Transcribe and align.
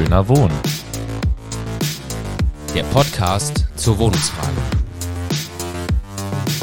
Schöner 0.00 0.26
Wohnen. 0.28 0.58
Der 2.74 2.84
Podcast 2.84 3.66
zur 3.76 3.98
Wohnungsfrage. 3.98 4.56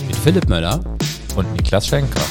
Mit 0.07 0.15
Philipp 0.15 0.49
Möller 0.49 0.79
und 1.35 1.53
Niklas 1.53 1.85
Schenker. 1.85 2.23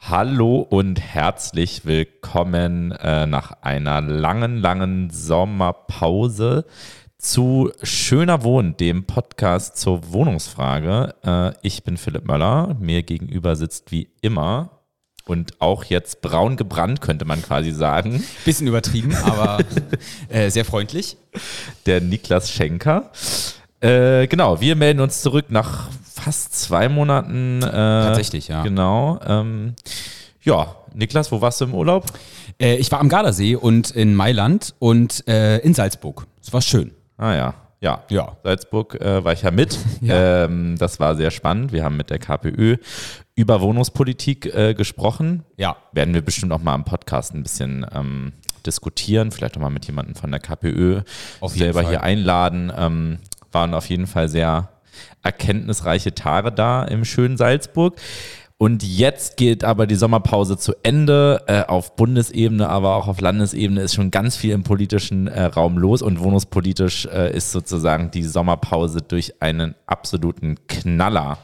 Hallo 0.00 0.62
und 0.62 1.00
herzlich 1.00 1.86
willkommen 1.86 2.90
äh, 2.90 3.24
nach 3.26 3.62
einer 3.62 4.00
langen, 4.00 4.56
langen 4.56 5.10
Sommerpause 5.10 6.64
zu 7.18 7.70
Schöner 7.84 8.42
Wohnen, 8.42 8.76
dem 8.76 9.04
Podcast 9.04 9.76
zur 9.76 10.12
Wohnungsfrage. 10.12 11.14
Äh, 11.24 11.52
ich 11.62 11.84
bin 11.84 11.98
Philipp 11.98 12.26
Möller. 12.26 12.76
Mir 12.80 13.04
gegenüber 13.04 13.54
sitzt 13.54 13.92
wie 13.92 14.08
immer 14.22 14.75
und 15.26 15.60
auch 15.60 15.84
jetzt 15.84 16.22
braun 16.22 16.56
gebrannt, 16.56 17.00
könnte 17.00 17.24
man 17.24 17.42
quasi 17.42 17.72
sagen. 17.72 18.22
Bisschen 18.44 18.66
übertrieben, 18.66 19.14
aber 19.24 19.58
äh, 20.28 20.50
sehr 20.50 20.64
freundlich. 20.64 21.16
Der 21.84 22.00
Niklas 22.00 22.50
Schenker. 22.50 23.10
Äh, 23.80 24.26
genau, 24.28 24.60
wir 24.60 24.76
melden 24.76 25.00
uns 25.00 25.22
zurück 25.22 25.46
nach 25.48 25.88
fast 26.02 26.58
zwei 26.58 26.88
Monaten. 26.88 27.60
Äh, 27.62 27.70
Tatsächlich, 27.70 28.48
ja. 28.48 28.62
Genau. 28.62 29.20
Ähm, 29.26 29.74
ja, 30.42 30.76
Niklas, 30.94 31.30
wo 31.30 31.40
warst 31.40 31.60
du 31.60 31.66
im 31.66 31.74
Urlaub? 31.74 32.06
Äh, 32.60 32.76
ich 32.76 32.90
war 32.90 33.00
am 33.00 33.08
Gardasee 33.08 33.56
und 33.56 33.90
in 33.90 34.14
Mailand 34.14 34.74
und 34.78 35.26
äh, 35.28 35.58
in 35.58 35.74
Salzburg. 35.74 36.26
Es 36.42 36.52
war 36.52 36.62
schön. 36.62 36.92
Ah 37.18 37.34
ja. 37.34 37.54
Ja, 37.80 38.04
ja. 38.08 38.36
Salzburg 38.42 39.00
äh, 39.00 39.24
war 39.24 39.32
ich 39.32 39.42
ja 39.42 39.50
mit. 39.50 39.78
ja. 40.00 40.44
Ähm, 40.44 40.76
das 40.78 40.98
war 40.98 41.14
sehr 41.16 41.30
spannend. 41.30 41.72
Wir 41.72 41.84
haben 41.84 41.96
mit 41.96 42.10
der 42.10 42.18
KPÖ 42.18 42.76
über 43.34 43.60
Wohnungspolitik 43.60 44.46
äh, 44.46 44.74
gesprochen. 44.74 45.44
Ja. 45.56 45.76
Werden 45.92 46.14
wir 46.14 46.22
bestimmt 46.22 46.52
auch 46.52 46.62
mal 46.62 46.74
im 46.74 46.84
Podcast 46.84 47.34
ein 47.34 47.42
bisschen 47.42 47.86
ähm, 47.94 48.32
diskutieren. 48.64 49.30
Vielleicht 49.30 49.56
auch 49.56 49.60
mal 49.60 49.70
mit 49.70 49.86
jemandem 49.86 50.14
von 50.14 50.30
der 50.30 50.40
KPÖ 50.40 51.02
auf 51.40 51.52
selber 51.52 51.82
Fall. 51.82 51.90
hier 51.90 52.02
einladen. 52.02 52.72
Ähm, 52.76 53.18
waren 53.52 53.74
auf 53.74 53.88
jeden 53.88 54.06
Fall 54.06 54.28
sehr 54.28 54.70
erkenntnisreiche 55.22 56.14
Tage 56.14 56.52
da 56.52 56.84
im 56.84 57.04
schönen 57.04 57.36
Salzburg. 57.36 58.00
Und 58.58 58.82
jetzt 58.82 59.36
geht 59.36 59.64
aber 59.64 59.86
die 59.86 59.96
Sommerpause 59.96 60.56
zu 60.56 60.72
Ende. 60.82 61.42
Äh, 61.46 61.64
auf 61.64 61.94
Bundesebene, 61.94 62.68
aber 62.68 62.96
auch 62.96 63.06
auf 63.06 63.20
Landesebene 63.20 63.82
ist 63.82 63.94
schon 63.94 64.10
ganz 64.10 64.36
viel 64.36 64.52
im 64.52 64.62
politischen 64.62 65.26
äh, 65.26 65.44
Raum 65.44 65.76
los 65.76 66.00
und 66.00 66.20
wohnungspolitisch 66.20 67.06
äh, 67.06 67.36
ist 67.36 67.52
sozusagen 67.52 68.10
die 68.10 68.22
Sommerpause 68.22 69.02
durch 69.02 69.42
einen 69.42 69.74
absoluten 69.86 70.56
Knaller 70.68 71.38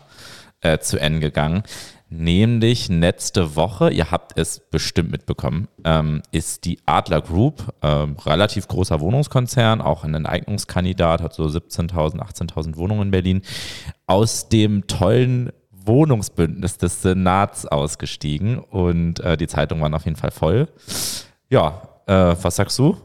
äh, 0.63 0.79
zu 0.79 0.99
Ende 0.99 1.21
gegangen. 1.21 1.65
Nämlich 2.09 2.89
letzte 2.89 3.57
Woche, 3.57 3.91
ihr 3.91 4.11
habt 4.11 4.39
es 4.39 4.61
bestimmt 4.71 5.11
mitbekommen, 5.11 5.69
ähm, 5.85 6.21
ist 6.31 6.67
die 6.67 6.79
Adler 6.85 7.23
Group, 7.23 7.73
ähm, 7.83 8.17
relativ 8.27 8.69
großer 8.69 9.01
Wohnungskonzern, 9.01 9.81
auch 9.81 10.05
ein 10.05 10.13
Enteignungskandidat, 10.13 11.23
hat 11.23 11.33
so 11.33 11.45
17.000, 11.45 12.21
18.000 12.21 12.77
Wohnungen 12.77 13.03
in 13.03 13.11
Berlin, 13.11 13.43
aus 14.07 14.51
dem 14.51 14.87
tollen 14.87 15.53
Wohnungsbündnis 15.87 16.79
des 16.79 17.03
Senats 17.03 17.67
ausgestiegen 17.67 18.59
und 18.59 19.21
äh, 19.21 19.37
die 19.37 19.47
Zeitungen 19.47 19.83
waren 19.83 19.95
auf 19.95 20.05
jeden 20.05 20.17
Fall 20.17 20.31
voll. 20.31 20.69
Ja, 21.49 21.83
äh, 22.07 22.35
was 22.41 22.57
sagst 22.57 22.79
du? 22.79 22.97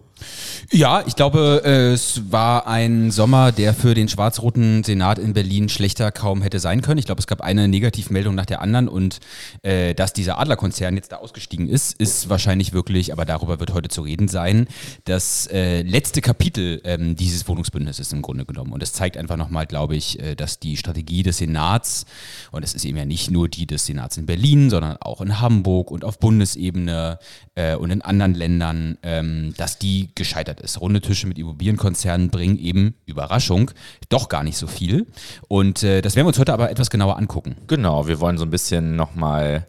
Ja, 0.71 1.03
ich 1.07 1.15
glaube, 1.15 1.63
es 1.63 2.31
war 2.31 2.67
ein 2.67 3.11
Sommer, 3.11 3.51
der 3.51 3.73
für 3.73 3.93
den 3.93 4.09
schwarz-roten 4.09 4.83
Senat 4.83 5.17
in 5.17 5.33
Berlin 5.33 5.69
schlechter 5.69 6.11
kaum 6.11 6.41
hätte 6.41 6.59
sein 6.59 6.81
können. 6.81 6.97
Ich 6.97 7.05
glaube, 7.05 7.19
es 7.19 7.27
gab 7.27 7.41
eine 7.41 7.67
Negativmeldung 7.67 8.35
nach 8.35 8.45
der 8.45 8.61
anderen 8.61 8.87
und 8.87 9.19
äh, 9.61 9.93
dass 9.93 10.13
dieser 10.13 10.39
Adlerkonzern 10.39 10.95
jetzt 10.95 11.11
da 11.11 11.17
ausgestiegen 11.17 11.69
ist, 11.69 11.93
ist 11.99 12.29
wahrscheinlich 12.29 12.73
wirklich, 12.73 13.13
aber 13.13 13.25
darüber 13.25 13.59
wird 13.59 13.73
heute 13.73 13.89
zu 13.89 14.01
reden 14.01 14.27
sein, 14.27 14.67
das 15.05 15.47
äh, 15.47 15.83
letzte 15.83 16.21
Kapitel 16.21 16.81
ähm, 16.83 17.15
dieses 17.15 17.47
Wohnungsbündnisses 17.47 18.11
im 18.11 18.21
Grunde 18.21 18.45
genommen. 18.45 18.73
Und 18.73 18.83
es 18.83 18.93
zeigt 18.93 19.17
einfach 19.17 19.37
nochmal, 19.37 19.67
glaube 19.67 19.95
ich, 19.95 20.19
äh, 20.19 20.35
dass 20.35 20.59
die 20.59 20.77
Strategie 20.77 21.23
des 21.23 21.37
Senats, 21.37 22.05
und 22.51 22.63
es 22.63 22.73
ist 22.73 22.83
eben 22.83 22.97
ja 22.97 23.05
nicht 23.05 23.31
nur 23.31 23.47
die 23.47 23.67
des 23.67 23.85
Senats 23.85 24.17
in 24.17 24.25
Berlin, 24.25 24.69
sondern 24.69 24.97
auch 24.97 25.21
in 25.21 25.39
Hamburg 25.39 25.91
und 25.91 26.03
auf 26.03 26.19
Bundesebene 26.19 27.19
äh, 27.55 27.75
und 27.75 27.91
in 27.91 28.01
anderen 28.01 28.33
Ländern, 28.33 28.97
ähm, 29.03 29.53
dass 29.57 29.79
die 29.79 30.06
gescheitert 30.15 30.61
ist. 30.61 30.81
Runde 30.81 31.01
Tische 31.01 31.27
mit 31.27 31.37
Immobilienkonzernen 31.37 32.29
bringen 32.29 32.57
eben, 32.57 32.95
Überraschung, 33.05 33.71
doch 34.09 34.29
gar 34.29 34.43
nicht 34.43 34.57
so 34.57 34.67
viel. 34.67 35.07
Und 35.47 35.83
äh, 35.83 36.01
das 36.01 36.15
werden 36.15 36.25
wir 36.25 36.29
uns 36.29 36.39
heute 36.39 36.53
aber 36.53 36.69
etwas 36.71 36.89
genauer 36.89 37.17
angucken. 37.17 37.57
Genau, 37.67 38.07
wir 38.07 38.19
wollen 38.19 38.37
so 38.37 38.45
ein 38.45 38.49
bisschen 38.49 38.95
nochmal 38.95 39.67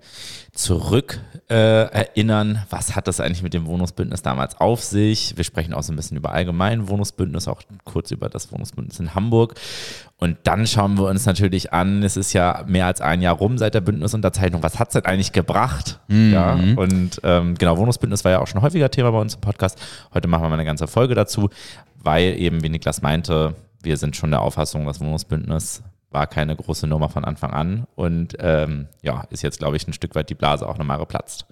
zurück 0.58 1.20
äh, 1.48 1.54
erinnern, 1.54 2.64
was 2.68 2.96
hat 2.96 3.06
das 3.06 3.20
eigentlich 3.20 3.44
mit 3.44 3.54
dem 3.54 3.66
Wohnungsbündnis 3.66 4.22
damals 4.22 4.60
auf 4.60 4.82
sich. 4.82 5.36
Wir 5.36 5.44
sprechen 5.44 5.72
auch 5.72 5.84
so 5.84 5.92
ein 5.92 5.96
bisschen 5.96 6.16
über 6.16 6.32
allgemein 6.32 6.88
Wohnungsbündnis, 6.88 7.46
auch 7.46 7.62
kurz 7.84 8.10
über 8.10 8.28
das 8.28 8.50
Wohnungsbündnis 8.50 8.98
in 8.98 9.14
Hamburg. 9.14 9.54
Und 10.16 10.36
dann 10.42 10.66
schauen 10.66 10.98
wir 10.98 11.06
uns 11.06 11.26
natürlich 11.26 11.72
an, 11.72 12.02
es 12.02 12.16
ist 12.16 12.32
ja 12.32 12.64
mehr 12.66 12.86
als 12.86 13.00
ein 13.00 13.22
Jahr 13.22 13.36
rum 13.36 13.56
seit 13.56 13.74
der 13.74 13.82
Bündnisunterzeichnung. 13.82 14.64
Was 14.64 14.80
hat 14.80 14.88
es 14.88 14.94
denn 14.94 15.04
eigentlich 15.04 15.30
gebracht? 15.30 16.00
Mhm. 16.08 16.32
Ja, 16.32 16.54
und 16.54 17.20
ähm, 17.22 17.54
genau, 17.54 17.78
Wohnungsbündnis 17.78 18.24
war 18.24 18.32
ja 18.32 18.40
auch 18.40 18.48
schon 18.48 18.60
häufiger 18.60 18.90
Thema 18.90 19.12
bei 19.12 19.20
uns 19.20 19.36
im 19.36 19.40
Podcast. 19.40 19.80
Heute 20.12 20.26
machen 20.26 20.42
wir 20.42 20.48
mal 20.48 20.54
eine 20.54 20.64
ganze 20.64 20.88
Folge 20.88 21.14
dazu, 21.14 21.50
weil 22.02 22.34
eben, 22.36 22.64
wie 22.64 22.68
Niklas 22.68 23.00
meinte, 23.00 23.54
wir 23.80 23.96
sind 23.96 24.16
schon 24.16 24.32
der 24.32 24.42
Auffassung, 24.42 24.86
das 24.86 25.00
Wohnungsbündnis 25.00 25.84
war 26.10 26.26
keine 26.26 26.56
große 26.56 26.86
Nummer 26.86 27.10
von 27.10 27.24
Anfang 27.24 27.50
an 27.50 27.86
und 27.94 28.36
ähm, 28.40 28.88
ja, 29.02 29.24
ist 29.30 29.42
jetzt, 29.42 29.58
glaube 29.58 29.76
ich, 29.76 29.86
ein 29.86 29.92
Stück 29.92 30.14
weit 30.14 30.30
die 30.30 30.34
Blase 30.34 30.66
auch 30.66 30.78
nochmal 30.78 30.98
geplatzt. 30.98 31.46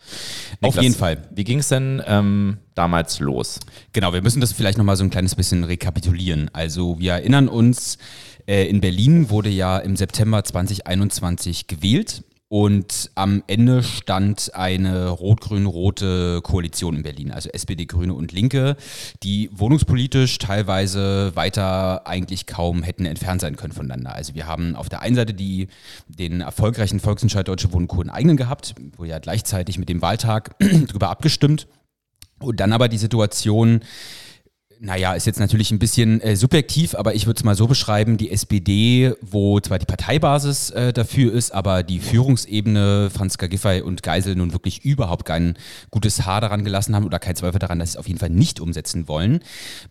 Niklas, 0.61 0.77
Auf 0.77 0.83
jeden 0.83 0.95
Fall. 0.95 1.19
Wie 1.35 1.45
ging 1.45 1.59
es 1.59 1.69
denn 1.69 2.03
ähm, 2.07 2.59
damals 2.75 3.21
los? 3.21 3.61
Genau, 3.93 4.15
wir 4.15 4.23
müssen 4.23 4.41
das 4.41 4.53
vielleicht 4.53 4.79
nochmal 4.79 4.97
so 4.97 5.05
ein 5.05 5.11
kleines 5.11 5.35
bisschen 5.35 5.65
rekapitulieren. 5.65 6.51
Also 6.55 6.99
wir 6.99 7.13
erinnern 7.13 7.49
uns, 7.49 7.99
äh, 8.47 8.67
in 8.67 8.81
Berlin 8.81 9.29
wurde 9.29 9.51
ja 9.51 9.79
im 9.79 9.97
September 9.97 10.43
2021 10.43 11.67
gewählt. 11.67 12.25
Und 12.49 13.11
am 13.17 13.43
Ende 13.49 13.83
stand 13.83 14.55
eine 14.55 15.09
rot-grün-rote 15.09 16.43
Koalition 16.43 16.95
in 16.95 17.03
Berlin, 17.03 17.33
also 17.33 17.49
SPD, 17.49 17.87
Grüne 17.87 18.15
und 18.15 18.31
Linke, 18.31 18.77
die 19.25 19.51
wohnungspolitisch 19.53 20.39
teilweise 20.39 21.35
weiter 21.35 22.07
eigentlich 22.07 22.47
kaum 22.47 22.85
hätten 22.85 23.05
entfernt 23.05 23.41
sein 23.41 23.57
können 23.57 23.73
voneinander. 23.73 24.15
Also 24.15 24.37
wir 24.37 24.47
haben 24.47 24.77
auf 24.77 24.89
der 24.89 25.03
einen 25.03 25.17
Seite 25.17 25.35
die, 25.35 25.67
den 26.07 26.41
erfolgreichen 26.41 27.01
Volksentscheid 27.01 27.49
Deutsche 27.49 27.73
Wohnungen 27.73 28.11
eigenen 28.11 28.37
gehabt, 28.37 28.77
wo 28.97 29.05
ja 29.05 29.19
gleichzeitig 29.19 29.79
mit 29.79 29.89
dem 29.89 30.01
Wahltag 30.01 30.57
darüber 30.87 31.11
abgestimmt. 31.11 31.67
Und 32.39 32.61
dann 32.61 32.73
aber 32.73 32.89
die 32.89 32.99
Situation, 32.99 33.81
naja, 34.81 35.15
ist 35.15 35.27
jetzt 35.27 35.41
natürlich 35.41 35.71
ein 35.71 35.79
bisschen 35.79 36.21
äh, 36.21 36.37
subjektiv, 36.37 36.95
aber 36.95 37.15
ich 37.15 37.27
würde 37.27 37.39
es 37.39 37.45
mal 37.45 37.55
so 37.55 37.67
beschreiben, 37.67 38.17
die 38.17 38.31
SPD, 38.31 39.15
wo 39.23 39.59
zwar 39.61 39.79
die 39.79 39.87
Parteibasis 39.87 40.71
äh, 40.71 40.93
dafür 40.93 41.33
ist, 41.33 41.53
aber 41.53 41.83
die 41.83 41.99
Führungsebene, 41.99 43.11
Franziska 43.11 43.47
Giffey 43.47 43.81
und 43.81 44.03
Geisel 44.03 44.35
nun 44.37 44.53
wirklich 44.53 44.85
überhaupt 44.85 45.25
kein 45.25 45.57
gutes 45.91 46.27
Haar 46.27 46.41
daran 46.41 46.65
gelassen 46.65 46.95
haben 46.95 47.05
oder 47.05 47.19
kein 47.19 47.37
Zweifel 47.37 47.59
daran, 47.59 47.79
dass 47.79 47.93
sie 47.93 47.97
es 47.97 47.99
auf 47.99 48.07
jeden 48.07 48.19
Fall 48.19 48.31
nicht 48.31 48.61
umsetzen 48.61 49.09
wollen. 49.09 49.41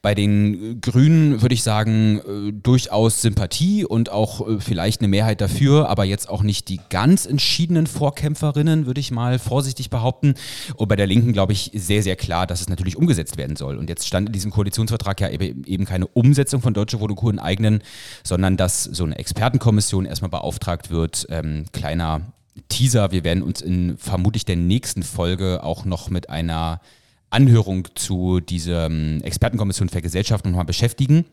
Bei 0.01 0.13
den 0.13 0.81
Grünen 0.81 1.41
würde 1.41 1.55
ich 1.55 1.63
sagen, 1.63 2.19
äh, 2.19 2.51
durchaus 2.53 3.21
Sympathie 3.21 3.85
und 3.85 4.11
auch 4.11 4.47
äh, 4.47 4.59
vielleicht 4.59 5.01
eine 5.01 5.07
Mehrheit 5.07 5.41
dafür, 5.41 5.89
aber 5.89 6.05
jetzt 6.05 6.29
auch 6.29 6.43
nicht 6.43 6.69
die 6.69 6.79
ganz 6.89 7.25
entschiedenen 7.25 7.87
Vorkämpferinnen, 7.87 8.85
würde 8.85 8.99
ich 8.99 9.11
mal 9.11 9.39
vorsichtig 9.39 9.89
behaupten. 9.89 10.35
Und 10.75 10.87
bei 10.87 10.95
der 10.95 11.07
Linken 11.07 11.33
glaube 11.33 11.53
ich 11.53 11.71
sehr, 11.73 12.03
sehr 12.03 12.15
klar, 12.15 12.45
dass 12.45 12.61
es 12.61 12.69
natürlich 12.69 12.97
umgesetzt 12.97 13.37
werden 13.37 13.55
soll. 13.55 13.77
Und 13.77 13.89
jetzt 13.89 14.07
stand 14.07 14.29
in 14.29 14.33
diesem 14.33 14.51
Koalition 14.51 14.74
Koalitionsvertrag 14.75 15.21
ja 15.21 15.29
eben 15.29 15.85
keine 15.85 16.07
Umsetzung 16.07 16.61
von 16.61 16.73
Deutsche 16.73 16.99
Wohnungen 16.99 17.39
eigenen, 17.39 17.81
sondern 18.23 18.57
dass 18.57 18.83
so 18.83 19.03
eine 19.03 19.17
Expertenkommission 19.17 20.05
erstmal 20.05 20.29
beauftragt 20.29 20.89
wird. 20.89 21.25
Ähm, 21.29 21.65
kleiner 21.71 22.33
Teaser, 22.69 23.11
wir 23.11 23.23
werden 23.23 23.43
uns 23.43 23.61
in 23.61 23.97
vermutlich 23.97 24.45
der 24.45 24.55
nächsten 24.55 25.03
Folge 25.03 25.63
auch 25.63 25.85
noch 25.85 26.09
mit 26.09 26.29
einer 26.29 26.81
Anhörung 27.29 27.87
zu 27.95 28.39
dieser 28.39 28.89
Expertenkommission 29.21 29.89
für 29.89 30.01
Gesellschaft 30.01 30.45
nochmal 30.45 30.65
beschäftigen. 30.65 31.25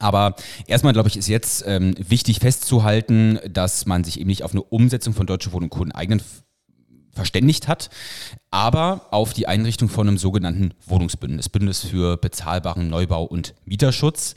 Aber 0.00 0.36
erstmal, 0.66 0.92
glaube 0.92 1.08
ich, 1.08 1.16
ist 1.16 1.28
jetzt 1.28 1.64
ähm, 1.66 1.94
wichtig 1.98 2.38
festzuhalten, 2.40 3.38
dass 3.50 3.86
man 3.86 4.04
sich 4.04 4.20
eben 4.20 4.28
nicht 4.28 4.44
auf 4.44 4.52
eine 4.52 4.62
Umsetzung 4.62 5.14
von 5.14 5.26
Deutsche 5.26 5.52
Wohnungen 5.52 5.92
eigenen 5.92 6.20
verständigt 7.18 7.68
hat, 7.68 7.90
aber 8.50 9.06
auf 9.10 9.34
die 9.34 9.48
Einrichtung 9.48 9.88
von 9.88 10.08
einem 10.08 10.18
sogenannten 10.18 10.72
Wohnungsbündnis, 10.86 11.48
Bündnis 11.48 11.84
für 11.84 12.16
bezahlbaren 12.16 12.88
Neubau 12.88 13.24
und 13.24 13.54
Mieterschutz. 13.66 14.36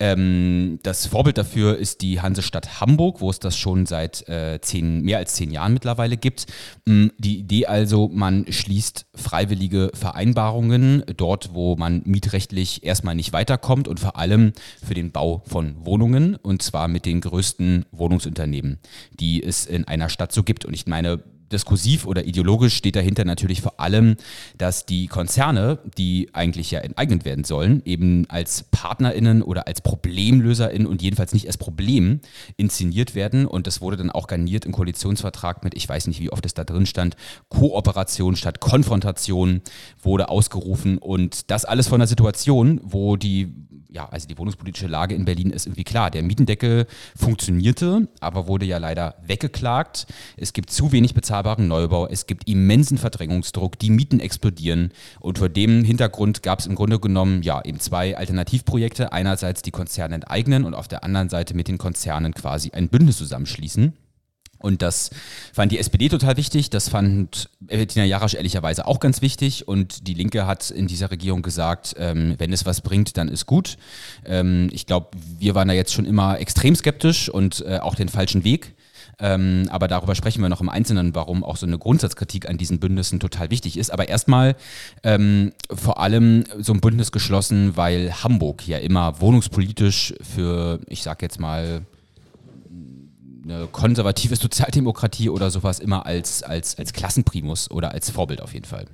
Ähm, 0.00 0.78
das 0.84 1.06
Vorbild 1.06 1.38
dafür 1.38 1.76
ist 1.76 2.02
die 2.02 2.20
Hansestadt 2.20 2.80
Hamburg, 2.80 3.20
wo 3.20 3.30
es 3.30 3.40
das 3.40 3.56
schon 3.56 3.84
seit 3.84 4.28
äh, 4.28 4.60
zehn, 4.60 5.02
mehr 5.02 5.18
als 5.18 5.34
zehn 5.34 5.50
Jahren 5.50 5.72
mittlerweile 5.72 6.16
gibt. 6.16 6.46
Ähm, 6.86 7.10
die 7.18 7.38
Idee 7.38 7.66
also, 7.66 8.08
man 8.08 8.46
schließt 8.48 9.06
freiwillige 9.14 9.90
Vereinbarungen 9.94 11.02
dort, 11.16 11.50
wo 11.52 11.74
man 11.74 12.02
mietrechtlich 12.04 12.84
erstmal 12.84 13.16
nicht 13.16 13.32
weiterkommt 13.32 13.88
und 13.88 13.98
vor 13.98 14.16
allem 14.16 14.52
für 14.86 14.94
den 14.94 15.10
Bau 15.10 15.42
von 15.46 15.74
Wohnungen 15.84 16.36
und 16.36 16.62
zwar 16.62 16.86
mit 16.86 17.04
den 17.04 17.20
größten 17.20 17.86
Wohnungsunternehmen, 17.90 18.78
die 19.18 19.42
es 19.42 19.66
in 19.66 19.84
einer 19.88 20.10
Stadt 20.10 20.30
so 20.30 20.44
gibt. 20.44 20.64
Und 20.64 20.74
ich 20.74 20.86
meine, 20.86 21.24
diskursiv 21.52 22.06
oder 22.06 22.24
ideologisch 22.24 22.74
steht 22.74 22.96
dahinter 22.96 23.24
natürlich 23.24 23.62
vor 23.62 23.80
allem, 23.80 24.16
dass 24.56 24.86
die 24.86 25.06
Konzerne, 25.06 25.78
die 25.96 26.30
eigentlich 26.32 26.70
ja 26.70 26.80
enteignet 26.80 27.24
werden 27.24 27.44
sollen, 27.44 27.82
eben 27.84 28.28
als 28.28 28.64
PartnerInnen 28.70 29.42
oder 29.42 29.66
als 29.66 29.80
ProblemlöserInnen 29.80 30.86
und 30.86 31.02
jedenfalls 31.02 31.32
nicht 31.32 31.46
als 31.46 31.58
Problem 31.58 32.20
inszeniert 32.56 33.14
werden. 33.14 33.46
Und 33.46 33.66
das 33.66 33.80
wurde 33.80 33.96
dann 33.96 34.10
auch 34.10 34.26
garniert 34.26 34.64
im 34.64 34.72
Koalitionsvertrag 34.72 35.64
mit, 35.64 35.74
ich 35.74 35.88
weiß 35.88 36.06
nicht, 36.06 36.20
wie 36.20 36.30
oft 36.30 36.44
es 36.46 36.54
da 36.54 36.64
drin 36.64 36.86
stand, 36.86 37.16
Kooperation 37.48 38.36
statt 38.36 38.60
Konfrontation 38.60 39.62
wurde 40.02 40.28
ausgerufen. 40.28 40.98
Und 40.98 41.50
das 41.50 41.64
alles 41.64 41.88
von 41.88 42.00
einer 42.00 42.06
Situation, 42.06 42.80
wo 42.82 43.16
die 43.16 43.54
ja, 43.98 44.08
also 44.08 44.28
die 44.28 44.38
wohnungspolitische 44.38 44.86
Lage 44.86 45.16
in 45.16 45.24
Berlin 45.24 45.50
ist 45.50 45.66
irgendwie 45.66 45.82
klar. 45.82 46.12
Der 46.12 46.22
Mietendeckel 46.22 46.86
funktionierte, 47.16 48.06
aber 48.20 48.46
wurde 48.46 48.64
ja 48.64 48.78
leider 48.78 49.16
weggeklagt. 49.26 50.06
Es 50.36 50.52
gibt 50.52 50.70
zu 50.70 50.92
wenig 50.92 51.14
bezahlbaren 51.14 51.66
Neubau, 51.66 52.06
es 52.06 52.26
gibt 52.26 52.48
immensen 52.48 52.96
Verdrängungsdruck, 52.96 53.76
die 53.76 53.90
Mieten 53.90 54.20
explodieren. 54.20 54.92
Und 55.18 55.38
vor 55.38 55.48
dem 55.48 55.82
Hintergrund 55.82 56.44
gab 56.44 56.60
es 56.60 56.66
im 56.66 56.76
Grunde 56.76 57.00
genommen 57.00 57.42
ja 57.42 57.60
eben 57.64 57.80
zwei 57.80 58.16
Alternativprojekte. 58.16 59.12
Einerseits 59.12 59.62
die 59.62 59.72
Konzerne 59.72 60.14
enteignen 60.14 60.64
und 60.64 60.74
auf 60.74 60.86
der 60.86 61.02
anderen 61.02 61.28
Seite 61.28 61.54
mit 61.54 61.66
den 61.66 61.78
Konzernen 61.78 62.34
quasi 62.34 62.70
ein 62.70 62.88
Bündnis 62.88 63.18
zusammenschließen. 63.18 63.94
Und 64.58 64.82
das 64.82 65.10
fand 65.52 65.70
die 65.70 65.78
SPD 65.78 66.08
total 66.08 66.36
wichtig, 66.36 66.70
das 66.70 66.88
fand 66.88 67.48
Bettina 67.60 68.04
Jarasch 68.04 68.34
ehrlicherweise 68.34 68.86
auch 68.86 68.98
ganz 68.98 69.22
wichtig 69.22 69.68
und 69.68 70.08
die 70.08 70.14
Linke 70.14 70.46
hat 70.46 70.70
in 70.70 70.88
dieser 70.88 71.10
Regierung 71.10 71.42
gesagt, 71.42 71.94
ähm, 71.98 72.34
wenn 72.38 72.52
es 72.52 72.66
was 72.66 72.80
bringt, 72.80 73.16
dann 73.16 73.28
ist 73.28 73.46
gut. 73.46 73.76
Ähm, 74.24 74.68
ich 74.72 74.86
glaube, 74.86 75.10
wir 75.38 75.54
waren 75.54 75.68
da 75.68 75.74
jetzt 75.74 75.92
schon 75.92 76.06
immer 76.06 76.40
extrem 76.40 76.74
skeptisch 76.74 77.28
und 77.28 77.64
äh, 77.66 77.78
auch 77.78 77.94
den 77.94 78.08
falschen 78.08 78.42
Weg. 78.42 78.74
Ähm, 79.20 79.68
aber 79.70 79.88
darüber 79.88 80.14
sprechen 80.14 80.42
wir 80.42 80.48
noch 80.48 80.60
im 80.60 80.68
Einzelnen, 80.68 81.14
warum 81.14 81.42
auch 81.42 81.56
so 81.56 81.66
eine 81.66 81.78
Grundsatzkritik 81.78 82.48
an 82.48 82.56
diesen 82.56 82.78
Bündnissen 82.78 83.18
total 83.18 83.50
wichtig 83.50 83.76
ist. 83.76 83.90
Aber 83.90 84.08
erstmal 84.08 84.54
ähm, 85.02 85.52
vor 85.70 86.00
allem 86.00 86.44
so 86.58 86.72
ein 86.72 86.80
Bündnis 86.80 87.10
geschlossen, 87.10 87.76
weil 87.76 88.12
Hamburg 88.22 88.66
ja 88.66 88.78
immer 88.78 89.20
wohnungspolitisch 89.20 90.14
für, 90.20 90.80
ich 90.86 91.02
sag 91.02 91.22
jetzt 91.22 91.40
mal, 91.40 91.82
eine 93.48 93.66
konservative 93.66 94.36
Sozialdemokratie 94.36 95.30
oder 95.30 95.50
sowas 95.50 95.78
immer 95.78 96.06
als, 96.06 96.42
als, 96.42 96.78
als 96.78 96.92
Klassenprimus 96.92 97.70
oder 97.70 97.92
als 97.92 98.10
Vorbild 98.10 98.40
auf 98.42 98.54
jeden 98.54 98.66
Fall 98.66 98.86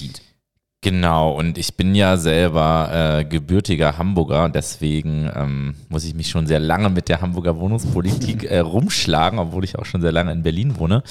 dient. 0.00 0.22
Genau, 0.84 1.32
und 1.32 1.58
ich 1.58 1.76
bin 1.76 1.94
ja 1.94 2.16
selber 2.16 3.20
äh, 3.20 3.24
gebürtiger 3.24 3.98
Hamburger, 3.98 4.48
deswegen 4.48 5.30
ähm, 5.32 5.76
muss 5.88 6.04
ich 6.04 6.14
mich 6.14 6.28
schon 6.28 6.48
sehr 6.48 6.58
lange 6.58 6.90
mit 6.90 7.08
der 7.08 7.20
Hamburger 7.20 7.56
Wohnungspolitik 7.56 8.44
äh, 8.44 8.58
rumschlagen, 8.58 9.38
obwohl 9.38 9.62
ich 9.62 9.78
auch 9.78 9.84
schon 9.84 10.00
sehr 10.00 10.10
lange 10.10 10.32
in 10.32 10.42
Berlin 10.42 10.78
wohne. 10.78 11.04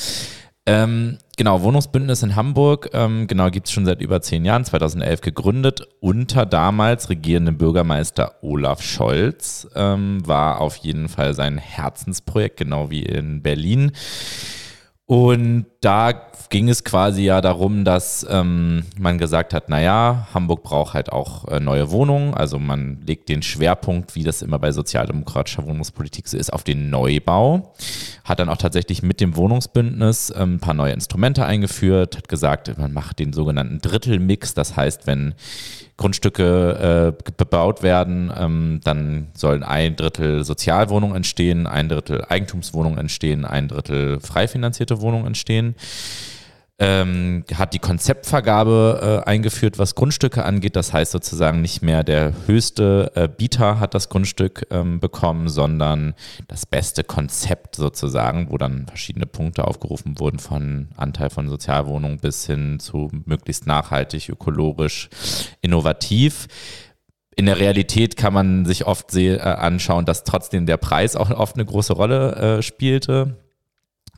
Ähm, 0.65 1.17
genau, 1.41 1.63
Wohnungsbündnis 1.63 2.21
in 2.21 2.35
Hamburg, 2.35 2.91
ähm, 2.93 3.25
genau, 3.25 3.49
gibt 3.49 3.65
es 3.65 3.73
schon 3.73 3.83
seit 3.83 3.99
über 3.99 4.21
zehn 4.21 4.45
Jahren, 4.45 4.63
2011 4.63 5.21
gegründet, 5.21 5.87
unter 5.99 6.45
damals 6.45 7.09
regierendem 7.09 7.57
Bürgermeister 7.57 8.35
Olaf 8.43 8.83
Scholz. 8.83 9.67
Ähm, 9.73 10.21
war 10.23 10.61
auf 10.61 10.75
jeden 10.75 11.09
Fall 11.09 11.33
sein 11.33 11.57
Herzensprojekt, 11.57 12.57
genau 12.57 12.91
wie 12.91 13.01
in 13.01 13.41
Berlin. 13.41 13.91
Und 15.05 15.65
da 15.81 16.13
ging 16.49 16.69
es 16.69 16.85
quasi 16.85 17.23
ja 17.23 17.41
darum, 17.41 17.83
dass 17.83 18.25
ähm, 18.29 18.85
man 18.97 19.17
gesagt 19.17 19.53
hat, 19.53 19.67
naja, 19.67 20.27
Hamburg 20.33 20.63
braucht 20.63 20.93
halt 20.93 21.11
auch 21.11 21.47
äh, 21.49 21.59
neue 21.59 21.91
Wohnungen. 21.91 22.33
Also 22.33 22.59
man 22.59 23.01
legt 23.05 23.27
den 23.27 23.41
Schwerpunkt, 23.41 24.15
wie 24.15 24.23
das 24.23 24.41
immer 24.41 24.57
bei 24.57 24.71
sozialdemokratischer 24.71 25.65
Wohnungspolitik 25.65 26.29
so 26.29 26.37
ist, 26.37 26.53
auf 26.53 26.63
den 26.63 26.89
Neubau. 26.89 27.73
Hat 28.23 28.39
dann 28.39 28.47
auch 28.47 28.57
tatsächlich 28.57 29.03
mit 29.03 29.19
dem 29.19 29.35
Wohnungsbündnis 29.35 30.31
ähm, 30.35 30.55
ein 30.55 30.59
paar 30.59 30.73
neue 30.73 30.93
Instrumente 30.93 31.45
eingeführt, 31.45 32.15
hat 32.15 32.29
gesagt, 32.29 32.77
man 32.77 32.93
macht 32.93 33.19
den 33.19 33.33
sogenannten 33.33 33.79
Drittelmix. 33.79 34.53
Das 34.53 34.77
heißt, 34.77 35.07
wenn 35.07 35.33
Grundstücke 35.97 37.13
äh, 37.17 37.31
bebaut 37.37 37.83
werden, 37.83 38.31
ähm, 38.35 38.81
dann 38.83 39.27
sollen 39.33 39.63
ein 39.63 39.95
Drittel 39.95 40.43
Sozialwohnungen 40.43 41.15
entstehen, 41.15 41.67
ein 41.67 41.89
Drittel 41.89 42.25
Eigentumswohnungen 42.27 42.97
entstehen, 42.97 43.45
ein 43.45 43.67
Drittel 43.67 44.19
frei 44.19 44.47
finanzierte 44.47 45.01
Wohnungen 45.01 45.27
entstehen 45.27 45.75
ähm, 46.81 47.43
hat 47.53 47.75
die 47.75 47.79
Konzeptvergabe 47.79 49.21
äh, 49.23 49.29
eingeführt, 49.29 49.77
was 49.77 49.93
Grundstücke 49.93 50.43
angeht. 50.43 50.75
Das 50.75 50.93
heißt 50.93 51.11
sozusagen 51.11 51.61
nicht 51.61 51.83
mehr 51.83 52.03
der 52.03 52.33
höchste 52.47 53.11
äh, 53.13 53.27
Bieter 53.27 53.79
hat 53.79 53.93
das 53.93 54.09
Grundstück 54.09 54.65
ähm, 54.71 54.99
bekommen, 54.99 55.47
sondern 55.47 56.15
das 56.47 56.65
beste 56.65 57.03
Konzept 57.03 57.75
sozusagen, 57.75 58.49
wo 58.49 58.57
dann 58.57 58.87
verschiedene 58.87 59.27
Punkte 59.27 59.67
aufgerufen 59.67 60.19
wurden 60.19 60.39
von 60.39 60.87
Anteil 60.97 61.29
von 61.29 61.47
Sozialwohnungen 61.47 62.17
bis 62.17 62.47
hin 62.47 62.79
zu 62.79 63.11
möglichst 63.25 63.67
nachhaltig, 63.67 64.29
ökologisch, 64.29 65.09
innovativ 65.61 66.47
in 67.37 67.45
der 67.45 67.59
Realität 67.59 68.17
kann 68.17 68.33
man 68.33 68.65
sich 68.65 68.85
oft 68.85 69.15
äh, 69.15 69.39
anschauen, 69.39 70.05
dass 70.05 70.25
trotzdem 70.25 70.65
der 70.65 70.77
Preis 70.77 71.15
auch 71.15 71.29
oft 71.31 71.55
eine 71.55 71.65
große 71.65 71.93
Rolle 71.93 72.57
äh, 72.57 72.61
spielte 72.61 73.37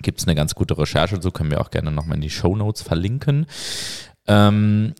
gibt 0.04 0.20
es 0.20 0.28
eine 0.28 0.36
ganz 0.36 0.56
gute 0.56 0.78
Recherche, 0.78 1.22
so 1.22 1.32
können 1.32 1.52
wir 1.52 1.62
auch 1.62 1.72
gerne 1.72 1.92
nochmal 1.92 2.16
in 2.16 2.22
die 2.22 2.30
Show 2.30 2.56
Notes 2.56 2.82
verlinken. 2.82 3.48
Ähm, 4.28 4.94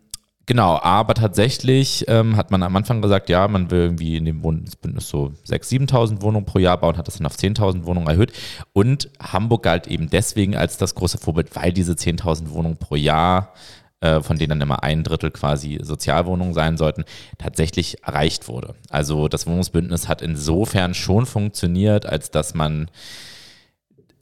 Genau, 0.46 0.78
aber 0.82 1.14
tatsächlich 1.14 2.04
ähm, 2.06 2.36
hat 2.36 2.50
man 2.50 2.62
am 2.62 2.76
Anfang 2.76 3.00
gesagt, 3.00 3.30
ja, 3.30 3.48
man 3.48 3.70
will 3.70 3.80
irgendwie 3.80 4.16
in 4.18 4.26
dem 4.26 4.42
Bundesbündnis 4.42 5.08
so 5.08 5.32
6.000, 5.48 5.88
7.000 5.88 6.22
Wohnungen 6.22 6.44
pro 6.44 6.58
Jahr 6.58 6.78
bauen, 6.78 6.98
hat 6.98 7.06
das 7.06 7.16
dann 7.16 7.26
auf 7.26 7.36
10.000 7.36 7.86
Wohnungen 7.86 8.08
erhöht. 8.08 8.32
Und 8.74 9.08
Hamburg 9.18 9.62
galt 9.62 9.86
eben 9.86 10.10
deswegen 10.10 10.54
als 10.54 10.76
das 10.76 10.94
große 10.94 11.16
Vorbild, 11.16 11.56
weil 11.56 11.72
diese 11.72 11.94
10.000 11.94 12.50
Wohnungen 12.50 12.76
pro 12.76 12.94
Jahr, 12.94 13.54
äh, 14.00 14.20
von 14.20 14.36
denen 14.36 14.50
dann 14.50 14.60
immer 14.60 14.82
ein 14.82 15.02
Drittel 15.02 15.30
quasi 15.30 15.78
Sozialwohnungen 15.80 16.52
sein 16.52 16.76
sollten, 16.76 17.04
tatsächlich 17.38 18.04
erreicht 18.04 18.46
wurde. 18.46 18.74
Also 18.90 19.28
das 19.28 19.46
Wohnungsbündnis 19.46 20.08
hat 20.08 20.20
insofern 20.20 20.92
schon 20.92 21.24
funktioniert, 21.24 22.04
als 22.04 22.30
dass 22.30 22.52
man 22.52 22.90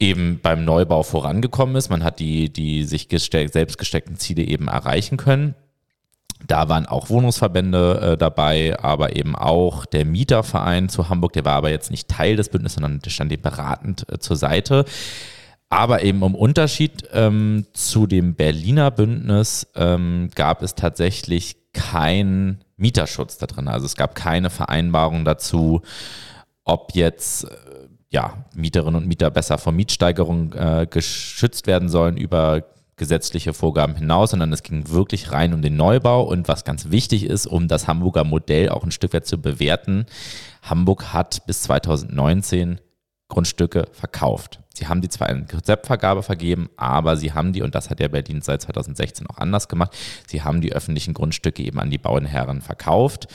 eben 0.03 0.39
beim 0.41 0.65
Neubau 0.65 1.01
vorangekommen 1.01 1.77
ist. 1.77 1.89
Man 1.89 2.03
hat 2.03 2.19
die, 2.19 2.51
die 2.51 2.83
sich 2.83 3.07
gesteck, 3.07 3.51
selbst 3.51 3.77
gesteckten 3.77 4.17
Ziele 4.17 4.43
eben 4.43 4.67
erreichen 4.67 5.15
können. 5.15 5.55
Da 6.45 6.67
waren 6.67 6.85
auch 6.85 7.09
Wohnungsverbände 7.09 8.01
äh, 8.01 8.17
dabei, 8.17 8.77
aber 8.81 9.15
eben 9.15 9.33
auch 9.33 9.85
der 9.85 10.03
Mieterverein 10.03 10.89
zu 10.89 11.07
Hamburg, 11.07 11.31
der 11.33 11.45
war 11.45 11.53
aber 11.53 11.69
jetzt 11.69 11.89
nicht 11.89 12.09
Teil 12.09 12.35
des 12.35 12.49
Bündnisses, 12.49 12.75
sondern 12.75 12.99
der 12.99 13.11
stand 13.11 13.31
dem 13.31 13.41
beratend 13.41 14.05
äh, 14.11 14.19
zur 14.19 14.35
Seite. 14.35 14.83
Aber 15.69 16.03
eben 16.03 16.21
im 16.21 16.35
Unterschied 16.35 17.07
ähm, 17.13 17.65
zu 17.71 18.05
dem 18.05 18.35
Berliner 18.35 18.91
Bündnis 18.91 19.67
ähm, 19.75 20.29
gab 20.35 20.61
es 20.61 20.75
tatsächlich 20.75 21.55
keinen 21.71 22.63
Mieterschutz 22.75 23.37
da 23.37 23.47
drin. 23.47 23.69
Also 23.69 23.85
es 23.85 23.95
gab 23.95 24.13
keine 24.13 24.49
Vereinbarung 24.49 25.23
dazu, 25.23 25.81
ob 26.65 26.93
jetzt 26.93 27.47
ja, 28.13 28.45
Mieterinnen 28.55 29.01
und 29.01 29.07
Mieter 29.07 29.31
besser 29.31 29.57
vor 29.57 29.73
Mietsteigerungen 29.73 30.53
äh, 30.53 30.87
geschützt 30.89 31.65
werden 31.65 31.89
sollen 31.89 32.15
über 32.15 32.63
gesetzliche 32.95 33.53
Vorgaben 33.53 33.95
hinaus, 33.95 34.29
sondern 34.29 34.53
es 34.53 34.61
ging 34.61 34.89
wirklich 34.89 35.31
rein 35.31 35.51
um 35.53 35.63
den 35.63 35.75
Neubau 35.75 36.21
und 36.23 36.47
was 36.47 36.63
ganz 36.63 36.91
wichtig 36.91 37.25
ist, 37.25 37.47
um 37.47 37.67
das 37.67 37.87
Hamburger 37.87 38.23
Modell 38.23 38.69
auch 38.69 38.83
ein 38.83 38.91
Stück 38.91 39.13
weit 39.13 39.25
zu 39.25 39.41
bewerten. 39.41 40.05
Hamburg 40.61 41.11
hat 41.11 41.45
bis 41.47 41.63
2019 41.63 42.79
Grundstücke 43.29 43.87
verkauft. 43.93 44.59
Sie 44.75 44.87
haben 44.87 45.01
die 45.01 45.09
zwar 45.09 45.29
in 45.29 45.47
Konzeptvergabe 45.47 46.21
vergeben, 46.21 46.69
aber 46.77 47.17
sie 47.17 47.33
haben 47.33 47.51
die, 47.51 47.63
und 47.63 47.73
das 47.73 47.89
hat 47.89 47.99
ja 47.99 48.07
Berlin 48.09 48.41
seit 48.43 48.61
2016 48.61 49.25
auch 49.25 49.39
anders 49.39 49.67
gemacht, 49.67 49.97
sie 50.27 50.43
haben 50.43 50.61
die 50.61 50.73
öffentlichen 50.73 51.15
Grundstücke 51.15 51.63
eben 51.63 51.79
an 51.79 51.89
die 51.89 51.97
Bauherren 51.97 52.61
verkauft. 52.61 53.27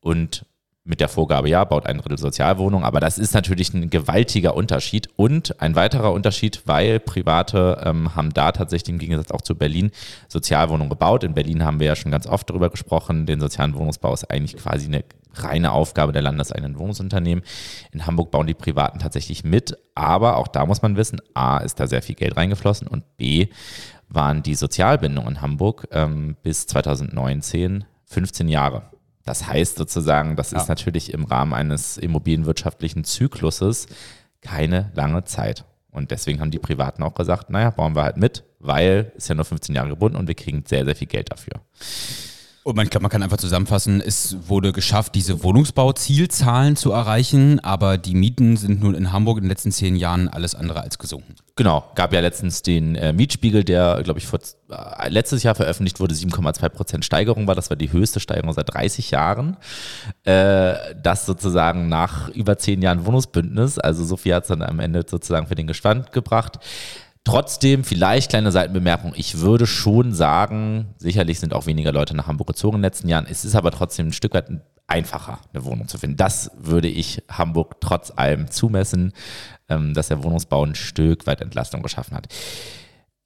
Und 0.00 0.44
mit 0.84 1.00
der 1.00 1.08
Vorgabe, 1.08 1.48
ja, 1.48 1.64
baut 1.64 1.86
ein 1.86 1.98
Drittel 1.98 2.18
Sozialwohnung, 2.18 2.84
aber 2.84 2.98
das 2.98 3.16
ist 3.16 3.34
natürlich 3.34 3.72
ein 3.72 3.88
gewaltiger 3.88 4.56
Unterschied 4.56 5.08
und 5.14 5.60
ein 5.60 5.76
weiterer 5.76 6.12
Unterschied, 6.12 6.62
weil 6.66 6.98
Private 6.98 7.82
ähm, 7.84 8.16
haben 8.16 8.34
da 8.34 8.50
tatsächlich 8.50 8.92
im 8.92 8.98
Gegensatz 8.98 9.30
auch 9.30 9.42
zu 9.42 9.54
Berlin 9.54 9.92
Sozialwohnungen 10.28 10.90
gebaut. 10.90 11.22
In 11.22 11.34
Berlin 11.34 11.64
haben 11.64 11.78
wir 11.78 11.86
ja 11.86 11.96
schon 11.96 12.10
ganz 12.10 12.26
oft 12.26 12.50
darüber 12.50 12.68
gesprochen, 12.68 13.26
den 13.26 13.38
sozialen 13.38 13.74
Wohnungsbau 13.74 14.12
ist 14.12 14.28
eigentlich 14.28 14.56
quasi 14.56 14.86
eine 14.86 15.04
reine 15.34 15.72
Aufgabe 15.72 16.12
der 16.12 16.22
landeseigenen 16.22 16.78
Wohnungsunternehmen. 16.78 17.44
In 17.92 18.06
Hamburg 18.06 18.32
bauen 18.32 18.48
die 18.48 18.54
Privaten 18.54 18.98
tatsächlich 18.98 19.44
mit, 19.44 19.78
aber 19.94 20.36
auch 20.36 20.48
da 20.48 20.66
muss 20.66 20.82
man 20.82 20.96
wissen, 20.96 21.20
a, 21.32 21.58
ist 21.58 21.78
da 21.78 21.86
sehr 21.86 22.02
viel 22.02 22.16
Geld 22.16 22.36
reingeflossen 22.36 22.88
und 22.88 23.16
b, 23.16 23.48
waren 24.08 24.42
die 24.42 24.56
Sozialbindungen 24.56 25.36
in 25.36 25.40
Hamburg 25.42 25.86
ähm, 25.92 26.36
bis 26.42 26.66
2019 26.66 27.84
15 28.04 28.48
Jahre. 28.48 28.91
Das 29.24 29.46
heißt 29.46 29.76
sozusagen, 29.76 30.36
das 30.36 30.50
ja. 30.50 30.58
ist 30.60 30.68
natürlich 30.68 31.12
im 31.12 31.24
Rahmen 31.24 31.54
eines 31.54 31.96
immobilienwirtschaftlichen 31.96 33.04
Zykluses 33.04 33.86
keine 34.40 34.90
lange 34.94 35.24
Zeit. 35.24 35.64
Und 35.90 36.10
deswegen 36.10 36.40
haben 36.40 36.50
die 36.50 36.58
Privaten 36.58 37.02
auch 37.02 37.14
gesagt, 37.14 37.50
naja, 37.50 37.70
bauen 37.70 37.94
wir 37.94 38.02
halt 38.02 38.16
mit, 38.16 38.44
weil 38.58 39.12
es 39.16 39.28
ja 39.28 39.34
nur 39.34 39.44
15 39.44 39.74
Jahre 39.74 39.90
gebunden 39.90 40.16
und 40.16 40.26
wir 40.26 40.34
kriegen 40.34 40.64
sehr, 40.66 40.84
sehr 40.84 40.96
viel 40.96 41.06
Geld 41.06 41.30
dafür. 41.30 41.60
Und 42.64 42.76
man, 42.76 42.84
ich 42.84 42.90
glaube, 42.90 43.02
man 43.02 43.10
kann 43.10 43.24
einfach 43.24 43.38
zusammenfassen, 43.38 44.00
es 44.00 44.36
wurde 44.48 44.72
geschafft, 44.72 45.16
diese 45.16 45.42
Wohnungsbauzielzahlen 45.42 46.76
zu 46.76 46.92
erreichen, 46.92 47.58
aber 47.58 47.98
die 47.98 48.14
Mieten 48.14 48.56
sind 48.56 48.80
nun 48.80 48.94
in 48.94 49.10
Hamburg 49.12 49.38
in 49.38 49.44
den 49.44 49.48
letzten 49.48 49.72
zehn 49.72 49.96
Jahren 49.96 50.28
alles 50.28 50.54
andere 50.54 50.80
als 50.80 50.98
gesunken. 50.98 51.34
Genau, 51.56 51.84
gab 51.96 52.12
ja 52.12 52.20
letztens 52.20 52.62
den 52.62 52.94
äh, 52.94 53.12
Mietspiegel, 53.12 53.64
der, 53.64 54.02
glaube 54.04 54.20
ich, 54.20 54.26
vor, 54.26 54.38
äh, 54.70 55.08
letztes 55.08 55.42
Jahr 55.42 55.56
veröffentlicht 55.56 55.98
wurde, 55.98 56.14
7,2 56.14 56.68
Prozent 56.68 57.04
Steigerung 57.04 57.48
war. 57.48 57.56
Das 57.56 57.68
war 57.68 57.76
die 57.76 57.90
höchste 57.90 58.20
Steigerung 58.20 58.52
seit 58.52 58.72
30 58.72 59.10
Jahren. 59.10 59.56
Äh, 60.22 60.94
das 61.02 61.26
sozusagen 61.26 61.88
nach 61.88 62.28
über 62.28 62.58
zehn 62.58 62.80
Jahren 62.80 63.04
Wohnungsbündnis. 63.04 63.80
Also 63.80 64.04
so 64.04 64.16
viel 64.16 64.34
hat 64.34 64.44
es 64.44 64.48
dann 64.48 64.62
am 64.62 64.78
Ende 64.78 65.04
sozusagen 65.06 65.48
für 65.48 65.56
den 65.56 65.66
Gestand 65.66 66.12
gebracht. 66.12 66.60
Trotzdem, 67.24 67.84
vielleicht 67.84 68.30
kleine 68.30 68.50
Seitenbemerkung, 68.50 69.12
ich 69.14 69.38
würde 69.38 69.66
schon 69.66 70.12
sagen, 70.12 70.94
sicherlich 70.98 71.38
sind 71.38 71.54
auch 71.54 71.66
weniger 71.66 71.92
Leute 71.92 72.16
nach 72.16 72.26
Hamburg 72.26 72.48
gezogen 72.48 72.76
in 72.76 72.80
den 72.80 72.86
letzten 72.86 73.08
Jahren. 73.08 73.26
Es 73.30 73.44
ist 73.44 73.54
aber 73.54 73.70
trotzdem 73.70 74.08
ein 74.08 74.12
Stück 74.12 74.34
weit 74.34 74.50
einfacher, 74.88 75.38
eine 75.52 75.64
Wohnung 75.64 75.86
zu 75.86 75.98
finden. 75.98 76.16
Das 76.16 76.50
würde 76.58 76.88
ich 76.88 77.22
Hamburg 77.30 77.80
trotz 77.80 78.12
allem 78.14 78.50
zumessen, 78.50 79.12
ähm, 79.68 79.94
dass 79.94 80.08
der 80.08 80.22
Wohnungsbau 80.24 80.66
ein 80.66 80.74
Stück 80.74 81.26
weit 81.28 81.40
Entlastung 81.40 81.82
geschaffen 81.82 82.16
hat. 82.16 82.26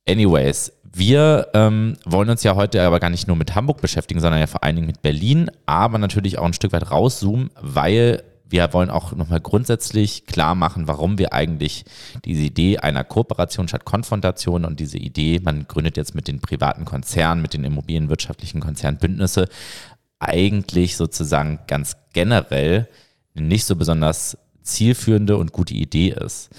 Anyways, 0.08 0.72
wir 0.84 1.48
ähm, 1.54 1.96
wollen 2.04 2.30
uns 2.30 2.42
ja 2.42 2.54
heute 2.54 2.82
aber 2.82 3.00
gar 3.00 3.10
nicht 3.10 3.26
nur 3.26 3.36
mit 3.36 3.54
Hamburg 3.54 3.80
beschäftigen, 3.80 4.20
sondern 4.20 4.40
ja 4.40 4.46
vor 4.46 4.62
allen 4.62 4.76
Dingen 4.76 4.86
mit 4.86 5.02
Berlin, 5.02 5.50
aber 5.64 5.98
natürlich 5.98 6.38
auch 6.38 6.44
ein 6.44 6.52
Stück 6.52 6.72
weit 6.72 6.90
rauszoomen, 6.90 7.50
weil 7.60 8.22
wir 8.48 8.72
wollen 8.72 8.90
auch 8.90 9.12
nochmal 9.12 9.40
grundsätzlich 9.40 10.26
klar 10.26 10.54
machen, 10.54 10.86
warum 10.86 11.18
wir 11.18 11.32
eigentlich 11.32 11.84
diese 12.24 12.42
Idee 12.42 12.78
einer 12.78 13.04
Kooperation 13.04 13.68
statt 13.68 13.84
Konfrontation 13.84 14.64
und 14.64 14.80
diese 14.80 14.98
Idee, 14.98 15.40
man 15.42 15.66
gründet 15.66 15.96
jetzt 15.96 16.14
mit 16.14 16.28
den 16.28 16.40
privaten 16.40 16.84
Konzernen, 16.84 17.42
mit 17.42 17.54
den 17.54 17.64
immobilienwirtschaftlichen 17.64 18.60
Konzernen 18.60 18.98
Bündnisse, 18.98 19.48
eigentlich 20.18 20.96
sozusagen 20.96 21.60
ganz 21.66 21.96
generell 22.12 22.88
nicht 23.34 23.64
so 23.64 23.76
besonders 23.76 24.38
zielführende 24.62 25.36
und 25.36 25.52
gute 25.52 25.74
Idee 25.74 26.10
ist. 26.10 26.50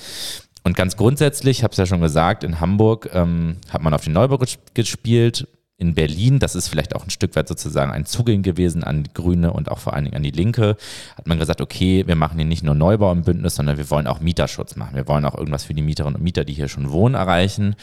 Und 0.64 0.76
ganz 0.76 0.98
grundsätzlich, 0.98 1.60
ich 1.60 1.64
habe 1.64 1.72
es 1.72 1.78
ja 1.78 1.86
schon 1.86 2.02
gesagt, 2.02 2.44
in 2.44 2.60
Hamburg 2.60 3.10
ähm, 3.14 3.58
hat 3.70 3.82
man 3.82 3.94
auf 3.94 4.04
den 4.04 4.14
Neubau 4.14 4.38
gespielt, 4.74 5.48
in 5.78 5.94
Berlin, 5.94 6.40
das 6.40 6.56
ist 6.56 6.70
vielleicht 6.70 6.96
auch 6.96 7.04
ein 7.04 7.12
Stück 7.12 7.36
weit 7.36 7.48
sozusagen 7.48 7.92
ein 7.92 8.06
Zugehen 8.06 8.42
gewesen 8.42 8.84
an 8.84 9.04
die 9.04 9.14
Grüne 9.14 9.54
und 9.54 9.70
auch 9.70 9.78
vor 9.78 9.94
allen 9.94 10.06
Dingen 10.06 10.18
an 10.18 10.24
die 10.24 10.32
Linke, 10.32 10.76
hat 11.16 11.28
man 11.28 11.38
gesagt, 11.38 11.62
okay, 11.62 12.08
wir 12.08 12.16
machen 12.16 12.38
hier 12.38 12.48
nicht 12.48 12.64
nur 12.64 12.74
Neubau 12.74 13.12
im 13.12 13.22
Bündnis, 13.22 13.56
sondern 13.56 13.78
wir 13.78 13.90
wollen 13.92 14.08
auch 14.08 14.20
Mieterschutz 14.20 14.76
machen. 14.76 14.96
Wir 14.96 15.08
wollen 15.08 15.26
auch 15.26 15.36
irgendwas 15.36 15.66
für 15.66 15.76
die 15.76 15.84
Mieterinnen 15.84 16.16
und 16.16 16.24
Mieter, 16.24 16.46
die 16.46 16.54
hier 16.54 16.68
schon 16.68 16.92
wohnen, 16.92 17.14
erreichen. 17.14 17.76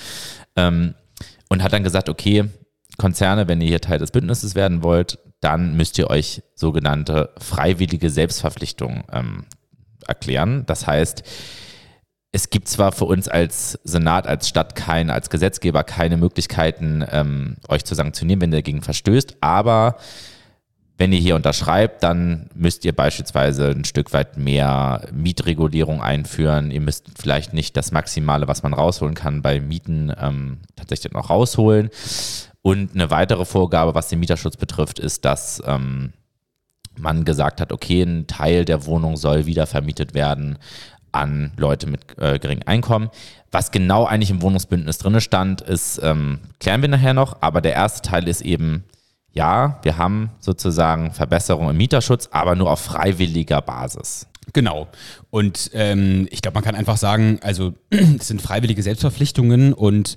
Ähm, 0.56 0.94
und 1.48 1.62
hat 1.62 1.72
dann 1.72 1.84
gesagt, 1.84 2.08
okay, 2.08 2.46
Konzerne, 2.98 3.46
wenn 3.46 3.60
ihr 3.60 3.68
hier 3.68 3.80
Teil 3.80 3.98
des 3.98 4.10
Bündnisses 4.10 4.56
werden 4.56 4.82
wollt, 4.82 5.18
dann 5.40 5.76
müsst 5.76 5.96
ihr 5.98 6.10
euch 6.10 6.42
sogenannte 6.56 7.30
freiwillige 7.38 8.10
Selbstverpflichtungen 8.10 9.04
ähm, 9.12 9.44
erklären. 10.06 10.64
Das 10.66 10.86
heißt, 10.86 11.22
es 12.34 12.50
gibt 12.50 12.66
zwar 12.66 12.90
für 12.90 13.04
uns 13.04 13.28
als 13.28 13.78
Senat, 13.84 14.26
als 14.26 14.48
Stadt, 14.48 14.74
kein, 14.74 15.08
als 15.08 15.30
Gesetzgeber 15.30 15.84
keine 15.84 16.16
Möglichkeiten, 16.16 17.04
ähm, 17.08 17.58
euch 17.68 17.84
zu 17.84 17.94
sanktionieren, 17.94 18.40
wenn 18.40 18.50
ihr 18.50 18.58
dagegen 18.58 18.82
verstößt, 18.82 19.36
aber 19.40 19.98
wenn 20.98 21.12
ihr 21.12 21.20
hier 21.20 21.36
unterschreibt, 21.36 22.02
dann 22.02 22.50
müsst 22.52 22.84
ihr 22.84 22.92
beispielsweise 22.92 23.70
ein 23.70 23.84
Stück 23.84 24.12
weit 24.12 24.36
mehr 24.36 25.06
Mietregulierung 25.12 26.02
einführen. 26.02 26.72
Ihr 26.72 26.80
müsst 26.80 27.06
vielleicht 27.16 27.52
nicht 27.52 27.76
das 27.76 27.92
Maximale, 27.92 28.48
was 28.48 28.64
man 28.64 28.74
rausholen 28.74 29.14
kann, 29.14 29.40
bei 29.40 29.60
Mieten 29.60 30.12
ähm, 30.20 30.58
tatsächlich 30.74 31.12
noch 31.12 31.30
rausholen. 31.30 31.90
Und 32.62 32.94
eine 32.94 33.10
weitere 33.10 33.44
Vorgabe, 33.44 33.94
was 33.94 34.08
den 34.08 34.18
Mieterschutz 34.18 34.56
betrifft, 34.56 34.98
ist, 34.98 35.24
dass 35.24 35.62
ähm, 35.66 36.12
man 36.96 37.24
gesagt 37.24 37.60
hat, 37.60 37.72
okay, 37.72 38.02
ein 38.02 38.26
Teil 38.26 38.64
der 38.64 38.86
Wohnung 38.86 39.16
soll 39.16 39.46
wieder 39.46 39.66
vermietet 39.66 40.14
werden 40.14 40.58
an 41.14 41.52
Leute 41.56 41.86
mit 41.86 42.00
äh, 42.18 42.38
geringem 42.38 42.66
Einkommen. 42.66 43.10
Was 43.50 43.70
genau 43.70 44.04
eigentlich 44.04 44.30
im 44.30 44.42
Wohnungsbündnis 44.42 44.98
drin 44.98 45.20
stand, 45.20 45.60
ist, 45.60 46.00
ähm, 46.02 46.40
klären 46.60 46.82
wir 46.82 46.88
nachher 46.88 47.14
noch, 47.14 47.40
aber 47.40 47.60
der 47.60 47.72
erste 47.72 48.08
Teil 48.08 48.28
ist 48.28 48.40
eben, 48.40 48.84
ja, 49.32 49.78
wir 49.82 49.96
haben 49.96 50.30
sozusagen 50.40 51.12
Verbesserungen 51.12 51.70
im 51.70 51.76
Mieterschutz, 51.76 52.28
aber 52.32 52.56
nur 52.56 52.70
auf 52.70 52.80
freiwilliger 52.80 53.60
Basis. 53.60 54.26
Genau. 54.52 54.88
Und 55.30 55.70
ähm, 55.72 56.28
ich 56.30 56.42
glaube, 56.42 56.56
man 56.56 56.64
kann 56.64 56.74
einfach 56.74 56.96
sagen, 56.96 57.38
also 57.42 57.74
es 57.90 58.28
sind 58.28 58.42
freiwillige 58.42 58.82
Selbstverpflichtungen 58.82 59.72
und 59.72 60.16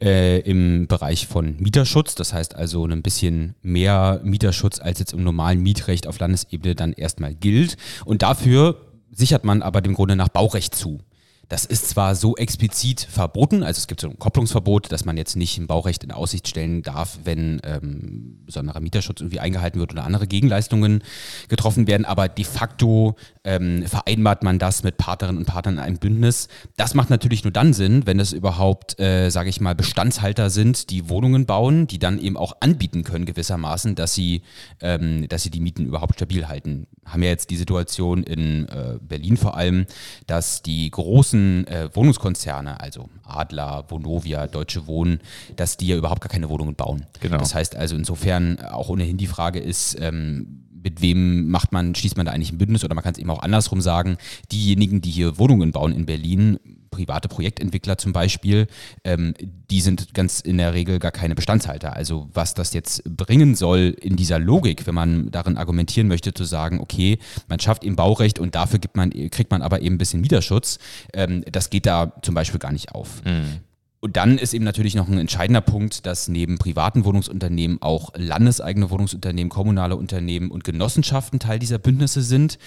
äh, 0.00 0.40
im 0.40 0.86
Bereich 0.86 1.26
von 1.26 1.56
Mieterschutz, 1.58 2.14
das 2.14 2.32
heißt 2.32 2.54
also 2.54 2.86
ein 2.86 3.02
bisschen 3.02 3.54
mehr 3.62 4.20
Mieterschutz 4.22 4.80
als 4.80 4.98
jetzt 4.98 5.12
im 5.12 5.24
normalen 5.24 5.60
Mietrecht 5.60 6.06
auf 6.06 6.18
Landesebene 6.18 6.74
dann 6.74 6.92
erstmal 6.92 7.34
gilt. 7.34 7.76
Und 8.04 8.22
dafür 8.22 8.87
sichert 9.18 9.44
man 9.44 9.62
aber 9.62 9.80
dem 9.80 9.94
Grunde 9.94 10.16
nach 10.16 10.28
Baurecht 10.28 10.74
zu. 10.74 11.00
Das 11.48 11.64
ist 11.64 11.88
zwar 11.88 12.14
so 12.14 12.36
explizit 12.36 13.00
verboten, 13.00 13.62
also 13.62 13.78
es 13.78 13.86
gibt 13.86 14.02
so 14.02 14.08
ein 14.08 14.18
Kopplungsverbot, 14.18 14.92
dass 14.92 15.06
man 15.06 15.16
jetzt 15.16 15.34
nicht 15.34 15.56
ein 15.56 15.66
Baurecht 15.66 16.04
in 16.04 16.12
Aussicht 16.12 16.46
stellen 16.46 16.82
darf, 16.82 17.20
wenn 17.24 17.60
ähm, 17.64 18.40
besonderer 18.44 18.80
Mieterschutz 18.80 19.20
irgendwie 19.20 19.40
eingehalten 19.40 19.80
wird 19.80 19.92
oder 19.92 20.04
andere 20.04 20.26
Gegenleistungen 20.26 21.02
getroffen 21.48 21.86
werden, 21.86 22.04
aber 22.04 22.28
de 22.28 22.44
facto 22.44 23.16
ähm, 23.44 23.86
vereinbart 23.86 24.42
man 24.42 24.58
das 24.58 24.82
mit 24.82 24.98
Partnerinnen 24.98 25.38
und 25.38 25.46
Partnern 25.46 25.74
in 25.74 25.80
einem 25.80 25.98
Bündnis. 25.98 26.48
Das 26.76 26.92
macht 26.92 27.08
natürlich 27.08 27.44
nur 27.44 27.52
dann 27.52 27.72
Sinn, 27.72 28.04
wenn 28.04 28.20
es 28.20 28.34
überhaupt, 28.34 29.00
äh, 29.00 29.30
sage 29.30 29.48
ich 29.48 29.60
mal, 29.62 29.74
Bestandshalter 29.74 30.50
sind, 30.50 30.90
die 30.90 31.08
Wohnungen 31.08 31.46
bauen, 31.46 31.86
die 31.86 31.98
dann 31.98 32.18
eben 32.18 32.36
auch 32.36 32.58
anbieten 32.60 33.04
können 33.04 33.24
gewissermaßen, 33.24 33.94
dass 33.94 34.14
sie, 34.14 34.42
ähm, 34.80 35.26
dass 35.28 35.44
sie 35.44 35.50
die 35.50 35.60
Mieten 35.60 35.86
überhaupt 35.86 36.16
stabil 36.16 36.46
halten. 36.46 36.88
Haben 37.06 37.22
ja 37.22 37.30
jetzt 37.30 37.48
die 37.48 37.56
Situation 37.56 38.22
in 38.22 38.68
äh, 38.68 38.98
Berlin 39.00 39.38
vor 39.38 39.56
allem, 39.56 39.86
dass 40.26 40.60
die 40.60 40.90
großen 40.90 41.37
großen 41.38 41.66
äh, 41.66 41.88
Wohnungskonzerne, 41.94 42.80
also 42.80 43.08
Adler, 43.24 43.84
Vonovia, 43.88 44.46
Deutsche 44.46 44.86
Wohnen, 44.86 45.20
dass 45.56 45.76
die 45.76 45.88
ja 45.88 45.96
überhaupt 45.96 46.20
gar 46.20 46.28
keine 46.28 46.48
Wohnungen 46.48 46.74
bauen. 46.74 47.06
Genau. 47.20 47.38
Das 47.38 47.54
heißt 47.54 47.76
also 47.76 47.96
insofern 47.96 48.60
auch 48.60 48.88
ohnehin 48.88 49.16
die 49.16 49.26
Frage 49.26 49.58
ist, 49.58 49.96
ähm, 50.00 50.64
mit 50.82 51.02
wem 51.02 51.48
macht 51.48 51.72
man, 51.72 51.94
schließt 51.94 52.16
man 52.16 52.26
da 52.26 52.32
eigentlich 52.32 52.52
ein 52.52 52.58
Bündnis 52.58 52.84
oder 52.84 52.94
man 52.94 53.02
kann 53.02 53.12
es 53.12 53.18
eben 53.18 53.30
auch 53.30 53.42
andersrum 53.42 53.80
sagen, 53.80 54.16
diejenigen, 54.52 55.00
die 55.00 55.10
hier 55.10 55.38
Wohnungen 55.38 55.72
bauen 55.72 55.92
in 55.92 56.06
Berlin, 56.06 56.58
private 56.90 57.28
Projektentwickler 57.28 57.98
zum 57.98 58.12
Beispiel, 58.12 58.66
ähm, 59.04 59.34
die 59.70 59.80
sind 59.80 60.14
ganz 60.14 60.40
in 60.40 60.58
der 60.58 60.74
Regel 60.74 60.98
gar 60.98 61.12
keine 61.12 61.34
Bestandshalter. 61.34 61.94
Also 61.94 62.28
was 62.32 62.54
das 62.54 62.72
jetzt 62.72 63.02
bringen 63.04 63.54
soll 63.54 63.96
in 64.00 64.16
dieser 64.16 64.38
Logik, 64.38 64.86
wenn 64.86 64.94
man 64.94 65.30
darin 65.30 65.56
argumentieren 65.56 66.08
möchte, 66.08 66.34
zu 66.34 66.44
sagen, 66.44 66.80
okay, 66.80 67.18
man 67.48 67.60
schafft 67.60 67.84
eben 67.84 67.96
Baurecht 67.96 68.38
und 68.38 68.54
dafür 68.54 68.78
gibt 68.78 68.96
man, 68.96 69.10
kriegt 69.30 69.50
man 69.50 69.62
aber 69.62 69.80
eben 69.80 69.96
ein 69.96 69.98
bisschen 69.98 70.20
Mieterschutz, 70.20 70.78
ähm, 71.12 71.44
das 71.50 71.70
geht 71.70 71.86
da 71.86 72.12
zum 72.22 72.34
Beispiel 72.34 72.58
gar 72.58 72.72
nicht 72.72 72.92
auf. 72.92 73.22
Mhm. 73.24 73.60
Und 74.00 74.16
dann 74.16 74.38
ist 74.38 74.54
eben 74.54 74.64
natürlich 74.64 74.94
noch 74.94 75.08
ein 75.08 75.18
entscheidender 75.18 75.60
Punkt, 75.60 76.06
dass 76.06 76.28
neben 76.28 76.58
privaten 76.58 77.04
Wohnungsunternehmen 77.04 77.82
auch 77.82 78.10
landeseigene 78.14 78.90
Wohnungsunternehmen, 78.90 79.50
kommunale 79.50 79.96
Unternehmen 79.96 80.52
und 80.52 80.62
Genossenschaften 80.62 81.40
Teil 81.40 81.58
dieser 81.58 81.78
Bündnisse 81.78 82.22
sind. 82.22 82.58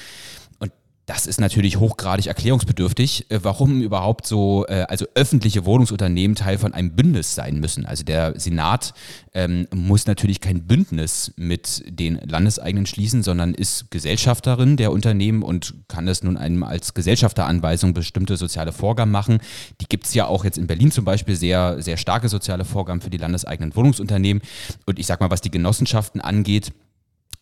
Das 1.08 1.26
ist 1.26 1.42
natürlich 1.42 1.78
hochgradig 1.78 2.28
erklärungsbedürftig, 2.28 3.30
äh, 3.30 3.40
warum 3.42 3.82
überhaupt 3.82 4.28
so, 4.28 4.66
äh, 4.68 4.86
also 4.88 5.06
öffentliche 5.16 5.66
Wohnungsunternehmen 5.66 6.36
Teil 6.36 6.58
von 6.60 6.74
einem 6.74 6.96
Bündnis 6.96 7.34
sein 7.34 7.60
müssen. 7.60 7.86
Also 7.86 8.04
der 8.04 8.40
Senat 8.40 8.94
ähm, 9.34 9.68
muss 9.74 10.06
natürlich 10.06 10.42
kein 10.42 10.68
Bündnis 10.68 11.34
mit 11.38 11.84
den 11.88 12.16
Landeseigenen 12.18 12.86
schließen, 12.86 13.24
sondern 13.24 13.56
ist 13.56 13.90
Gesellschafterin 13.90 14.78
der 14.78 14.92
Unternehmen 14.92 15.42
und 15.42 15.74
kann 15.88 16.08
es 16.08 16.22
nun 16.22 16.38
einem 16.38 16.64
als 16.64 16.94
Gesellschafteranweisung 16.94 17.94
bestimmte 17.96 18.38
soziale 18.38 18.72
Vorgaben 18.72 19.12
machen. 19.12 19.40
Die 19.82 19.86
gibt 19.86 20.06
es 20.06 20.14
ja 20.14 20.28
auch 20.28 20.46
jetzt 20.46 20.60
in 20.60 20.68
Berlin 20.68 20.92
zum 20.92 21.04
Beispiel 21.04 21.36
sehr, 21.36 21.82
sehr 21.82 21.98
starke 21.98 22.30
soziale 22.30 22.64
Vorgaben 22.64 23.02
für 23.02 23.10
die 23.10 23.18
landeseigenen 23.18 23.76
Wohnungsunternehmen. 23.76 24.44
Und 24.86 25.00
ich 25.00 25.08
sag 25.08 25.20
mal, 25.20 25.32
was 25.32 25.42
die 25.42 25.52
Genossenschaften 25.52 26.22
angeht, 26.22 26.72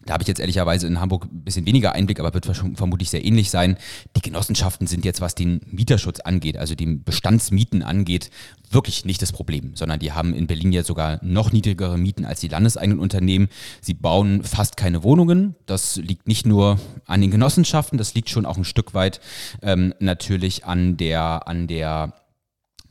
da 0.10 0.14
habe 0.14 0.24
ich 0.24 0.28
jetzt 0.28 0.40
ehrlicherweise 0.40 0.88
in 0.88 1.00
Hamburg 1.00 1.26
ein 1.26 1.44
bisschen 1.44 1.68
weniger 1.68 1.94
Einblick, 1.94 2.20
aber 2.20 2.34
wird 2.34 2.48
vermutlich 2.48 3.12
sehr 3.12 3.24
ähnlich 3.24 3.52
sein. 3.52 3.78
Die 4.16 4.22
Genossenschaften 4.22 4.88
sind 4.88 5.06
jetzt, 5.06 5.22
was 5.22 5.36
den 5.36 5.62
Mieterschutz 5.70 6.20
angeht, 6.20 6.58
also 6.58 6.74
die 6.74 6.88
Bestandsmieten 6.88 7.84
angeht, 7.84 8.32
wirklich 8.72 9.06
nicht 9.06 9.22
das 9.22 9.32
Problem, 9.32 9.76
sondern 9.76 10.00
die 10.00 10.12
haben 10.12 10.34
in 10.34 10.48
Berlin 10.48 10.72
ja 10.72 10.84
sogar 10.84 11.24
noch 11.24 11.52
niedrigere 11.52 12.00
Mieten 12.00 12.26
als 12.26 12.40
die 12.40 12.48
landeseigenen 12.48 12.98
Unternehmen. 12.98 13.50
Sie 13.82 13.94
bauen 13.94 14.44
fast 14.44 14.78
keine 14.78 15.04
Wohnungen. 15.04 15.56
Das 15.68 15.98
liegt 15.98 16.28
nicht 16.28 16.48
nur 16.48 16.80
an 17.06 17.22
den 17.22 17.30
Genossenschaften, 17.30 18.00
das 18.00 18.16
liegt 18.16 18.32
schon 18.32 18.48
auch 18.48 18.58
ein 18.58 18.66
Stück 18.66 18.96
weit 18.96 19.22
ähm, 19.62 19.94
natürlich 20.00 20.66
an 20.66 20.98
der, 20.98 21.48
an 21.48 21.68
der 21.68 22.16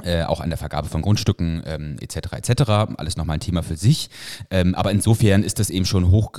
äh, 0.03 0.23
auch 0.23 0.41
an 0.41 0.51
der 0.51 0.59
Vergabe 0.59 0.89
von 0.89 1.03
Grundstücken 1.03 1.63
ähm, 1.67 1.97
etc. 2.01 2.33
etc. 2.33 2.71
Alles 2.97 3.17
nochmal 3.17 3.39
ein 3.39 3.41
Thema 3.41 3.63
für 3.63 3.77
sich. 3.77 4.11
Ähm, 4.51 4.75
aber 4.75 4.91
insofern 4.91 5.43
ist 5.43 5.59
das 5.59 5.71
eben 5.71 5.85
schon 5.85 6.11
hoch 6.11 6.33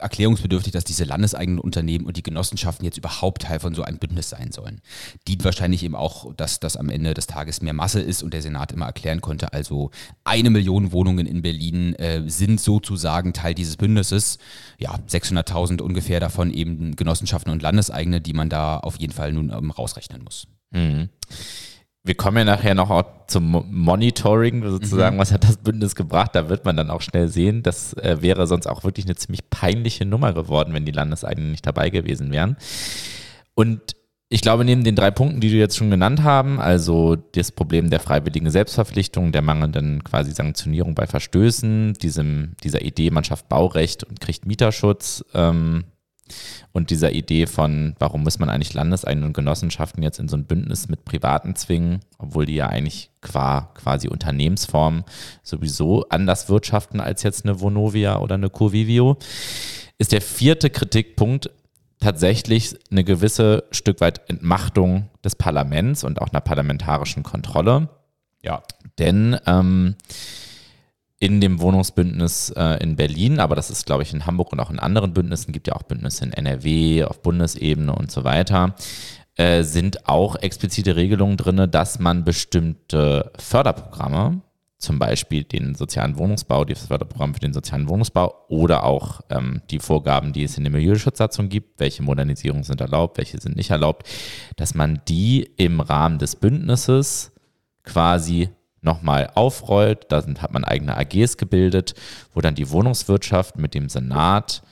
erklärungsbedürftig, 0.00 0.72
dass 0.72 0.84
diese 0.84 1.04
landeseigenen 1.04 1.60
Unternehmen 1.60 2.06
und 2.06 2.16
die 2.16 2.22
Genossenschaften 2.22 2.84
jetzt 2.84 2.98
überhaupt 2.98 3.42
Teil 3.42 3.60
von 3.60 3.74
so 3.74 3.82
einem 3.82 3.98
Bündnis 3.98 4.30
sein 4.30 4.50
sollen. 4.52 4.80
Die 5.28 5.42
wahrscheinlich 5.44 5.82
eben 5.82 5.94
auch, 5.94 6.34
dass 6.34 6.60
das 6.60 6.76
am 6.76 6.88
Ende 6.88 7.14
des 7.14 7.26
Tages 7.26 7.62
mehr 7.62 7.72
Masse 7.72 8.00
ist 8.00 8.22
und 8.22 8.34
der 8.34 8.42
Senat 8.42 8.72
immer 8.72 8.86
erklären 8.86 9.20
konnte, 9.20 9.52
also 9.52 9.90
eine 10.24 10.50
Million 10.50 10.92
Wohnungen 10.92 11.26
in 11.26 11.42
Berlin 11.42 11.94
äh, 11.94 12.22
sind 12.26 12.60
sozusagen 12.60 13.32
Teil 13.32 13.54
dieses 13.54 13.76
Bündnisses. 13.76 14.38
Ja, 14.78 14.98
600.000 15.08 15.80
ungefähr 15.82 16.20
davon 16.20 16.52
eben 16.52 16.96
Genossenschaften 16.96 17.52
und 17.52 17.62
Landeseigene, 17.62 18.20
die 18.20 18.32
man 18.32 18.48
da 18.48 18.78
auf 18.78 18.98
jeden 18.98 19.12
Fall 19.12 19.32
nun 19.32 19.50
ähm, 19.50 19.70
rausrechnen 19.70 20.22
muss. 20.24 20.46
Mhm. 20.70 21.08
Wir 22.02 22.14
kommen 22.14 22.38
ja 22.38 22.44
nachher 22.44 22.74
noch 22.74 22.90
auch 22.90 23.04
zum 23.26 23.64
Monitoring, 23.70 24.62
sozusagen, 24.68 25.16
mhm. 25.16 25.20
was 25.20 25.32
hat 25.32 25.44
das 25.44 25.58
Bündnis 25.58 25.94
gebracht. 25.94 26.30
Da 26.34 26.48
wird 26.48 26.64
man 26.64 26.76
dann 26.76 26.90
auch 26.90 27.02
schnell 27.02 27.28
sehen, 27.28 27.62
das 27.62 27.92
äh, 27.94 28.18
wäre 28.20 28.46
sonst 28.46 28.66
auch 28.66 28.84
wirklich 28.84 29.06
eine 29.06 29.16
ziemlich 29.16 29.50
peinliche 29.50 30.06
Nummer 30.06 30.32
geworden, 30.32 30.72
wenn 30.72 30.86
die 30.86 30.92
Landeseigenen 30.92 31.50
nicht 31.50 31.66
dabei 31.66 31.90
gewesen 31.90 32.32
wären. 32.32 32.56
Und 33.54 33.94
ich 34.32 34.42
glaube, 34.42 34.64
neben 34.64 34.84
den 34.84 34.94
drei 34.94 35.10
Punkten, 35.10 35.40
die 35.40 35.50
du 35.50 35.56
jetzt 35.56 35.76
schon 35.76 35.90
genannt 35.90 36.22
haben, 36.22 36.60
also 36.60 37.16
das 37.16 37.50
Problem 37.50 37.90
der 37.90 37.98
freiwilligen 37.98 38.48
Selbstverpflichtung, 38.48 39.32
der 39.32 39.42
mangelnden 39.42 40.04
quasi 40.04 40.30
Sanktionierung 40.30 40.94
bei 40.94 41.08
Verstößen, 41.08 41.94
diesem, 41.94 42.52
dieser 42.62 42.82
Idee, 42.82 43.10
man 43.10 43.24
schafft 43.24 43.48
Baurecht 43.48 44.04
und 44.04 44.20
kriegt 44.20 44.46
Mieterschutz, 44.46 45.24
ähm, 45.34 45.84
und 46.72 46.90
dieser 46.90 47.12
Idee 47.12 47.46
von, 47.46 47.94
warum 47.98 48.22
muss 48.22 48.38
man 48.38 48.48
eigentlich 48.48 48.74
Landeseigenen 48.74 49.28
und 49.28 49.32
Genossenschaften 49.34 50.02
jetzt 50.02 50.18
in 50.18 50.28
so 50.28 50.36
ein 50.36 50.44
Bündnis 50.44 50.88
mit 50.88 51.04
Privaten 51.04 51.56
zwingen, 51.56 52.00
obwohl 52.18 52.46
die 52.46 52.54
ja 52.54 52.68
eigentlich 52.68 53.10
qua 53.20 53.70
quasi 53.74 54.08
Unternehmensform 54.08 55.04
sowieso 55.42 56.06
anders 56.08 56.48
wirtschaften 56.48 57.00
als 57.00 57.22
jetzt 57.22 57.44
eine 57.44 57.60
Vonovia 57.60 58.18
oder 58.18 58.36
eine 58.36 58.50
Covivio, 58.50 59.18
ist 59.98 60.12
der 60.12 60.22
vierte 60.22 60.70
Kritikpunkt 60.70 61.50
tatsächlich 62.00 62.76
eine 62.90 63.04
gewisse 63.04 63.64
Stück 63.70 64.00
weit 64.00 64.28
Entmachtung 64.28 65.10
des 65.22 65.36
Parlaments 65.36 66.02
und 66.02 66.20
auch 66.20 66.30
einer 66.30 66.40
parlamentarischen 66.40 67.22
Kontrolle. 67.22 67.88
Ja. 68.42 68.62
Denn 68.98 69.38
ähm, 69.46 69.96
in 71.20 71.40
dem 71.40 71.60
Wohnungsbündnis 71.60 72.50
äh, 72.56 72.82
in 72.82 72.96
Berlin, 72.96 73.40
aber 73.40 73.54
das 73.54 73.70
ist, 73.70 73.84
glaube 73.84 74.02
ich, 74.02 74.12
in 74.12 74.24
Hamburg 74.26 74.52
und 74.52 74.58
auch 74.58 74.70
in 74.70 74.78
anderen 74.78 75.12
Bündnissen, 75.12 75.52
gibt 75.52 75.68
ja 75.68 75.76
auch 75.76 75.82
Bündnisse 75.82 76.24
in 76.24 76.32
NRW, 76.32 77.04
auf 77.04 77.20
Bundesebene 77.20 77.94
und 77.94 78.10
so 78.10 78.24
weiter, 78.24 78.74
äh, 79.36 79.62
sind 79.62 80.08
auch 80.08 80.36
explizite 80.36 80.96
Regelungen 80.96 81.36
drin, 81.36 81.70
dass 81.70 81.98
man 81.98 82.24
bestimmte 82.24 83.30
Förderprogramme, 83.38 84.40
zum 84.78 84.98
Beispiel 84.98 85.44
den 85.44 85.74
sozialen 85.74 86.16
Wohnungsbau, 86.16 86.64
das 86.64 86.86
Förderprogramm 86.86 87.34
für 87.34 87.40
den 87.40 87.52
sozialen 87.52 87.86
Wohnungsbau 87.86 88.46
oder 88.48 88.84
auch 88.84 89.20
ähm, 89.28 89.60
die 89.70 89.78
Vorgaben, 89.78 90.32
die 90.32 90.44
es 90.44 90.56
in 90.56 90.64
der 90.64 90.72
Milieuschutzsatzung 90.72 91.50
gibt, 91.50 91.78
welche 91.80 92.02
Modernisierungen 92.02 92.64
sind 92.64 92.80
erlaubt, 92.80 93.18
welche 93.18 93.38
sind 93.38 93.56
nicht 93.56 93.68
erlaubt, 93.68 94.08
dass 94.56 94.74
man 94.74 95.02
die 95.06 95.50
im 95.58 95.80
Rahmen 95.80 96.18
des 96.18 96.34
Bündnisses 96.34 97.32
quasi 97.84 98.48
nochmal 98.82 99.30
aufrollt. 99.34 100.06
Da 100.08 100.22
sind, 100.22 100.42
hat 100.42 100.52
man 100.52 100.64
eigene 100.64 100.96
AGs 100.96 101.36
gebildet, 101.36 101.94
wo 102.34 102.40
dann 102.40 102.54
die 102.54 102.70
Wohnungswirtschaft 102.70 103.56
mit 103.56 103.74
dem 103.74 103.88
Senat 103.88 104.62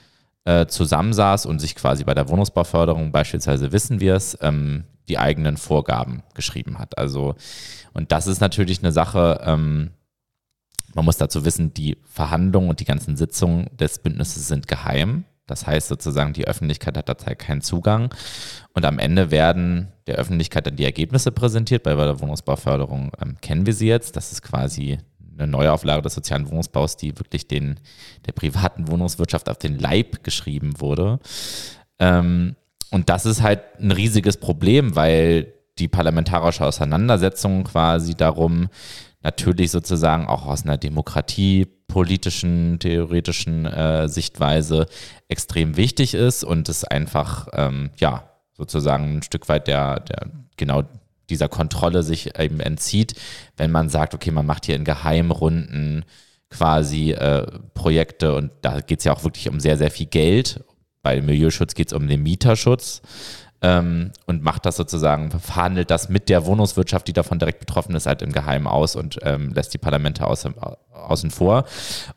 äh, 0.45 0.67
zusammensaß 0.67 1.47
und 1.47 1.59
sich 1.59 1.75
quasi 1.75 2.05
bei 2.05 2.15
der 2.15 2.29
Wohnungsbauförderung 2.29 3.13
beispielsweise, 3.13 3.73
wissen 3.73 4.01
wir 4.01 4.15
es, 4.15 4.39
ähm, 4.41 4.85
die 5.09 5.19
eigenen 5.19 5.57
Vorgaben 5.57 6.23
geschrieben 6.35 6.79
hat. 6.79 6.99
Also, 6.99 7.35
und 7.93 8.13
das 8.13 8.27
ist 8.27 8.41
natürlich 8.41 8.81
eine 8.81 8.93
Sache, 8.93 9.41
ähm, 9.45 9.91
man 10.95 11.05
muss 11.05 11.19
dazu 11.19 11.45
wissen, 11.45 11.75
die 11.75 11.99
Verhandlungen 12.05 12.71
und 12.71 12.81
die 12.81 12.85
ganzen 12.85 13.17
Sitzungen 13.17 13.69
des 13.77 13.99
Bündnisses 13.99 14.49
sind 14.49 14.69
geheim. 14.69 15.25
Das 15.49 15.67
heißt 15.67 15.89
sozusagen, 15.89 16.33
die 16.33 16.47
Öffentlichkeit 16.47 16.97
hat 16.97 17.09
dazu 17.09 17.27
keinen 17.37 17.63
Zugang. 17.63 18.15
Und 18.75 18.85
am 18.85 19.01
Ende 19.01 19.33
werden 19.33 19.89
der 20.07 20.17
Öffentlichkeit 20.17 20.67
dann 20.67 20.77
die 20.77 20.85
Ergebnisse 20.85 21.33
präsentiert. 21.33 21.83
Bei 21.83 21.95
der 21.95 22.21
Wohnungsbauförderung 22.21 23.11
ähm, 23.21 23.37
kennen 23.41 23.67
wir 23.67 23.73
sie 23.73 23.89
jetzt. 23.89 24.15
Das 24.15 24.31
ist 24.31 24.43
quasi 24.43 24.99
eine 25.37 25.49
Neuauflage 25.49 26.03
des 26.03 26.15
sozialen 26.15 26.49
Wohnungsbaus, 26.49 26.97
die 26.97 27.19
wirklich 27.19 27.49
den, 27.49 27.81
der 28.27 28.33
privaten 28.33 28.89
Wohnungswirtschaft 28.89 29.49
auf 29.49 29.59
den 29.59 29.79
Leib 29.79 30.23
geschrieben 30.23 30.81
wurde. 30.81 31.19
Ähm, 31.99 32.55
und 32.91 33.09
das 33.09 33.27
ist 33.27 33.43
halt 33.43 33.61
ein 33.81 33.91
riesiges 33.91 34.37
Problem, 34.37 34.97
weil 34.97 35.53
die 35.79 35.89
parlamentarische 35.89 36.65
Auseinandersetzung 36.65 37.65
quasi 37.65 38.15
darum 38.15 38.69
natürlich 39.23 39.71
sozusagen 39.71 40.27
auch 40.27 40.47
aus 40.47 40.65
einer 40.65 40.77
demokratiepolitischen, 41.89 42.79
theoretischen 42.79 43.67
äh, 43.67 44.09
Sichtweise 44.09 44.87
extrem 45.29 45.77
wichtig 45.77 46.15
ist 46.15 46.45
und 46.45 46.69
es 46.69 46.85
einfach, 46.85 47.49
ähm, 47.53 47.91
ja, 47.97 48.31
sozusagen 48.53 49.19
ein 49.19 49.23
Stück 49.23 49.49
weit 49.49 49.69
der, 49.69 50.01
der 50.01 50.31
genau 50.57 50.83
dieser 51.31 51.49
Kontrolle 51.49 52.03
sich 52.03 52.39
eben 52.39 52.61
entzieht, 52.61 53.15
wenn 53.57 53.71
man 53.71 53.89
sagt, 53.89 54.15
okay, 54.15 54.31
man 54.31 54.47
macht 54.47 54.67
hier 54.67 54.77
in 54.77 54.85
Geheimrunden 54.85 56.05
quasi 56.51 57.13
äh, 57.13 57.47
Projekte 57.75 58.35
und 58.35 58.51
da 58.63 58.81
geht 58.81 59.01
es 59.01 59.05
ja 59.05 59.13
auch 59.13 59.25
wirklich 59.25 59.49
um 59.49 59.61
sehr, 59.61 59.77
sehr 59.77 59.91
viel 59.91 60.07
Geld. 60.07 60.65
Bei 61.03 61.21
Milieuschutz 61.21 61.75
geht 61.75 61.89
es 61.89 61.93
um 61.93 62.09
den 62.09 62.23
Mieterschutz 62.23 63.03
ähm, 63.61 64.13
und 64.27 64.43
macht 64.43 64.67
das 64.67 64.77
sozusagen, 64.77 65.31
verhandelt 65.31 65.91
das 65.91 66.09
mit 66.09 66.29
der 66.29 66.47
Wohnungswirtschaft, 66.47 67.09
die 67.09 67.13
davon 67.13 67.39
direkt 67.39 67.61
betroffen 67.61 67.95
ist, 67.95 68.07
halt 68.07 68.23
im 68.23 68.33
Geheimen 68.33 68.67
aus 68.67 68.95
und 68.95 69.19
ähm, 69.23 69.53
lässt 69.53 69.75
die 69.75 69.79
Parlamente 69.79 70.27
außen, 70.27 70.55
außen 70.93 71.31
vor. 71.31 71.65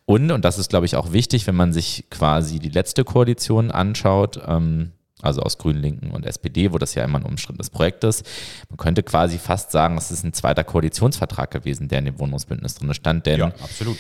Und, 0.06 0.32
und 0.32 0.46
das 0.46 0.60
ist, 0.60 0.70
glaube 0.70 0.86
ich, 0.86 0.96
auch 0.96 1.12
wichtig, 1.14 1.48
wenn 1.48 1.56
man 1.56 1.74
sich 1.74 2.06
quasi 2.10 2.60
die 2.60 2.70
letzte 2.70 3.04
Koalition 3.04 3.72
anschaut, 3.72 4.40
ähm, 4.46 4.92
also 5.22 5.42
aus 5.42 5.58
Grünen, 5.58 5.82
Linken 5.82 6.12
und 6.12 6.26
SPD, 6.26 6.74
wo 6.74 6.78
das 6.78 6.96
ja 6.96 7.04
immer 7.04 7.20
ein 7.20 7.26
umstrittenes 7.26 7.70
Projekt 7.70 8.04
ist. 8.04 8.26
Man 8.70 8.78
könnte 8.78 9.04
quasi 9.04 9.38
fast 9.38 9.72
sagen, 9.72 9.98
es 9.98 10.12
ist 10.12 10.24
ein 10.24 10.34
zweiter 10.34 10.64
Koalitionsvertrag 10.64 11.52
gewesen, 11.52 11.88
der 11.88 12.00
in 12.00 12.06
dem 12.06 12.20
Wohnungsbündnis 12.20 12.76
drin 12.76 12.94
stand, 12.94 13.26
denn 13.26 13.40
ja, 13.40 13.48
absolut. 13.48 13.98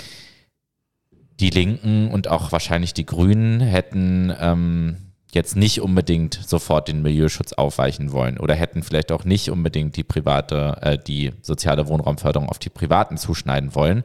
die 1.39 1.49
Linken 1.49 2.10
und 2.10 2.27
auch 2.27 2.51
wahrscheinlich 2.51 2.93
die 2.93 3.06
Grünen 3.06 3.62
hätten 3.62 4.34
ähm, 4.39 5.11
jetzt 5.34 5.56
nicht 5.56 5.82
unbedingt 5.82 6.39
sofort 6.46 6.88
den 6.88 7.02
Milieuschutz 7.02 7.54
aufweichen 7.54 8.12
wollen 8.12 8.38
oder 8.38 8.54
hätten 8.54 8.84
vielleicht 8.84 9.12
auch 9.12 9.24
nicht 9.24 9.50
unbedingt 9.50 9.96
die 9.96 10.04
private, 10.04 10.78
äh, 10.82 10.98
die 10.98 11.32
soziale 11.41 11.88
Wohnraumförderung 11.88 12.50
auf 12.50 12.60
die 12.60 12.70
Privaten 12.70 13.17
zuschneiden 13.17 13.74
wollen. 13.76 14.04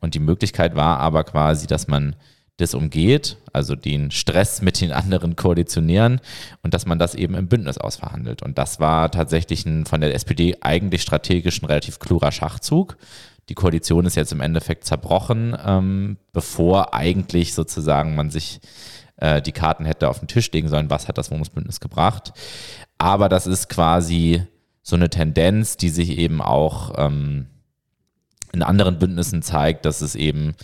Und 0.00 0.14
die 0.14 0.20
Möglichkeit 0.20 0.76
war 0.76 0.98
aber 0.98 1.24
quasi, 1.24 1.66
dass 1.66 1.88
man 1.88 2.16
das 2.58 2.74
umgeht, 2.74 3.36
also 3.52 3.74
den 3.74 4.10
Stress 4.10 4.62
mit 4.62 4.80
den 4.80 4.92
anderen 4.92 5.36
Koalitionären 5.36 6.20
und 6.62 6.74
dass 6.74 6.86
man 6.86 6.98
das 6.98 7.14
eben 7.14 7.34
im 7.34 7.48
Bündnis 7.48 7.78
ausverhandelt. 7.78 8.42
Und 8.42 8.58
das 8.58 8.80
war 8.80 9.10
tatsächlich 9.10 9.64
ein 9.66 9.86
von 9.86 10.00
der 10.00 10.14
SPD 10.14 10.56
eigentlich 10.60 11.02
strategisch 11.02 11.62
ein 11.62 11.66
relativ 11.66 11.98
kluger 11.98 12.32
Schachzug. 12.32 12.96
Die 13.48 13.54
Koalition 13.54 14.06
ist 14.06 14.16
jetzt 14.16 14.32
im 14.32 14.40
Endeffekt 14.40 14.84
zerbrochen, 14.84 15.56
ähm, 15.64 16.16
bevor 16.32 16.94
eigentlich 16.94 17.54
sozusagen 17.54 18.16
man 18.16 18.30
sich 18.30 18.60
äh, 19.16 19.42
die 19.42 19.52
Karten 19.52 19.84
hätte 19.84 20.08
auf 20.08 20.18
den 20.18 20.28
Tisch 20.28 20.50
legen 20.52 20.68
sollen, 20.68 20.90
was 20.90 21.08
hat 21.08 21.18
das 21.18 21.30
Wohnungsbündnis 21.30 21.80
gebracht. 21.80 22.32
Aber 22.98 23.28
das 23.28 23.46
ist 23.46 23.68
quasi 23.68 24.42
so 24.82 24.96
eine 24.96 25.10
Tendenz, 25.10 25.76
die 25.76 25.88
sich 25.90 26.18
eben 26.18 26.40
auch 26.40 26.92
ähm, 26.96 27.46
in 28.52 28.62
anderen 28.62 28.98
Bündnissen 28.98 29.42
zeigt, 29.42 29.84
dass 29.84 30.00
es 30.00 30.14
eben 30.14 30.54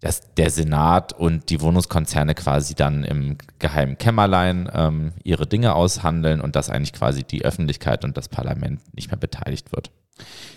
dass 0.00 0.34
der 0.34 0.50
Senat 0.50 1.14
und 1.14 1.48
die 1.48 1.60
Wohnungskonzerne 1.60 2.34
quasi 2.34 2.74
dann 2.74 3.02
im 3.02 3.38
geheimen 3.58 3.96
Kämmerlein 3.96 4.70
ähm, 4.72 5.12
ihre 5.24 5.46
Dinge 5.46 5.74
aushandeln 5.74 6.40
und 6.40 6.54
dass 6.54 6.70
eigentlich 6.70 6.92
quasi 6.92 7.24
die 7.24 7.44
Öffentlichkeit 7.44 8.04
und 8.04 8.16
das 8.16 8.28
Parlament 8.28 8.80
nicht 8.94 9.10
mehr 9.10 9.18
beteiligt 9.18 9.72
wird. 9.72 9.90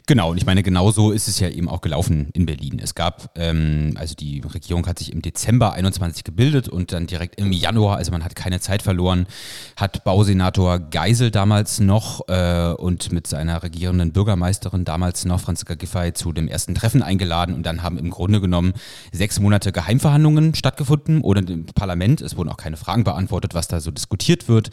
Genau, 0.10 0.32
und 0.32 0.38
ich 0.38 0.46
meine, 0.48 0.64
genauso 0.64 1.12
ist 1.12 1.28
es 1.28 1.40
ja 1.40 1.50
eben 1.50 1.70
auch 1.70 1.82
gelaufen 1.82 2.30
in 2.34 2.48
Berlin. 2.48 2.80
Es 2.82 2.96
gab, 2.96 3.30
ähm, 3.38 3.94
also 3.96 4.16
die 4.16 4.42
Regierung 4.42 4.88
hat 4.88 4.98
sich 4.98 5.12
im 5.14 5.22
Dezember 5.22 5.74
21 5.74 6.24
gebildet 6.24 6.68
und 6.68 6.92
dann 6.94 7.06
direkt 7.06 7.40
im 7.40 7.52
Januar, 7.52 7.98
also 7.98 8.12
man 8.12 8.24
hat 8.24 8.36
keine 8.36 8.60
Zeit 8.60 8.82
verloren, 8.82 9.28
hat 9.76 10.04
Bausenator 10.04 10.80
Geisel 10.80 11.30
damals 11.30 11.80
noch 11.80 12.28
äh, 12.28 12.74
und 12.74 13.12
mit 13.12 13.28
seiner 13.28 13.62
regierenden 13.62 14.12
Bürgermeisterin 14.12 14.84
damals 14.84 15.26
noch, 15.26 15.42
Franziska 15.42 15.76
Giffey, 15.76 16.12
zu 16.14 16.34
dem 16.34 16.48
ersten 16.48 16.74
Treffen 16.74 17.04
eingeladen 17.04 17.54
und 17.54 17.64
dann 17.64 17.84
haben 17.84 18.00
im 18.00 18.10
Grunde 18.10 18.42
genommen 18.42 18.74
sechs 19.12 19.40
Monate 19.40 19.72
Geheimverhandlungen 19.72 20.56
stattgefunden 20.56 21.22
oder 21.22 21.48
im 21.48 21.68
Parlament. 21.68 22.22
Es 22.22 22.36
wurden 22.36 22.50
auch 22.50 22.58
keine 22.58 22.78
Fragen 22.78 23.04
beantwortet, 23.04 23.54
was 23.54 23.68
da 23.68 23.80
so 23.80 23.92
diskutiert 23.92 24.48
wird. 24.48 24.72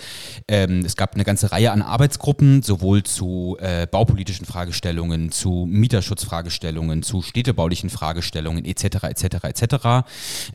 Ähm, 0.48 0.80
es 0.82 0.96
gab 0.96 1.12
eine 1.14 1.24
ganze 1.24 1.52
Reihe 1.52 1.72
an 1.72 1.82
Arbeitsgruppen, 1.82 2.62
sowohl 2.62 3.02
zu 3.02 3.58
äh, 3.60 3.86
baupolitischen 3.86 4.46
Fragestellungen, 4.46 4.75
zu 5.30 5.66
Mieterschutzfragestellungen, 5.68 7.02
zu 7.02 7.22
städtebaulichen 7.22 7.90
Fragestellungen 7.90 8.64
etc. 8.64 9.04
etc. 9.04 9.44
etc. 9.44 10.08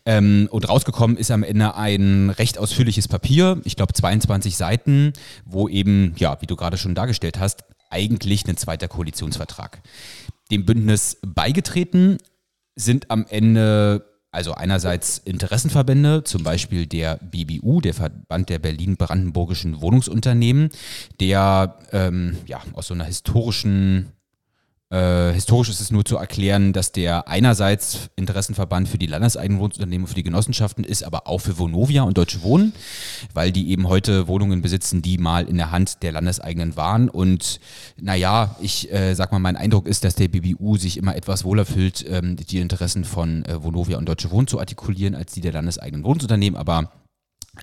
Ähm, 0.05 0.47
und 0.51 0.67
rausgekommen 0.67 1.17
ist 1.17 1.31
am 1.31 1.43
Ende 1.43 1.75
ein 1.75 2.29
recht 2.29 2.57
ausführliches 2.57 3.07
Papier, 3.07 3.62
ich 3.63 3.75
glaube 3.75 3.93
22 3.93 4.55
Seiten, 4.57 5.13
wo 5.45 5.67
eben, 5.67 6.13
ja, 6.17 6.41
wie 6.41 6.47
du 6.47 6.55
gerade 6.55 6.77
schon 6.77 6.95
dargestellt 6.95 7.39
hast, 7.39 7.63
eigentlich 7.89 8.47
ein 8.47 8.57
zweiter 8.57 8.88
Koalitionsvertrag. 8.88 9.81
Dem 10.49 10.65
Bündnis 10.65 11.17
beigetreten 11.25 12.17
sind 12.75 13.12
am 13.12 13.25
Ende 13.29 14.11
also 14.32 14.54
einerseits 14.54 15.17
Interessenverbände, 15.17 16.24
zum 16.24 16.44
Beispiel 16.44 16.86
der 16.86 17.17
BBU, 17.17 17.82
der 17.82 17.94
Verband 17.94 18.50
der 18.50 18.60
Berlin-Brandenburgischen 18.60 19.82
Wohnungsunternehmen, 19.82 20.70
der 21.20 21.78
ähm, 21.91 22.38
ja, 22.48 22.62
aus 22.74 22.88
so 22.88 22.94
einer 22.94 23.04
historischen 23.04 24.12
äh, 24.91 25.32
historisch 25.32 25.69
ist 25.69 25.80
es 25.80 25.89
nur 25.89 26.04
zu 26.04 26.17
erklären, 26.17 26.73
dass 26.73 26.91
der 26.91 27.30
einerseits 27.30 28.10
Interessenverband 28.17 28.89
für 28.89 28.97
die 28.97 29.06
landeseigenen 29.06 29.60
Wohnungsunternehmen, 29.60 30.06
für 30.06 30.15
die 30.15 30.23
Genossenschaften 30.23 30.84
ist, 30.84 31.04
aber 31.04 31.27
auch 31.27 31.39
für 31.39 31.58
Vonovia 31.58 32.04
und 32.04 32.17
Deutsche 32.17 32.43
Wohnen, 32.43 32.73
weil 33.34 33.54
die 33.54 33.69
eben 33.69 33.88
heute 33.88 34.27
Wohnungen 34.27 34.62
besitzen, 34.62 35.01
die 35.01 35.17
mal 35.17 35.45
in 35.47 35.56
der 35.56 35.71
Hand 35.71 36.04
der 36.04 36.12
Landeseigenen 36.12 36.75
waren. 36.75 37.08
Und 37.08 37.62
naja, 38.01 38.58
ich 38.62 38.91
äh, 38.91 39.13
sag 39.13 39.32
mal, 39.32 39.39
mein 39.39 39.56
Eindruck 39.56 39.88
ist, 39.88 40.04
dass 40.04 40.15
der 40.15 40.27
BBU 40.27 40.75
sich 40.75 40.97
immer 40.97 41.15
etwas 41.15 41.45
wohler 41.45 41.65
fühlt, 41.65 42.06
ähm, 42.10 42.36
die 42.36 42.60
Interessen 42.60 43.06
von 43.06 43.45
äh, 43.45 43.63
Vonovia 43.63 43.97
und 43.97 44.10
Deutsche 44.10 44.30
Wohnen 44.30 44.47
zu 44.47 44.60
artikulieren, 44.60 45.15
als 45.15 45.32
die 45.32 45.41
der 45.41 45.54
landeseigenen 45.54 46.04
Wohnungsunternehmen. 46.04 46.60
Aber 46.60 46.91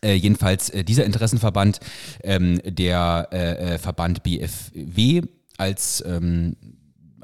äh, 0.02 0.14
jedenfalls 0.14 0.70
äh, 0.70 0.82
dieser 0.82 1.04
Interessenverband, 1.04 1.80
ähm, 2.22 2.58
der 2.64 3.28
äh 3.30 3.78
Verband 3.78 4.22
BFW 4.22 5.22
als 5.58 6.02
ähm, 6.06 6.56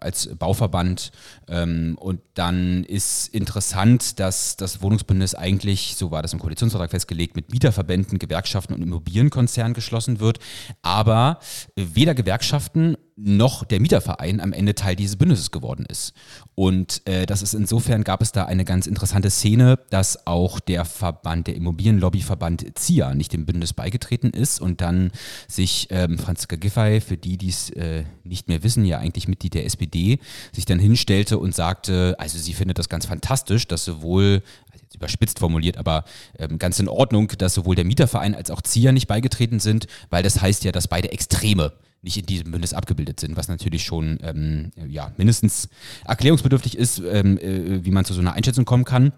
als 0.04 0.28
Bauverband. 0.36 1.10
Ähm, 1.48 1.96
und 1.98 2.20
dann 2.34 2.84
ist 2.84 3.28
interessant, 3.34 4.20
dass 4.20 4.56
das 4.56 4.82
Wohnungsbündnis 4.82 5.34
eigentlich, 5.34 5.96
so 5.96 6.10
war 6.10 6.22
das 6.22 6.32
im 6.32 6.38
Koalitionsvertrag 6.38 6.90
festgelegt, 6.90 7.36
mit 7.36 7.50
Mieterverbänden, 7.50 8.18
Gewerkschaften 8.18 8.74
und 8.74 8.82
Immobilienkonzernen 8.82 9.74
geschlossen 9.74 10.20
wird. 10.20 10.38
Aber 10.82 11.38
weder 11.74 12.14
Gewerkschaften 12.14 12.96
noch 13.16 13.64
der 13.64 13.80
Mieterverein 13.80 14.40
am 14.40 14.52
Ende 14.52 14.74
Teil 14.74 14.96
dieses 14.96 15.16
Bündnisses 15.16 15.52
geworden 15.52 15.86
ist. 15.88 16.14
Und 16.56 17.02
äh, 17.06 17.26
das 17.26 17.42
ist 17.42 17.54
insofern 17.54 18.02
gab 18.02 18.20
es 18.20 18.32
da 18.32 18.44
eine 18.44 18.64
ganz 18.64 18.86
interessante 18.86 19.30
Szene, 19.30 19.78
dass 19.90 20.26
auch 20.26 20.58
der 20.58 20.84
Verband, 20.84 21.46
der 21.46 21.54
Immobilienlobbyverband 21.54 22.76
ZIA 22.76 23.14
nicht 23.14 23.32
dem 23.32 23.46
Bündnis 23.46 23.72
beigetreten 23.72 24.30
ist 24.30 24.60
und 24.60 24.80
dann 24.80 25.12
sich 25.46 25.88
ähm, 25.90 26.18
Franziska 26.18 26.56
Giffey, 26.56 27.00
für 27.00 27.16
die, 27.16 27.36
die 27.36 27.50
es 27.50 27.70
äh, 27.70 28.04
nicht 28.24 28.48
mehr 28.48 28.62
wissen, 28.64 28.84
ja 28.84 28.98
eigentlich 28.98 29.28
Mitglied 29.28 29.54
der 29.54 29.64
SPD, 29.64 30.18
sich 30.52 30.64
dann 30.64 30.80
hinstellte 30.80 31.38
und 31.38 31.54
sagte, 31.54 32.16
also 32.18 32.38
sie 32.38 32.52
findet 32.52 32.78
das 32.78 32.88
ganz 32.88 33.06
fantastisch, 33.06 33.68
dass 33.68 33.84
sowohl 33.84 34.42
also 34.72 34.84
überspitzt 34.94 35.38
formuliert, 35.38 35.76
aber 35.76 36.04
ähm, 36.38 36.58
ganz 36.58 36.80
in 36.80 36.88
Ordnung, 36.88 37.28
dass 37.38 37.54
sowohl 37.54 37.76
der 37.76 37.84
Mieterverein 37.84 38.34
als 38.34 38.50
auch 38.50 38.60
ZIA 38.60 38.90
nicht 38.90 39.06
beigetreten 39.06 39.60
sind, 39.60 39.86
weil 40.10 40.24
das 40.24 40.40
heißt 40.40 40.64
ja, 40.64 40.72
dass 40.72 40.88
beide 40.88 41.12
Extreme 41.12 41.72
nicht 42.04 42.18
in 42.18 42.26
diesem 42.26 42.50
Bündnis 42.50 42.74
abgebildet 42.74 43.18
sind, 43.18 43.36
was 43.36 43.48
natürlich 43.48 43.82
schon 43.84 44.18
ähm, 44.22 44.70
ja, 44.86 45.12
mindestens 45.16 45.68
erklärungsbedürftig 46.04 46.76
ist, 46.76 46.98
ähm, 46.98 47.38
äh, 47.38 47.84
wie 47.84 47.90
man 47.90 48.04
zu 48.04 48.14
so 48.14 48.20
einer 48.20 48.34
Einschätzung 48.34 48.64
kommen 48.64 48.84
kann. 48.84 49.12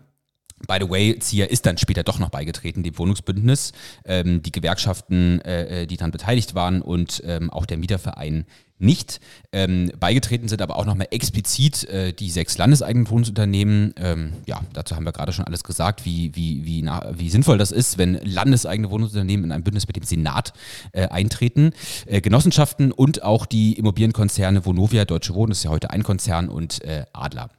By 0.67 0.79
the 0.81 0.89
way, 0.89 1.19
Zia 1.19 1.45
ist 1.45 1.67
dann 1.67 1.77
später 1.77 2.03
doch 2.03 2.19
noch 2.19 2.31
beigetreten, 2.31 2.83
dem 2.83 2.97
Wohnungsbündnis. 2.97 3.73
Ähm, 4.07 4.41
die 4.43 4.53
Gewerkschaften, 4.53 5.41
äh, 5.43 5.83
äh 5.83 5.87
die 5.87 5.99
daran 5.99 6.13
beteiligt 6.13 6.55
waren 6.55 6.81
und 6.81 7.23
ähm, 7.27 7.51
auch 7.51 7.67
der 7.67 7.77
Mieterverein 7.77 8.47
nicht. 8.79 9.21
Ähm, 9.53 9.91
beigetreten 9.99 10.49
sind 10.49 10.63
aber 10.63 10.77
auch 10.77 10.85
nochmal 10.85 11.09
explizit 11.11 11.85
äh, 11.85 12.13
die 12.13 12.31
sechs 12.31 12.59
landeseigenen 12.59 13.09
Wohnungsunternehmen. 13.09 13.95
Ähm, 13.97 14.33
ja, 14.47 14.61
dazu 14.73 14.97
haben 14.97 15.05
wir 15.05 15.13
gerade 15.13 15.33
schon 15.33 15.47
alles 15.47 15.65
gesagt, 15.65 16.05
wie, 16.05 16.35
wie, 16.35 16.65
wie, 16.65 16.83
na, 16.83 17.13
wie 17.17 17.31
sinnvoll 17.31 17.59
das 17.59 17.73
ist, 17.73 17.99
wenn 17.99 18.15
landeseigene 18.23 18.91
Wohnungsunternehmen 18.91 19.47
in 19.47 19.53
ein 19.53 19.63
Bündnis 19.63 19.87
mit 19.87 19.97
dem 19.97 20.05
Senat 20.05 20.53
äh, 20.93 21.09
eintreten. 21.09 21.71
Äh, 22.07 22.21
Genossenschaften 22.21 22.93
und 22.93 23.23
auch 23.23 23.47
die 23.47 23.75
Immobilienkonzerne 23.75 24.65
Vonovia, 24.65 25.05
Deutsche 25.05 25.35
Wohnen, 25.35 25.53
ist 25.53 25.65
ja 25.65 25.71
heute 25.71 25.91
ein 25.91 26.03
Konzern, 26.03 26.49
und 26.49 26.83
äh, 26.85 27.05
Adler. 27.13 27.51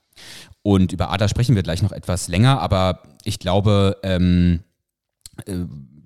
Und 0.62 0.91
über 0.91 1.12
Adler 1.12 1.30
sprechen 1.30 1.56
wir 1.56 1.63
gleich 1.63 1.82
noch 1.82 1.91
etwas 1.91 2.27
länger, 2.27 2.60
aber 2.60 3.03
ich 3.23 3.39
glaube, 3.39 3.97
ähm, 4.03 4.62
äh, 5.45 5.53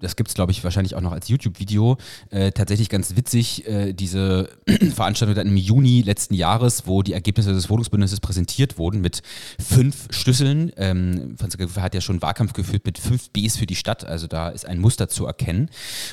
das 0.02 0.16
gibt 0.16 0.30
es, 0.30 0.36
glaube 0.36 0.52
ich, 0.52 0.64
wahrscheinlich 0.64 0.96
auch 0.96 1.02
noch 1.02 1.12
als 1.12 1.30
YouTube-Video, 1.30 1.98
äh, 2.30 2.52
tatsächlich 2.52 2.90
ganz 2.90 3.16
witzig, 3.16 3.68
äh, 3.68 3.94
diese 3.94 4.50
Veranstaltung 4.96 5.36
dann 5.36 5.48
im 5.48 5.58
Juni 5.58 6.02
letzten 6.02 6.34
Jahres, 6.34 6.88
wo 6.88 7.04
die 7.04 7.14
Ergebnisse 7.14 7.54
des 7.54 7.70
Wohnungsbündnisses 7.70 8.20
präsentiert 8.20 8.78
wurden 8.78 9.02
mit 9.02 9.22
fünf 9.60 10.08
Schlüsseln. 10.12 10.72
Ähm, 10.78 11.36
Giffey 11.58 11.82
hat 11.82 11.96
ja 11.96 12.02
schon 12.02 12.22
Wahlkampf 12.22 12.54
geführt 12.54 12.86
mit 12.86 12.98
fünf 12.98 13.30
Bs 13.32 13.58
für 13.58 13.66
die 13.66 13.76
Stadt, 13.76 14.06
also 14.06 14.28
da 14.28 14.50
ist 14.50 14.66
ein 14.66 14.80
Muster 14.80 15.10
zu 15.10 15.26
erkennen. 15.26 15.70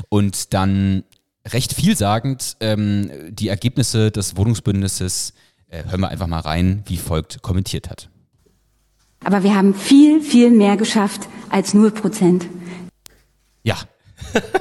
Und 0.08 0.54
dann 0.54 1.04
recht 1.46 1.72
vielsagend 1.72 2.56
ähm, 2.60 3.10
die 3.30 3.48
Ergebnisse 3.48 4.10
des 4.10 4.36
Wohnungsbündnisses, 4.36 5.32
äh, 5.68 5.84
hören 5.84 6.00
wir 6.00 6.08
einfach 6.08 6.26
mal 6.26 6.40
rein, 6.40 6.82
wie 6.86 6.96
folgt 6.96 7.42
kommentiert 7.42 7.90
hat. 7.90 8.10
Aber 9.24 9.42
wir 9.42 9.54
haben 9.54 9.74
viel, 9.74 10.20
viel 10.20 10.50
mehr 10.50 10.76
geschafft 10.76 11.28
als 11.50 11.74
0 11.74 11.90
Prozent. 11.90 12.46
Ja, 13.68 13.76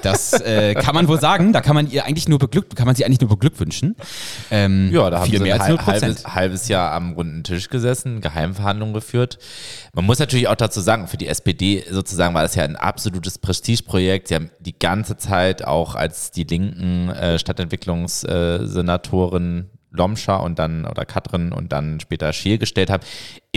das 0.02 0.34
äh, 0.34 0.74
kann 0.76 0.96
man 0.96 1.08
wohl 1.08 1.20
sagen. 1.20 1.52
Da 1.54 1.62
kann 1.62 1.76
man 1.76 1.90
ihr 1.90 2.06
eigentlich 2.06 2.30
nur 2.30 2.38
beglück, 2.40 2.76
kann 2.76 2.86
man 2.86 2.96
sie 2.96 3.06
eigentlich 3.06 3.22
nur 3.22 3.30
beglückwünschen. 3.30 3.96
Ähm, 4.52 4.90
ja, 4.92 5.10
da 5.10 5.20
haben 5.20 5.30
viel 5.30 5.40
sie 5.40 5.44
mehr 5.44 5.62
ein 5.62 5.86
halbes, 5.86 6.28
halbes 6.28 6.68
Jahr 6.68 6.92
am 6.92 7.14
runden 7.14 7.44
Tisch 7.44 7.70
gesessen, 7.70 8.20
Geheimverhandlungen 8.22 8.94
geführt. 8.94 9.40
Man 9.94 10.06
muss 10.06 10.20
natürlich 10.20 10.48
auch 10.48 10.56
dazu 10.56 10.80
sagen, 10.82 11.08
für 11.08 11.18
die 11.18 11.28
SPD 11.28 11.84
sozusagen 11.90 12.36
war 12.36 12.44
das 12.44 12.54
ja 12.56 12.64
ein 12.64 12.76
absolutes 12.76 13.40
Prestigeprojekt. 13.40 14.28
Sie 14.28 14.36
haben 14.36 14.52
die 14.60 14.78
ganze 14.78 15.18
Zeit 15.18 15.66
auch 15.66 15.96
als 15.96 16.30
die 16.32 16.44
linken 16.44 17.10
äh, 17.10 17.40
Stadtentwicklungssenatoren 17.40 19.72
Lomscher 19.92 20.44
und 20.44 20.60
dann 20.60 20.86
oder 20.86 21.06
Katrin 21.06 21.52
und 21.52 21.72
dann 21.72 22.00
später 22.00 22.34
Schiel 22.34 22.58
gestellt 22.58 22.90
habe, 22.90 23.06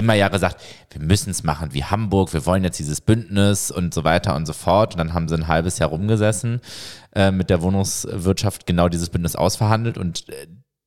immer 0.00 0.14
ja 0.14 0.28
gesagt, 0.28 0.60
wir 0.90 1.00
müssen 1.00 1.30
es 1.30 1.44
machen 1.44 1.72
wie 1.72 1.84
Hamburg, 1.84 2.32
wir 2.32 2.44
wollen 2.46 2.64
jetzt 2.64 2.78
dieses 2.78 3.00
Bündnis 3.00 3.70
und 3.70 3.94
so 3.94 4.02
weiter 4.02 4.34
und 4.34 4.46
so 4.46 4.52
fort. 4.52 4.94
Und 4.94 4.98
dann 4.98 5.14
haben 5.14 5.28
sie 5.28 5.36
ein 5.36 5.48
halbes 5.48 5.78
Jahr 5.78 5.90
rumgesessen, 5.90 6.60
äh, 7.14 7.30
mit 7.30 7.50
der 7.50 7.62
Wohnungswirtschaft 7.62 8.66
genau 8.66 8.88
dieses 8.88 9.10
Bündnis 9.10 9.36
ausverhandelt. 9.36 9.98
Und 9.98 10.28
äh, 10.28 10.46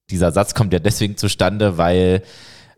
dieser 0.09 0.31
Satz 0.31 0.53
kommt 0.53 0.73
ja 0.73 0.79
deswegen 0.79 1.15
zustande, 1.15 1.77
weil 1.77 2.23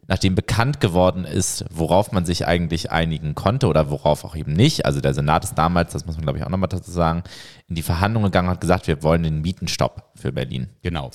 nachdem 0.08 0.36
bekannt 0.36 0.80
geworden 0.80 1.26
ist, 1.26 1.66
worauf 1.70 2.12
man 2.12 2.26
sich 2.26 2.46
eigentlich 2.46 2.92
einigen 2.92 3.34
konnte 3.34 3.68
oder 3.68 3.90
worauf 3.90 4.24
auch 4.24 4.36
eben 4.36 4.54
nicht, 4.54 4.86
also 4.86 5.02
der 5.02 5.16
Senat 5.16 5.44
ist 5.44 5.56
damals, 5.56 5.94
das 5.94 6.06
muss 6.06 6.16
man 6.16 6.26
glaube 6.26 6.38
ich 6.38 6.46
auch 6.46 6.50
nochmal 6.50 6.70
dazu 6.70 6.92
sagen, 6.92 7.24
in 7.68 7.76
die 7.76 7.82
Verhandlungen 7.82 8.28
gegangen 8.28 8.48
und 8.48 8.54
hat 8.54 8.62
gesagt, 8.62 8.88
wir 8.88 9.02
wollen 9.02 9.24
den 9.24 9.42
Mietenstopp 9.42 10.12
für 10.16 10.32
Berlin. 10.32 10.70
Genau. 10.84 11.10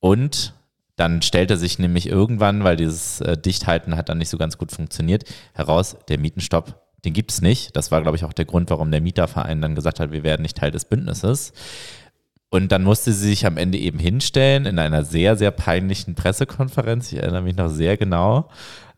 Und 0.00 0.54
dann 0.96 1.22
stellte 1.22 1.56
sich 1.56 1.78
nämlich 1.78 2.08
irgendwann, 2.08 2.64
weil 2.64 2.76
dieses 2.76 3.20
äh, 3.20 3.36
Dichthalten 3.36 3.96
hat 3.96 4.08
dann 4.08 4.18
nicht 4.18 4.30
so 4.30 4.38
ganz 4.38 4.58
gut 4.58 4.72
funktioniert, 4.72 5.24
heraus, 5.52 5.96
der 6.08 6.18
Mietenstopp, 6.18 6.82
den 7.04 7.12
gibt 7.12 7.30
es 7.30 7.42
nicht. 7.42 7.76
Das 7.76 7.90
war, 7.90 8.02
glaube 8.02 8.16
ich, 8.16 8.24
auch 8.24 8.32
der 8.32 8.46
Grund, 8.46 8.70
warum 8.70 8.90
der 8.90 9.02
Mieterverein 9.02 9.60
dann 9.60 9.74
gesagt 9.74 10.00
hat, 10.00 10.10
wir 10.10 10.22
werden 10.22 10.42
nicht 10.42 10.56
Teil 10.56 10.70
des 10.70 10.86
Bündnisses. 10.86 11.52
Und 12.48 12.72
dann 12.72 12.82
musste 12.82 13.12
sie 13.12 13.28
sich 13.28 13.44
am 13.44 13.58
Ende 13.58 13.76
eben 13.78 13.98
hinstellen 13.98 14.66
in 14.66 14.78
einer 14.78 15.04
sehr, 15.04 15.36
sehr 15.36 15.50
peinlichen 15.50 16.14
Pressekonferenz, 16.14 17.12
ich 17.12 17.18
erinnere 17.18 17.42
mich 17.42 17.56
noch 17.56 17.68
sehr 17.68 17.96
genau, 17.96 18.48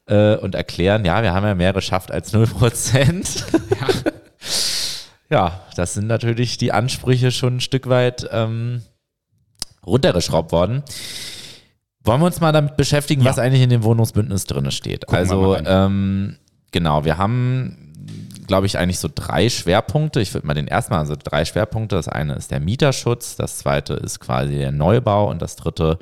äh, 0.07 0.37
und 0.37 0.55
erklären, 0.55 1.05
ja, 1.05 1.23
wir 1.23 1.35
haben 1.35 1.47
ja 1.47 1.55
mehr 1.55 1.73
geschafft 1.73 2.11
als 2.11 2.33
0%. 2.33 3.45
Ja. 3.71 4.13
ja, 5.31 5.61
das 5.77 5.95
sind 5.95 6.07
natürlich 6.07 6.59
die 6.59 6.73
Ansprüche 6.73 7.33
schon 7.33 7.57
ein 7.57 7.61
Stück 7.61 7.89
weit 7.89 8.29
ähm, 8.31 8.83
runtergeschraubt 9.85 10.53
worden. 10.53 10.83
Wollen 12.05 12.21
wir 12.21 12.27
uns 12.27 12.41
mal 12.41 12.53
damit 12.53 12.77
beschäftigen, 12.77 13.23
ja. 13.23 13.31
was 13.31 13.39
eigentlich 13.39 13.63
in 13.63 13.71
dem 13.71 13.83
Wohnungsbündnis 13.83 14.45
drin 14.45 14.71
steht? 14.71 15.07
Gucken 15.07 15.19
also, 15.19 15.57
ähm, 15.57 16.37
genau, 16.71 17.05
wir 17.05 17.19
haben, 17.19 17.95
glaube 18.47 18.67
ich, 18.67 18.79
eigentlich 18.79 18.99
so 18.99 19.09
drei 19.13 19.49
Schwerpunkte. 19.49 20.21
Ich 20.21 20.33
würde 20.33 20.47
mal 20.47 20.55
den 20.55 20.69
ersten 20.69 20.95
mal, 20.95 21.01
also 21.01 21.17
drei 21.23 21.45
Schwerpunkte. 21.45 21.97
Das 21.97 22.09
eine 22.09 22.35
ist 22.35 22.51
der 22.51 22.61
Mieterschutz, 22.61 23.37
das 23.37 23.59
zweite 23.59 23.95
ist 23.95 24.21
quasi 24.21 24.55
der 24.57 24.73
Neubau 24.73 25.31
und 25.31 25.43
das 25.43 25.57
dritte 25.57 25.99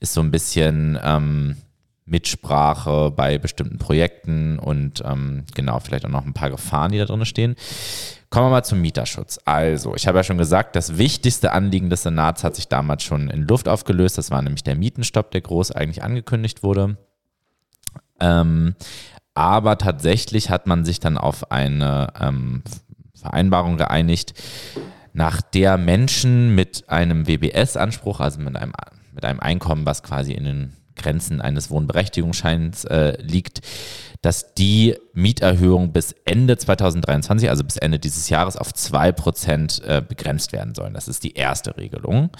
ist 0.00 0.12
so 0.12 0.20
ein 0.20 0.30
bisschen 0.30 0.98
ähm, 1.02 1.56
Mitsprache 2.10 3.12
bei 3.12 3.38
bestimmten 3.38 3.78
Projekten 3.78 4.58
und 4.58 5.02
ähm, 5.06 5.44
genau, 5.54 5.78
vielleicht 5.78 6.04
auch 6.04 6.10
noch 6.10 6.26
ein 6.26 6.34
paar 6.34 6.50
Gefahren, 6.50 6.92
die 6.92 6.98
da 6.98 7.04
drin 7.04 7.24
stehen. 7.24 7.54
Kommen 8.30 8.46
wir 8.46 8.50
mal 8.50 8.62
zum 8.62 8.80
Mieterschutz. 8.80 9.40
Also, 9.44 9.96
ich 9.96 10.06
habe 10.06 10.18
ja 10.18 10.22
schon 10.24 10.38
gesagt, 10.38 10.76
das 10.76 10.98
wichtigste 10.98 11.50
Anliegen 11.50 11.90
des 11.90 12.04
Senats 12.04 12.44
hat 12.44 12.54
sich 12.54 12.68
damals 12.68 13.02
schon 13.02 13.28
in 13.28 13.42
Luft 13.42 13.68
aufgelöst. 13.68 14.18
Das 14.18 14.30
war 14.30 14.40
nämlich 14.40 14.62
der 14.62 14.76
Mietenstopp, 14.76 15.32
der 15.32 15.40
groß 15.40 15.72
eigentlich 15.72 16.04
angekündigt 16.04 16.62
wurde. 16.62 16.96
Ähm, 18.20 18.76
aber 19.34 19.78
tatsächlich 19.78 20.48
hat 20.48 20.68
man 20.68 20.84
sich 20.84 21.00
dann 21.00 21.18
auf 21.18 21.50
eine 21.50 22.12
ähm, 22.20 22.62
Vereinbarung 23.14 23.76
geeinigt, 23.76 24.34
nach 25.12 25.42
der 25.42 25.76
Menschen 25.76 26.54
mit 26.54 26.88
einem 26.88 27.26
WBS-Anspruch, 27.26 28.20
also 28.20 28.40
mit 28.40 28.54
einem, 28.54 28.72
mit 29.12 29.24
einem 29.24 29.40
Einkommen, 29.40 29.86
was 29.86 30.04
quasi 30.04 30.32
in 30.34 30.44
den 30.44 30.76
Grenzen 31.00 31.40
eines 31.40 31.70
Wohnberechtigungsscheins 31.70 32.84
äh, 32.84 33.20
liegt, 33.20 33.60
dass 34.22 34.54
die 34.54 34.96
Mieterhöhung 35.14 35.92
bis 35.92 36.14
Ende 36.24 36.58
2023, 36.58 37.48
also 37.48 37.64
bis 37.64 37.76
Ende 37.76 37.98
dieses 37.98 38.28
Jahres, 38.28 38.56
auf 38.56 38.70
2% 38.72 39.82
äh, 39.82 40.02
begrenzt 40.06 40.52
werden 40.52 40.74
sollen. 40.74 40.94
Das 40.94 41.08
ist 41.08 41.24
die 41.24 41.34
erste 41.34 41.76
Regelung. 41.76 42.30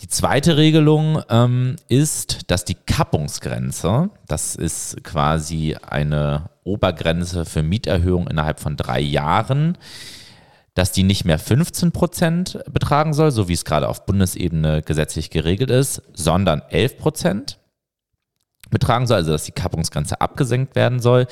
Die 0.00 0.08
zweite 0.08 0.56
Regelung 0.56 1.22
ähm, 1.28 1.76
ist, 1.88 2.50
dass 2.50 2.64
die 2.64 2.76
Kappungsgrenze, 2.76 4.10
das 4.28 4.54
ist 4.54 5.02
quasi 5.02 5.76
eine 5.82 6.50
Obergrenze 6.62 7.44
für 7.44 7.64
Mieterhöhung 7.64 8.28
innerhalb 8.28 8.60
von 8.60 8.76
drei 8.76 9.00
Jahren, 9.00 9.76
dass 10.78 10.92
die 10.92 11.02
nicht 11.02 11.24
mehr 11.24 11.40
15 11.40 11.90
Prozent 11.90 12.60
betragen 12.72 13.12
soll, 13.12 13.32
so 13.32 13.48
wie 13.48 13.52
es 13.52 13.64
gerade 13.64 13.88
auf 13.88 14.06
Bundesebene 14.06 14.80
gesetzlich 14.82 15.28
geregelt 15.28 15.70
ist, 15.70 16.02
sondern 16.14 16.62
11 16.70 16.98
Prozent 16.98 17.58
betragen 18.70 19.08
soll, 19.08 19.16
also 19.16 19.32
dass 19.32 19.42
die 19.42 19.50
Kappungsgrenze 19.50 20.20
abgesenkt 20.20 20.76
werden 20.76 21.00
soll. 21.00 21.26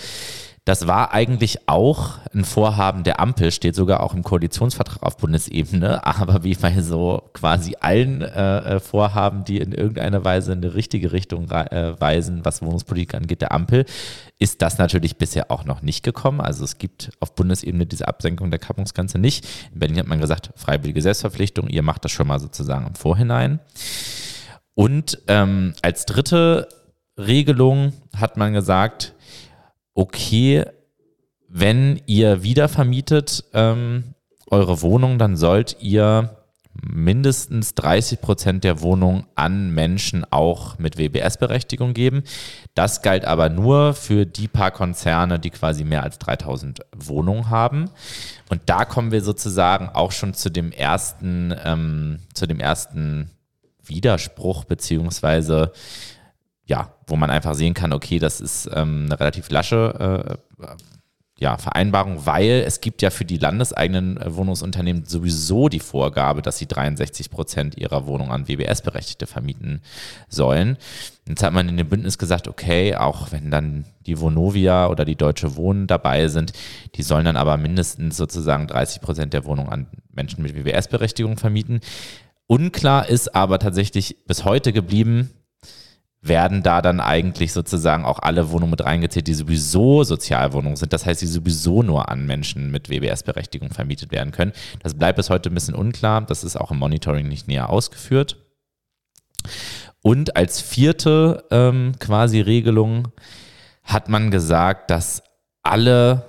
Das 0.66 0.88
war 0.88 1.14
eigentlich 1.14 1.68
auch 1.68 2.18
ein 2.34 2.44
Vorhaben 2.44 3.04
der 3.04 3.20
Ampel, 3.20 3.52
steht 3.52 3.76
sogar 3.76 4.02
auch 4.02 4.14
im 4.14 4.24
Koalitionsvertrag 4.24 5.00
auf 5.00 5.16
Bundesebene, 5.16 6.04
aber 6.04 6.42
wie 6.42 6.56
bei 6.56 6.82
so 6.82 7.22
quasi 7.34 7.76
allen 7.78 8.20
äh, 8.20 8.58
äh, 8.74 8.80
Vorhaben, 8.80 9.44
die 9.44 9.58
in 9.58 9.70
irgendeiner 9.70 10.24
Weise 10.24 10.52
in 10.52 10.64
eine 10.64 10.74
richtige 10.74 11.12
Richtung 11.12 11.48
äh, 11.52 11.94
weisen, 12.00 12.44
was 12.44 12.62
Wohnungspolitik 12.62 13.14
angeht, 13.14 13.42
der 13.42 13.52
Ampel, 13.52 13.84
ist 14.40 14.60
das 14.60 14.76
natürlich 14.78 15.18
bisher 15.18 15.52
auch 15.52 15.64
noch 15.64 15.82
nicht 15.82 16.02
gekommen. 16.02 16.40
Also 16.40 16.64
es 16.64 16.78
gibt 16.78 17.12
auf 17.20 17.36
Bundesebene 17.36 17.86
diese 17.86 18.08
Absenkung 18.08 18.50
der 18.50 18.58
Kappungsgrenze 18.58 19.20
nicht. 19.20 19.46
In 19.72 19.78
Berlin 19.78 20.00
hat 20.00 20.08
man 20.08 20.20
gesagt, 20.20 20.50
freiwillige 20.56 21.00
Selbstverpflichtung, 21.00 21.68
ihr 21.68 21.82
macht 21.82 22.04
das 22.04 22.10
schon 22.10 22.26
mal 22.26 22.40
sozusagen 22.40 22.88
im 22.88 22.96
Vorhinein. 22.96 23.60
Und 24.74 25.22
ähm, 25.28 25.74
als 25.82 26.06
dritte 26.06 26.66
Regelung 27.16 27.92
hat 28.16 28.36
man 28.36 28.52
gesagt, 28.52 29.12
okay, 29.96 30.64
wenn 31.48 32.00
ihr 32.06 32.42
wiedervermietet 32.42 33.44
ähm, 33.54 34.14
eure 34.48 34.82
Wohnung, 34.82 35.18
dann 35.18 35.36
sollt 35.36 35.76
ihr 35.80 36.36
mindestens 36.82 37.74
30 37.74 38.20
Prozent 38.20 38.64
der 38.64 38.82
Wohnung 38.82 39.26
an 39.34 39.70
Menschen 39.70 40.26
auch 40.30 40.78
mit 40.78 40.98
WBS-Berechtigung 40.98 41.94
geben. 41.94 42.22
Das 42.74 43.00
galt 43.00 43.24
aber 43.24 43.48
nur 43.48 43.94
für 43.94 44.26
die 44.26 44.46
paar 44.46 44.70
Konzerne, 44.70 45.38
die 45.38 45.50
quasi 45.50 45.84
mehr 45.84 46.02
als 46.02 46.18
3000 46.18 46.80
Wohnungen 46.94 47.48
haben. 47.48 47.90
Und 48.50 48.60
da 48.66 48.84
kommen 48.84 49.10
wir 49.10 49.22
sozusagen 49.22 49.88
auch 49.88 50.12
schon 50.12 50.34
zu 50.34 50.50
dem 50.50 50.70
ersten, 50.70 51.54
ähm, 51.64 52.18
zu 52.34 52.46
dem 52.46 52.60
ersten 52.60 53.30
Widerspruch 53.82 54.64
beziehungsweise 54.64 55.72
ja, 56.66 56.92
wo 57.06 57.16
man 57.16 57.30
einfach 57.30 57.54
sehen 57.54 57.74
kann, 57.74 57.92
okay, 57.92 58.18
das 58.18 58.40
ist 58.40 58.68
ähm, 58.74 59.06
eine 59.06 59.20
relativ 59.20 59.48
lasche 59.50 60.38
äh, 60.58 60.66
ja, 61.38 61.58
Vereinbarung, 61.58 62.24
weil 62.24 62.64
es 62.66 62.80
gibt 62.80 63.02
ja 63.02 63.10
für 63.10 63.26
die 63.26 63.36
landeseigenen 63.36 64.16
äh, 64.16 64.34
Wohnungsunternehmen 64.34 65.04
sowieso 65.04 65.68
die 65.68 65.80
Vorgabe, 65.80 66.40
dass 66.40 66.56
sie 66.56 66.66
63 66.66 67.30
Prozent 67.30 67.76
ihrer 67.76 68.06
Wohnung 68.06 68.32
an 68.32 68.48
WBS-Berechtigte 68.48 69.26
vermieten 69.26 69.82
sollen. 70.28 70.78
Jetzt 71.28 71.42
hat 71.42 71.52
man 71.52 71.68
in 71.68 71.76
dem 71.76 71.88
Bündnis 71.88 72.16
gesagt, 72.16 72.48
okay, 72.48 72.96
auch 72.96 73.32
wenn 73.32 73.50
dann 73.50 73.84
die 74.06 74.18
Vonovia 74.18 74.88
oder 74.88 75.04
die 75.04 75.16
Deutsche 75.16 75.56
Wohnen 75.56 75.86
dabei 75.86 76.28
sind, 76.28 76.52
die 76.94 77.02
sollen 77.02 77.26
dann 77.26 77.36
aber 77.36 77.58
mindestens 77.58 78.16
sozusagen 78.16 78.66
30 78.66 79.02
Prozent 79.02 79.32
der 79.34 79.44
Wohnung 79.44 79.68
an 79.68 79.88
Menschen 80.12 80.42
mit 80.42 80.54
WBS-Berechtigung 80.54 81.36
vermieten. 81.36 81.80
Unklar 82.46 83.08
ist 83.08 83.34
aber 83.34 83.58
tatsächlich 83.58 84.24
bis 84.26 84.44
heute 84.44 84.72
geblieben, 84.72 85.30
werden 86.22 86.62
da 86.62 86.82
dann 86.82 87.00
eigentlich 87.00 87.52
sozusagen 87.52 88.04
auch 88.04 88.18
alle 88.18 88.50
Wohnungen 88.50 88.70
mit 88.70 88.84
reingezählt, 88.84 89.26
die 89.26 89.34
sowieso 89.34 90.02
Sozialwohnungen 90.02 90.76
sind. 90.76 90.92
Das 90.92 91.06
heißt, 91.06 91.22
die 91.22 91.26
sowieso 91.26 91.82
nur 91.82 92.08
an 92.08 92.26
Menschen 92.26 92.70
mit 92.70 92.88
WBS-Berechtigung 92.88 93.70
vermietet 93.70 94.12
werden 94.12 94.32
können. 94.32 94.52
Das 94.82 94.94
bleibt 94.94 95.16
bis 95.16 95.30
heute 95.30 95.50
ein 95.50 95.54
bisschen 95.54 95.74
unklar. 95.74 96.22
Das 96.22 96.44
ist 96.44 96.56
auch 96.56 96.70
im 96.70 96.78
Monitoring 96.78 97.28
nicht 97.28 97.48
näher 97.48 97.70
ausgeführt. 97.70 98.36
Und 100.02 100.36
als 100.36 100.60
vierte 100.60 101.44
ähm, 101.50 101.92
quasi 101.98 102.40
Regelung 102.40 103.08
hat 103.84 104.08
man 104.08 104.30
gesagt, 104.30 104.90
dass 104.90 105.22
alle 105.62 106.24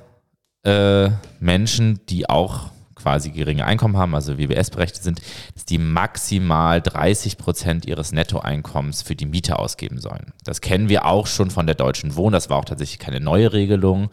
äh, 0.64 1.10
Menschen, 1.40 2.02
die 2.08 2.30
auch 2.30 2.72
quasi 2.98 3.32
geringe 3.32 3.66
Einkommen 3.66 3.98
haben, 3.98 4.14
also 4.16 4.38
WBS-berechtigt 4.38 5.04
sind, 5.04 5.22
dass 5.54 5.66
die 5.66 5.78
maximal 5.78 6.82
30 6.82 7.38
Prozent 7.38 7.86
ihres 7.86 8.12
Nettoeinkommens 8.12 9.02
für 9.02 9.16
die 9.16 9.26
Miete 9.26 9.60
ausgeben 9.60 10.00
sollen. 10.00 10.34
Das 10.44 10.62
kennen 10.62 10.90
wir 10.90 11.06
auch 11.06 11.28
schon 11.28 11.52
von 11.52 11.66
der 11.66 11.76
Deutschen 11.76 12.16
Wohnen. 12.16 12.34
Das 12.34 12.50
war 12.50 12.58
auch 12.58 12.66
tatsächlich 12.66 13.00
keine 13.00 13.20
neue 13.20 13.54
Regelung. 13.54 14.10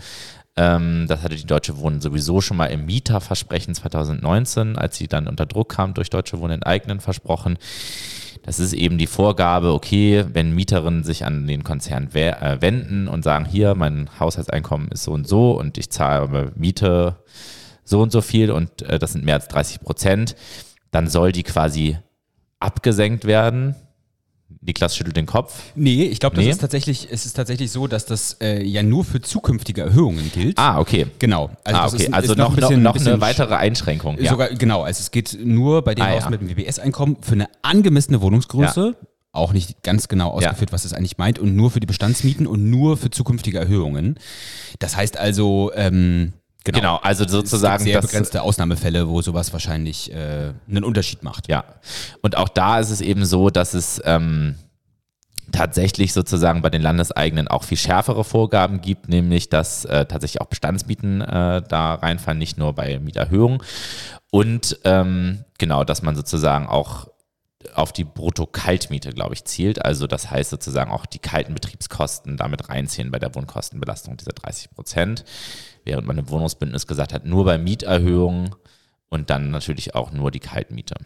Ähm, 0.56 1.06
das 1.08 1.22
hatte 1.22 1.34
die 1.34 1.46
Deutsche 1.46 1.78
Wohnen 1.78 2.00
sowieso 2.00 2.40
schon 2.40 2.56
mal 2.56 2.66
im 2.66 2.86
Mieterversprechen 2.86 3.74
2019, 3.74 4.78
als 4.78 4.96
sie 4.96 5.08
dann 5.08 5.26
unter 5.26 5.46
Druck 5.46 5.70
kam 5.70 5.94
durch 5.94 6.10
Deutsche 6.10 6.38
Wohnen 6.38 6.54
enteignen, 6.54 7.00
versprochen. 7.00 7.58
Das 8.44 8.60
ist 8.60 8.74
eben 8.74 8.98
die 8.98 9.06
Vorgabe, 9.06 9.72
okay, 9.72 10.26
wenn 10.32 10.54
Mieterinnen 10.54 11.02
sich 11.02 11.24
an 11.24 11.46
den 11.46 11.64
Konzern 11.64 12.10
äh, 12.12 12.60
wenden 12.60 13.08
und 13.08 13.24
sagen, 13.24 13.46
hier, 13.46 13.74
mein 13.74 14.10
Haushaltseinkommen 14.20 14.88
ist 14.88 15.04
so 15.04 15.12
und 15.12 15.26
so 15.26 15.52
und 15.52 15.78
ich 15.78 15.90
zahle 15.90 16.52
Miete 16.54 17.16
so 17.84 18.00
und 18.00 18.12
so 18.12 18.20
viel 18.20 18.50
und 18.50 18.82
äh, 18.82 18.98
das 18.98 19.12
sind 19.12 19.24
mehr 19.24 19.34
als 19.34 19.48
30 19.48 19.80
Prozent, 19.80 20.36
dann 20.90 21.08
soll 21.08 21.32
die 21.32 21.42
quasi 21.42 21.98
abgesenkt 22.60 23.24
werden. 23.24 23.74
Niklas 24.60 24.96
schüttelt 24.96 25.16
den 25.16 25.26
Kopf. 25.26 25.72
Nee, 25.74 26.04
ich 26.04 26.20
glaube, 26.20 26.36
nee. 26.36 26.48
ist 26.48 26.60
tatsächlich, 26.60 27.08
es 27.10 27.26
ist 27.26 27.34
tatsächlich 27.34 27.70
so, 27.70 27.86
dass 27.86 28.06
das 28.06 28.38
äh, 28.40 28.62
ja 28.62 28.82
nur 28.82 29.04
für 29.04 29.20
zukünftige 29.20 29.82
Erhöhungen 29.82 30.30
gilt. 30.32 30.58
Ah, 30.58 30.78
okay. 30.78 31.06
Genau. 31.18 31.50
Also, 31.64 31.80
ah, 31.80 31.86
okay. 31.86 31.96
Ist, 32.04 32.14
also 32.14 32.32
ist 32.32 32.38
noch, 32.38 32.48
noch, 32.48 32.56
bisschen, 32.56 32.82
noch 32.82 32.96
eine 32.96 33.20
weitere 33.20 33.54
Einschränkung. 33.54 34.16
Sogar, 34.24 34.50
ja. 34.50 34.56
Genau, 34.56 34.82
also 34.82 35.00
es 35.00 35.10
geht 35.10 35.38
nur 35.42 35.82
bei 35.82 35.94
den 35.94 36.04
ah, 36.04 36.10
Haus 36.10 36.24
ja. 36.24 36.30
mit 36.30 36.40
dem 36.40 36.48
WBS-Einkommen 36.48 37.18
für 37.20 37.32
eine 37.32 37.48
angemessene 37.62 38.22
Wohnungsgröße. 38.22 38.94
Ja. 38.98 39.08
Auch 39.32 39.52
nicht 39.52 39.82
ganz 39.82 40.08
genau 40.08 40.30
ausgeführt, 40.30 40.72
was 40.72 40.84
das 40.84 40.92
eigentlich 40.92 41.18
meint. 41.18 41.38
Und 41.38 41.56
nur 41.56 41.70
für 41.70 41.80
die 41.80 41.86
Bestandsmieten 41.86 42.46
und 42.46 42.70
nur 42.70 42.96
für 42.96 43.10
zukünftige 43.10 43.58
Erhöhungen. 43.58 44.18
Das 44.78 44.96
heißt 44.96 45.18
also, 45.18 45.72
ähm, 45.74 46.34
Genau. 46.64 46.78
genau, 46.78 46.96
also 46.96 47.28
sozusagen. 47.28 47.82
Es 47.82 47.84
gibt 47.84 47.92
sehr 47.92 48.00
begrenzte 48.00 48.42
Ausnahmefälle, 48.42 49.06
wo 49.08 49.20
sowas 49.20 49.52
wahrscheinlich 49.52 50.10
äh, 50.10 50.54
einen 50.66 50.84
Unterschied 50.84 51.22
macht. 51.22 51.48
Ja. 51.48 51.64
Und 52.22 52.38
auch 52.38 52.48
da 52.48 52.78
ist 52.80 52.88
es 52.88 53.02
eben 53.02 53.26
so, 53.26 53.50
dass 53.50 53.74
es 53.74 54.00
ähm, 54.06 54.56
tatsächlich 55.52 56.14
sozusagen 56.14 56.62
bei 56.62 56.70
den 56.70 56.80
Landeseigenen 56.80 57.48
auch 57.48 57.64
viel 57.64 57.76
schärfere 57.76 58.24
Vorgaben 58.24 58.80
gibt, 58.80 59.10
nämlich 59.10 59.50
dass 59.50 59.84
äh, 59.84 60.06
tatsächlich 60.06 60.40
auch 60.40 60.46
Bestandsmieten 60.46 61.20
äh, 61.20 61.62
da 61.68 61.94
reinfallen, 61.96 62.38
nicht 62.38 62.56
nur 62.56 62.72
bei 62.72 62.98
Mieterhöhungen. 62.98 63.62
Und 64.30 64.78
ähm, 64.84 65.44
genau, 65.58 65.84
dass 65.84 66.00
man 66.00 66.16
sozusagen 66.16 66.66
auch 66.66 67.08
auf 67.74 67.92
die 67.92 68.04
Brutto-Kaltmiete, 68.04 69.10
glaube 69.10 69.34
ich, 69.34 69.44
zielt. 69.44 69.84
Also 69.84 70.06
das 70.06 70.30
heißt 70.30 70.50
sozusagen 70.50 70.90
auch 70.90 71.06
die 71.06 71.18
kalten 71.18 71.54
Betriebskosten 71.54 72.36
damit 72.36 72.68
reinziehen 72.68 73.10
bei 73.10 73.18
der 73.18 73.34
Wohnkostenbelastung, 73.34 74.16
diese 74.16 74.32
30 74.32 74.70
Prozent 74.70 75.24
während 75.84 76.06
man 76.06 76.18
im 76.18 76.28
Wohnungsbündnis 76.28 76.86
gesagt 76.86 77.12
hat, 77.12 77.24
nur 77.24 77.44
bei 77.44 77.58
Mieterhöhungen 77.58 78.54
und 79.08 79.30
dann 79.30 79.50
natürlich 79.50 79.94
auch 79.94 80.12
nur 80.12 80.30
die 80.30 80.40
Kaltmiete. 80.40 80.96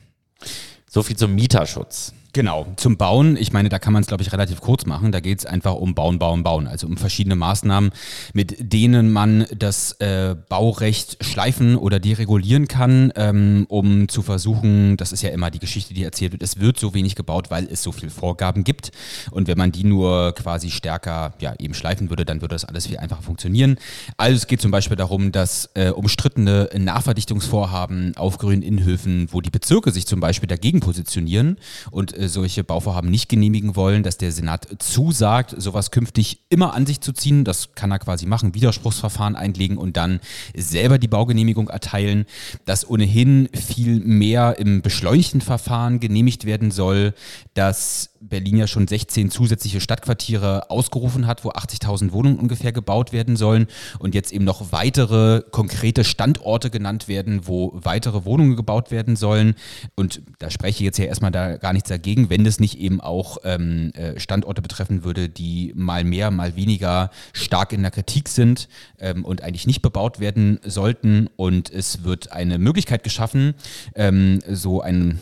So 0.88 1.03
viel 1.03 1.17
zum 1.17 1.35
Mieterschutz. 1.35 2.14
Genau, 2.35 2.67
zum 2.77 2.99
Bauen, 2.99 3.38
ich 3.38 3.55
meine, 3.55 3.71
da 3.71 3.79
kann 3.79 3.95
man 3.95 4.03
es, 4.03 4.07
glaube 4.07 4.23
ich, 4.23 4.33
relativ 4.33 4.61
kurz 4.61 4.85
machen. 4.85 5.12
Da 5.12 5.21
geht 5.21 5.38
es 5.38 5.47
einfach 5.47 5.75
um 5.75 5.95
Bauen, 5.95 6.19
Bauen, 6.19 6.43
Bauen. 6.43 6.67
Also 6.67 6.87
um 6.87 6.99
verschiedene 6.99 7.37
Maßnahmen, 7.37 7.91
mit 8.35 8.73
denen 8.73 9.11
man 9.11 9.47
das 9.57 9.93
äh, 9.93 10.37
Baurecht 10.49 11.25
schleifen 11.25 11.77
oder 11.77 11.99
deregulieren 11.99 12.69
kann, 12.69 13.12
ähm, 13.17 13.64
um 13.71 14.09
zu 14.11 14.21
versuchen, 14.21 14.99
das 14.99 15.12
ist 15.12 15.23
ja 15.23 15.31
immer 15.31 15.51
die 15.51 15.59
Geschichte, 15.59 15.95
die 15.95 16.05
erzählt 16.05 16.33
wird, 16.33 16.43
es 16.43 16.61
wird 16.61 16.79
so 16.79 16.93
wenig 16.93 17.14
gebaut, 17.14 17.51
weil 17.51 17.67
es 17.71 17.83
so 17.83 17.93
viele 17.93 18.11
Vorgaben 18.11 18.62
gibt. 18.62 18.93
Und 19.31 19.49
wenn 19.49 19.57
man 19.57 19.73
die 19.73 19.85
nur 19.85 20.35
quasi 20.35 20.71
stärker 20.71 21.33
ja, 21.41 21.55
eben 21.59 21.73
schleifen 21.73 22.11
würde, 22.11 22.27
dann 22.27 22.43
würde 22.43 22.55
das 22.55 22.67
alles 22.67 22.87
viel 22.87 22.99
einfacher 22.99 23.23
funktionieren. 23.23 23.79
Also 24.19 24.37
es 24.37 24.47
geht 24.47 24.61
zum 24.61 24.71
Beispiel 24.71 24.99
darum, 24.99 25.33
dass 25.33 25.71
äh, 25.73 25.88
umstrittene 25.88 26.69
Nachverdichtungsvorhaben 26.77 28.19
auf 28.19 28.37
grünen 28.37 28.62
Innenhöfen, 28.62 29.29
wo 29.31 29.41
die 29.41 29.51
Bezirke 29.51 29.93
sich 29.93 30.07
zum 30.07 30.21
Beispiel 30.21 30.47
dagegen 30.47 30.81
positionieren 30.81 31.57
und 31.91 32.18
solche 32.27 32.65
Bauvorhaben 32.65 33.11
nicht 33.11 33.29
genehmigen 33.29 33.77
wollen, 33.77 34.03
dass 34.03 34.19
der 34.19 34.33
Senat 34.33 34.67
zusagt, 34.79 35.55
sowas 35.57 35.91
künftig 35.91 36.41
immer 36.49 36.75
an 36.75 36.87
sich 36.87 37.01
zu 37.01 37.13
ziehen. 37.13 37.45
Das 37.45 37.75
kann 37.75 37.91
er 37.91 37.99
quasi 37.99 38.27
machen, 38.27 38.55
Widerspruchsverfahren 38.55 39.37
einlegen 39.37 39.79
und 39.79 39.97
dann 39.97 40.21
selber 40.57 40.99
die 40.99 41.09
Baugenehmigung 41.09 41.69
erteilen, 41.69 42.27
dass 42.65 42.89
ohnehin 42.89 43.49
viel 43.55 44.01
mehr 44.01 44.59
im 44.59 44.83
beschleunigten 44.83 45.41
Verfahren 45.41 46.01
genehmigt 46.01 46.45
werden 46.45 46.71
soll, 46.71 47.15
dass 47.55 48.11
Berlin 48.21 48.57
ja 48.57 48.67
schon 48.67 48.87
16 48.87 49.31
zusätzliche 49.31 49.81
Stadtquartiere 49.81 50.71
ausgerufen 50.71 51.27
hat, 51.27 51.45
wo 51.45 51.51
80.000 51.51 52.13
Wohnungen 52.13 52.39
ungefähr 52.39 52.73
gebaut 52.73 53.13
werden 53.13 53.37
sollen 53.37 53.67
und 53.99 54.15
jetzt 54.15 54.33
eben 54.33 54.45
noch 54.45 54.73
weitere 54.73 55.43
konkrete 55.51 56.05
Standorte 56.05 56.71
genannt 56.71 57.09
werden, 57.09 57.47
wo 57.47 57.73
weitere 57.75 58.25
Wohnungen 58.25 58.57
gebaut 58.57 58.91
werden 58.91 59.17
sollen. 59.17 59.55
Und 59.95 60.23
da 60.39 60.51
spreche 60.51 60.79
ich 60.79 60.85
jetzt 60.85 60.99
ja 60.99 61.07
erstmal 61.07 61.31
da 61.31 61.57
gar 61.57 61.73
nichts 61.73 61.89
dagegen, 61.89 62.31
wenn 62.31 62.45
das 62.45 62.61
nicht 62.61 62.79
eben 62.79 63.01
auch 63.01 63.39
ähm, 63.45 63.93
äh, 63.95 64.19
Standorte 64.19 64.63
betreffen 64.63 65.05
würde, 65.05 65.29
die 65.29 65.73
mal 65.75 66.05
mehr, 66.05 66.31
mal 66.31 66.57
weniger 66.57 67.11
stark 67.33 67.73
in 67.73 67.83
der 67.83 67.91
Kritik 67.91 68.29
sind 68.29 68.69
ähm, 68.99 69.25
und 69.25 69.43
eigentlich 69.43 69.67
nicht 69.67 69.83
bebaut 69.83 70.21
werden 70.21 70.61
sollten. 70.65 71.29
Und 71.37 71.71
es 71.71 72.05
wird 72.05 72.33
eine 72.33 72.59
Möglichkeit 72.59 73.03
geschaffen, 73.03 73.55
ähm, 73.95 74.41
so 74.49 74.81
ein 74.81 75.19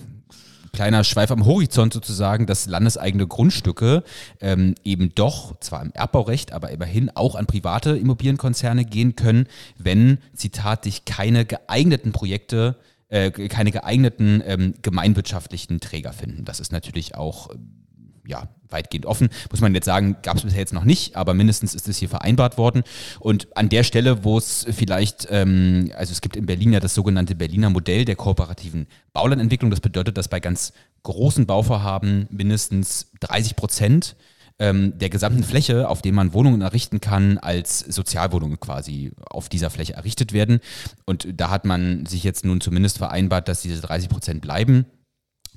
kleiner 0.73 1.05
Schweif 1.05 1.31
am 1.31 1.45
Horizont 1.45 1.93
sozusagen, 1.93 2.47
dass 2.47 2.67
landeseigene 2.67 3.27
Grundstücke 3.27 4.03
ähm, 4.41 4.75
eben 4.85 5.15
doch, 5.15 5.59
zwar 5.61 5.83
im 5.83 5.93
Erbbaurecht, 5.93 6.53
aber 6.53 6.71
immerhin 6.71 7.11
auch 7.15 7.35
an 7.35 7.47
private 7.47 7.97
Immobilienkonzerne 7.97 8.85
gehen 8.85 9.17
können, 9.17 9.47
wenn, 9.79 10.19
Zitat, 10.35 10.85
sich 10.85 11.05
keine 11.05 11.45
geeigneten 11.45 12.13
Projekte 12.13 12.77
äh, 13.09 13.31
keine 13.31 13.71
geeigneten 13.71 14.43
ähm, 14.45 14.75
gemeinwirtschaftlichen 14.83 15.79
Träger 15.79 16.13
finden. 16.13 16.45
Das 16.45 16.59
ist 16.59 16.73
natürlich 16.73 17.15
auch 17.15 17.51
ja, 18.27 18.49
weitgehend 18.69 19.07
offen. 19.07 19.29
Muss 19.51 19.61
man 19.61 19.75
jetzt 19.75 19.85
sagen, 19.85 20.17
gab 20.23 20.37
es 20.37 20.43
bisher 20.43 20.61
jetzt 20.61 20.73
noch 20.73 20.85
nicht, 20.85 21.17
aber 21.17 21.35
mindestens 21.35 21.75
ist 21.75 21.89
es 21.89 21.99
hier 21.99 22.09
vereinbart 22.09 22.59
worden. 22.59 22.83
Und 23.21 23.57
an 23.57 23.69
der 23.69 23.85
Stelle, 23.85 24.25
wo 24.25 24.39
es 24.39 24.67
vielleicht, 24.71 25.29
ähm, 25.31 25.93
also 25.97 26.13
es 26.13 26.21
gibt 26.21 26.37
in 26.37 26.47
Berlin 26.47 26.73
ja 26.73 26.81
das 26.81 26.95
sogenannte 26.95 27.35
Berliner 27.35 27.71
Modell 27.71 28.05
der 28.05 28.17
kooperativen 28.17 28.87
Baulandentwicklung. 29.13 29.71
Das 29.71 29.81
bedeutet, 29.81 30.19
dass 30.19 30.29
bei 30.29 30.41
ganz 30.41 30.73
großen 31.03 31.47
Bauvorhaben 31.47 32.27
mindestens 32.31 33.13
30 33.21 33.57
Prozent 33.57 34.17
ähm, 34.59 34.99
der 34.99 35.11
gesamten 35.11 35.45
Fläche, 35.45 35.89
auf 35.89 36.03
der 36.03 36.13
man 36.13 36.33
Wohnungen 36.33 36.63
errichten 36.63 37.01
kann, 37.01 37.39
als 37.39 37.81
Sozialwohnungen 37.81 38.59
quasi 38.59 39.13
auf 39.29 39.49
dieser 39.49 39.71
Fläche 39.71 39.95
errichtet 39.95 40.33
werden. 40.33 40.61
Und 41.05 41.29
da 41.35 41.51
hat 41.51 41.65
man 41.65 42.07
sich 42.07 42.25
jetzt 42.25 42.45
nun 42.45 42.61
zumindest 42.61 42.99
vereinbart, 42.99 43.49
dass 43.49 43.61
diese 43.61 43.81
30 43.83 44.09
Prozent 44.09 44.41
bleiben 44.41 44.87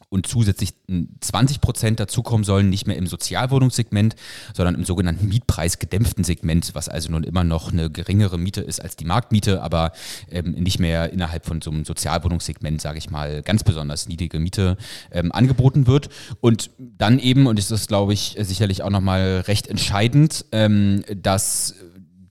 und 0.10 0.26
zusätzlich 0.26 0.74
20 1.22 1.62
Prozent 1.62 2.00
dazukommen 2.00 2.44
sollen, 2.44 2.70
nicht 2.70 2.88
mehr 2.88 2.98
im 2.98 3.08
Sozialwohnungssegment, 3.08 4.16
sondern 4.56 4.76
im 4.76 4.84
sogenannten 4.84 5.28
mietpreisgedämpften 5.28 6.24
Segment, 6.24 6.72
was 6.74 6.90
also 6.90 7.12
nun 7.12 7.24
immer 7.24 7.44
noch 7.44 7.72
eine 7.72 7.90
geringere 7.92 8.38
Miete 8.38 8.62
ist 8.62 8.82
als 8.82 8.96
die 8.96 9.06
Marktmiete, 9.06 9.62
aber 9.62 9.92
ähm, 10.32 10.52
nicht 10.52 10.80
mehr 10.80 11.14
innerhalb 11.14 11.46
von 11.46 11.62
so 11.62 11.70
einem 11.70 11.86
Sozialwohnungssegment, 11.86 12.82
sage 12.82 12.98
ich 12.98 13.10
mal, 13.12 13.44
ganz 13.44 13.64
besonders 13.64 14.08
niedrige 14.08 14.40
Miete 14.40 14.78
ähm, 15.12 15.32
angeboten 15.32 15.86
wird. 15.86 16.10
Und 16.42 16.72
dann 16.78 17.20
eben, 17.20 17.46
und 17.46 17.60
das 17.60 17.70
ist, 17.70 17.88
glaube 17.88 18.14
ich, 18.14 18.36
sicherlich 18.40 18.82
auch 18.82 18.90
nochmal 18.90 19.44
recht 19.48 19.68
entscheidend, 19.68 20.46
ähm, 20.52 21.04
dass 21.16 21.76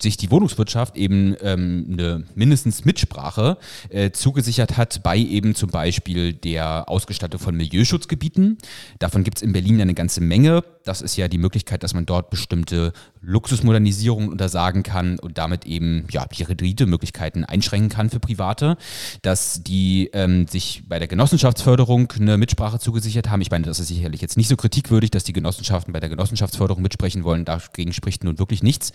sich 0.03 0.17
die 0.17 0.31
Wohnungswirtschaft 0.31 0.97
eben 0.97 1.37
ähm, 1.43 1.87
eine 1.93 2.25
mindestens 2.35 2.85
Mitsprache 2.85 3.59
äh, 3.91 4.11
zugesichert 4.11 4.77
hat 4.77 5.03
bei 5.03 5.17
eben 5.19 5.55
zum 5.55 5.71
Beispiel 5.71 6.33
der 6.33 6.89
Ausgestattung 6.89 7.41
von 7.41 7.57
Milieuschutzgebieten. 7.57 8.59
Davon 8.99 9.25
gibt 9.25 9.39
es 9.39 9.43
in 9.43 9.53
Berlin 9.53 9.81
eine 9.81 9.95
ganze 9.95 10.21
Menge. 10.21 10.63
Das 10.89 11.03
ist 11.03 11.17
ja 11.17 11.29
die 11.29 11.37
Möglichkeit, 11.37 11.83
dass 11.83 11.93
man 11.93 12.07
dort 12.07 12.31
bestimmte 12.31 12.93
Luxusmodernisierungen 13.21 14.31
untersagen 14.31 14.83
kann 14.83 15.19
und 15.19 15.37
damit 15.37 15.67
eben 15.67 16.07
ja, 16.11 16.25
die 16.27 16.43
Rendite-Möglichkeiten 16.43 17.45
einschränken 17.45 17.91
kann 17.91 18.09
für 18.09 18.21
Private. 18.21 18.79
Dass 19.21 19.63
die 19.63 20.09
ähm, 20.15 20.49
sich 20.49 20.85
bei 20.89 20.99
der 20.99 21.07
Genossenschaftsförderung 21.07 22.11
eine 22.13 22.39
Mitsprache 22.39 22.79
zugesichert 22.79 23.29
haben. 23.29 23.43
Ich 23.43 23.51
meine, 23.51 23.67
das 23.67 23.81
ist 23.81 23.89
sicherlich 23.89 24.23
jetzt 24.23 24.39
nicht 24.39 24.49
so 24.49 24.57
kritikwürdig, 24.57 25.11
dass 25.11 25.25
die 25.25 25.35
Genossenschaften 25.35 25.93
bei 25.93 26.01
der 26.01 26.09
Genossenschaftsförderung 26.09 26.83
mitsprechen 26.83 27.23
wollen. 27.23 27.45
Dagegen 27.45 27.93
spricht 27.93 28.25
nun 28.25 28.39
wirklich 28.39 28.63
nichts. 28.63 28.93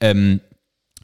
Ähm, 0.00 0.40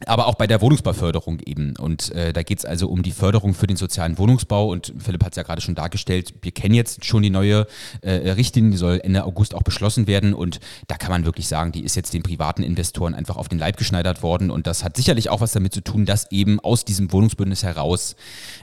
aber 0.07 0.27
auch 0.27 0.35
bei 0.35 0.47
der 0.47 0.61
Wohnungsbauförderung 0.61 1.41
eben. 1.41 1.75
Und 1.77 2.11
äh, 2.13 2.33
da 2.33 2.43
geht 2.43 2.59
es 2.59 2.65
also 2.65 2.89
um 2.89 3.03
die 3.03 3.13
Förderung 3.13 3.55
für 3.55 3.67
den 3.67 3.77
sozialen 3.77 4.19
Wohnungsbau. 4.19 4.71
Und 4.71 4.93
Philipp 4.99 5.25
hat 5.25 5.33
es 5.33 5.37
ja 5.37 5.43
gerade 5.43 5.61
schon 5.61 5.75
dargestellt, 5.75 6.35
wir 6.43 6.53
kennen 6.53 6.75
jetzt 6.75 7.05
schon 7.05 7.23
die 7.23 7.31
neue 7.31 7.67
äh, 8.03 8.31
Richtlinie, 8.33 8.73
die 8.73 8.77
soll 8.77 9.01
Ende 9.03 9.25
August 9.25 9.55
auch 9.55 9.63
beschlossen 9.63 10.07
werden. 10.07 10.35
Und 10.35 10.61
da 10.89 10.97
kann 10.97 11.11
man 11.11 11.25
wirklich 11.25 11.49
sagen, 11.49 11.73
die 11.73 11.85
ist 11.85 11.95
jetzt 11.95 12.13
den 12.13 12.23
privaten 12.23 12.63
Investoren 12.63 13.15
einfach 13.15 13.37
auf 13.37 13.49
den 13.49 13.59
Leib 13.59 13.77
geschneidert 13.77 14.23
worden. 14.23 14.51
Und 14.51 14.67
das 14.67 14.85
hat 14.85 14.97
sicherlich 14.97 15.31
auch 15.31 15.41
was 15.41 15.53
damit 15.53 15.73
zu 15.73 15.81
tun, 15.81 16.07
dass 16.07 16.31
eben 16.31 16.61
aus 16.61 16.85
diesem 16.85 17.13
Wohnungsbündnis 17.13 17.63
heraus 17.63 18.17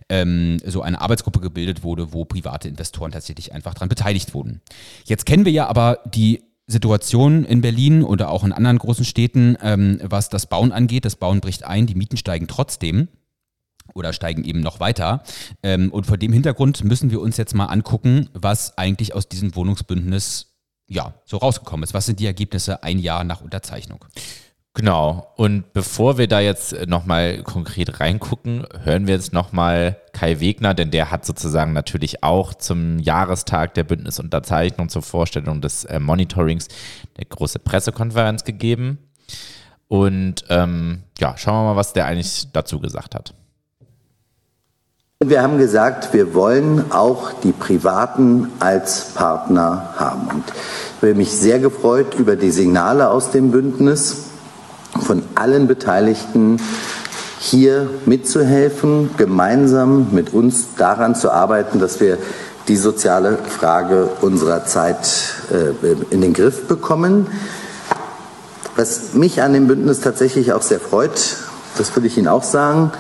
ähm, 0.09 0.57
so 0.65 0.81
eine 0.81 0.99
Arbeitsgruppe 1.01 1.39
gebildet 1.39 1.83
wurde, 1.83 2.13
wo 2.13 2.25
private 2.25 2.67
Investoren 2.67 3.11
tatsächlich 3.11 3.53
einfach 3.53 3.73
daran 3.73 3.89
beteiligt 3.89 4.33
wurden. 4.33 4.61
Jetzt 5.05 5.25
kennen 5.25 5.45
wir 5.45 5.51
ja 5.51 5.67
aber 5.67 5.99
die 6.05 6.43
Situation 6.71 7.43
in 7.45 7.61
Berlin 7.61 8.03
oder 8.03 8.29
auch 8.29 8.43
in 8.43 8.51
anderen 8.51 8.77
großen 8.77 9.05
Städten, 9.05 9.57
ähm, 9.61 9.99
was 10.03 10.29
das 10.29 10.47
Bauen 10.47 10.71
angeht. 10.71 11.05
Das 11.05 11.15
Bauen 11.15 11.41
bricht 11.41 11.63
ein, 11.63 11.87
die 11.87 11.95
Mieten 11.95 12.17
steigen 12.17 12.47
trotzdem 12.47 13.07
oder 13.93 14.13
steigen 14.13 14.43
eben 14.43 14.61
noch 14.61 14.79
weiter. 14.79 15.23
Ähm, 15.63 15.91
und 15.91 16.05
vor 16.05 16.17
dem 16.17 16.33
Hintergrund 16.33 16.83
müssen 16.83 17.11
wir 17.11 17.21
uns 17.21 17.37
jetzt 17.37 17.53
mal 17.53 17.65
angucken, 17.65 18.29
was 18.33 18.77
eigentlich 18.77 19.13
aus 19.13 19.27
diesem 19.27 19.55
Wohnungsbündnis 19.55 20.47
ja, 20.87 21.13
so 21.25 21.37
rausgekommen 21.37 21.83
ist. 21.83 21.93
Was 21.93 22.05
sind 22.05 22.19
die 22.19 22.25
Ergebnisse 22.25 22.83
ein 22.83 22.99
Jahr 22.99 23.23
nach 23.23 23.41
Unterzeichnung? 23.41 24.03
Genau. 24.73 25.27
Und 25.35 25.73
bevor 25.73 26.17
wir 26.17 26.27
da 26.27 26.39
jetzt 26.39 26.87
nochmal 26.87 27.43
konkret 27.43 27.99
reingucken, 27.99 28.65
hören 28.83 29.05
wir 29.05 29.15
jetzt 29.15 29.33
nochmal 29.33 29.97
Kai 30.13 30.39
Wegner, 30.39 30.73
denn 30.73 30.91
der 30.91 31.11
hat 31.11 31.25
sozusagen 31.25 31.73
natürlich 31.73 32.23
auch 32.23 32.53
zum 32.53 32.97
Jahrestag 32.99 33.73
der 33.73 33.83
Bündnisunterzeichnung 33.83 34.87
zur 34.87 35.01
Vorstellung 35.01 35.59
des 35.59 35.83
äh, 35.85 35.99
Monitorings 35.99 36.69
eine 37.17 37.25
große 37.25 37.59
Pressekonferenz 37.59 38.45
gegeben. 38.45 38.99
Und 39.89 40.45
ähm, 40.47 41.03
ja, 41.19 41.35
schauen 41.37 41.65
wir 41.65 41.73
mal, 41.73 41.75
was 41.75 41.91
der 41.91 42.05
eigentlich 42.05 42.47
dazu 42.53 42.79
gesagt 42.79 43.13
hat. 43.13 43.33
Wir 45.23 45.43
haben 45.43 45.57
gesagt, 45.57 46.13
wir 46.13 46.33
wollen 46.33 46.91
auch 46.91 47.33
die 47.43 47.51
Privaten 47.51 48.47
als 48.59 49.13
Partner 49.13 49.93
haben. 49.97 50.27
Und 50.29 50.43
ich 50.47 51.01
habe 51.03 51.13
mich 51.13 51.31
sehr 51.31 51.59
gefreut 51.59 52.15
über 52.15 52.37
die 52.37 52.51
Signale 52.51 53.09
aus 53.09 53.31
dem 53.31 53.51
Bündnis 53.51 54.30
von 55.01 55.23
allen 55.35 55.67
Beteiligten 55.67 56.59
hier 57.39 57.89
mitzuhelfen, 58.05 59.09
gemeinsam 59.17 60.07
mit 60.11 60.33
uns 60.33 60.75
daran 60.77 61.15
zu 61.15 61.31
arbeiten, 61.31 61.79
dass 61.79 61.99
wir 61.99 62.17
die 62.67 62.77
soziale 62.77 63.37
Frage 63.37 64.09
unserer 64.21 64.65
Zeit 64.65 65.33
äh, 65.51 66.13
in 66.13 66.21
den 66.21 66.33
Griff 66.33 66.67
bekommen. 66.67 67.27
Was 68.75 69.13
mich 69.13 69.41
an 69.41 69.53
dem 69.53 69.67
Bündnis 69.67 70.01
tatsächlich 70.01 70.53
auch 70.53 70.61
sehr 70.61 70.79
freut, 70.79 71.37
das 71.77 71.95
will 71.95 72.05
ich 72.05 72.17
Ihnen 72.17 72.27
auch 72.27 72.43
sagen, 72.43 72.91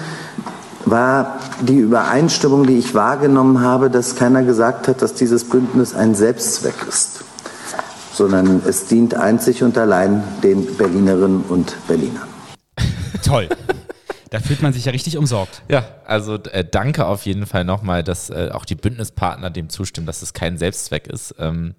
war 0.85 1.37
die 1.61 1.77
Übereinstimmung, 1.77 2.65
die 2.65 2.79
ich 2.79 2.95
wahrgenommen 2.95 3.61
habe, 3.61 3.91
dass 3.91 4.15
keiner 4.15 4.43
gesagt 4.43 4.87
hat, 4.87 5.03
dass 5.03 5.13
dieses 5.13 5.43
Bündnis 5.43 5.93
ein 5.93 6.15
Selbstzweck 6.15 6.75
ist 6.89 7.23
sondern 8.21 8.61
es 8.67 8.85
dient 8.85 9.15
einzig 9.15 9.63
und 9.63 9.75
allein 9.79 10.23
den 10.43 10.77
Berlinerinnen 10.77 11.41
und 11.41 11.75
Berlinern. 11.87 12.27
Toll. 13.25 13.49
Da 14.29 14.39
fühlt 14.39 14.61
man 14.61 14.73
sich 14.73 14.85
ja 14.85 14.91
richtig 14.91 15.17
umsorgt. 15.17 15.63
Ja, 15.69 15.85
also 16.05 16.35
äh, 16.35 16.63
danke 16.63 17.07
auf 17.07 17.25
jeden 17.25 17.47
Fall 17.47 17.65
nochmal, 17.65 18.03
dass 18.03 18.29
äh, 18.29 18.51
auch 18.53 18.65
die 18.65 18.75
Bündnispartner 18.75 19.49
dem 19.49 19.69
zustimmen, 19.69 20.05
dass 20.05 20.21
es 20.21 20.33
kein 20.33 20.59
Selbstzweck 20.59 21.07
ist. 21.07 21.33
Ähm, 21.39 21.73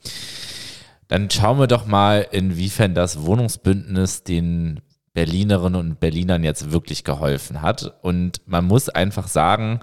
dann 1.07 1.31
schauen 1.31 1.61
wir 1.61 1.69
doch 1.69 1.87
mal, 1.87 2.27
inwiefern 2.33 2.97
das 2.97 3.23
Wohnungsbündnis 3.23 4.25
den 4.25 4.81
Berlinerinnen 5.15 5.79
und 5.79 6.01
Berlinern 6.01 6.43
jetzt 6.43 6.73
wirklich 6.73 7.05
geholfen 7.05 7.61
hat. 7.61 7.95
Und 8.03 8.41
man 8.47 8.65
muss 8.65 8.89
einfach 8.89 9.29
sagen, 9.29 9.81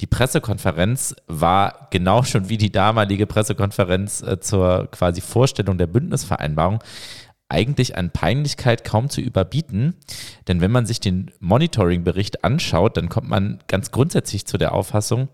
die 0.00 0.06
Pressekonferenz 0.06 1.14
war 1.26 1.88
genau 1.90 2.22
schon 2.22 2.48
wie 2.48 2.58
die 2.58 2.72
damalige 2.72 3.26
Pressekonferenz 3.26 4.22
äh, 4.22 4.40
zur 4.40 4.88
quasi 4.90 5.20
Vorstellung 5.20 5.78
der 5.78 5.86
Bündnisvereinbarung 5.86 6.82
eigentlich 7.48 7.96
an 7.96 8.10
Peinlichkeit 8.10 8.84
kaum 8.84 9.08
zu 9.08 9.20
überbieten. 9.20 9.94
Denn 10.48 10.60
wenn 10.60 10.72
man 10.72 10.84
sich 10.86 11.00
den 11.00 11.30
Monitoring-Bericht 11.38 12.44
anschaut, 12.44 12.96
dann 12.96 13.08
kommt 13.08 13.28
man 13.28 13.60
ganz 13.68 13.92
grundsätzlich 13.92 14.46
zu 14.46 14.58
der 14.58 14.74
Auffassung, 14.74 15.28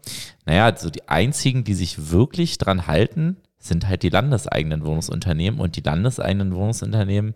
naja, 0.44 0.66
also 0.66 0.90
die 0.90 1.08
einzigen, 1.08 1.64
die 1.64 1.74
sich 1.74 2.10
wirklich 2.10 2.58
dran 2.58 2.86
halten, 2.86 3.38
sind 3.58 3.88
halt 3.88 4.02
die 4.02 4.08
landeseigenen 4.08 4.84
Wohnungsunternehmen. 4.84 5.58
Und 5.58 5.76
die 5.76 5.82
landeseigenen 5.82 6.54
Wohnungsunternehmen 6.54 7.34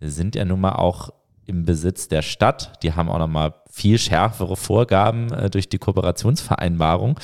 sind 0.00 0.36
ja 0.36 0.44
nun 0.44 0.60
mal 0.60 0.76
auch 0.76 1.10
im 1.48 1.64
Besitz 1.64 2.08
der 2.08 2.22
Stadt. 2.22 2.82
Die 2.82 2.92
haben 2.92 3.08
auch 3.08 3.18
nochmal 3.18 3.54
viel 3.70 3.98
schärfere 3.98 4.56
Vorgaben 4.56 5.32
äh, 5.32 5.50
durch 5.50 5.68
die 5.68 5.78
Kooperationsvereinbarung. 5.78 7.18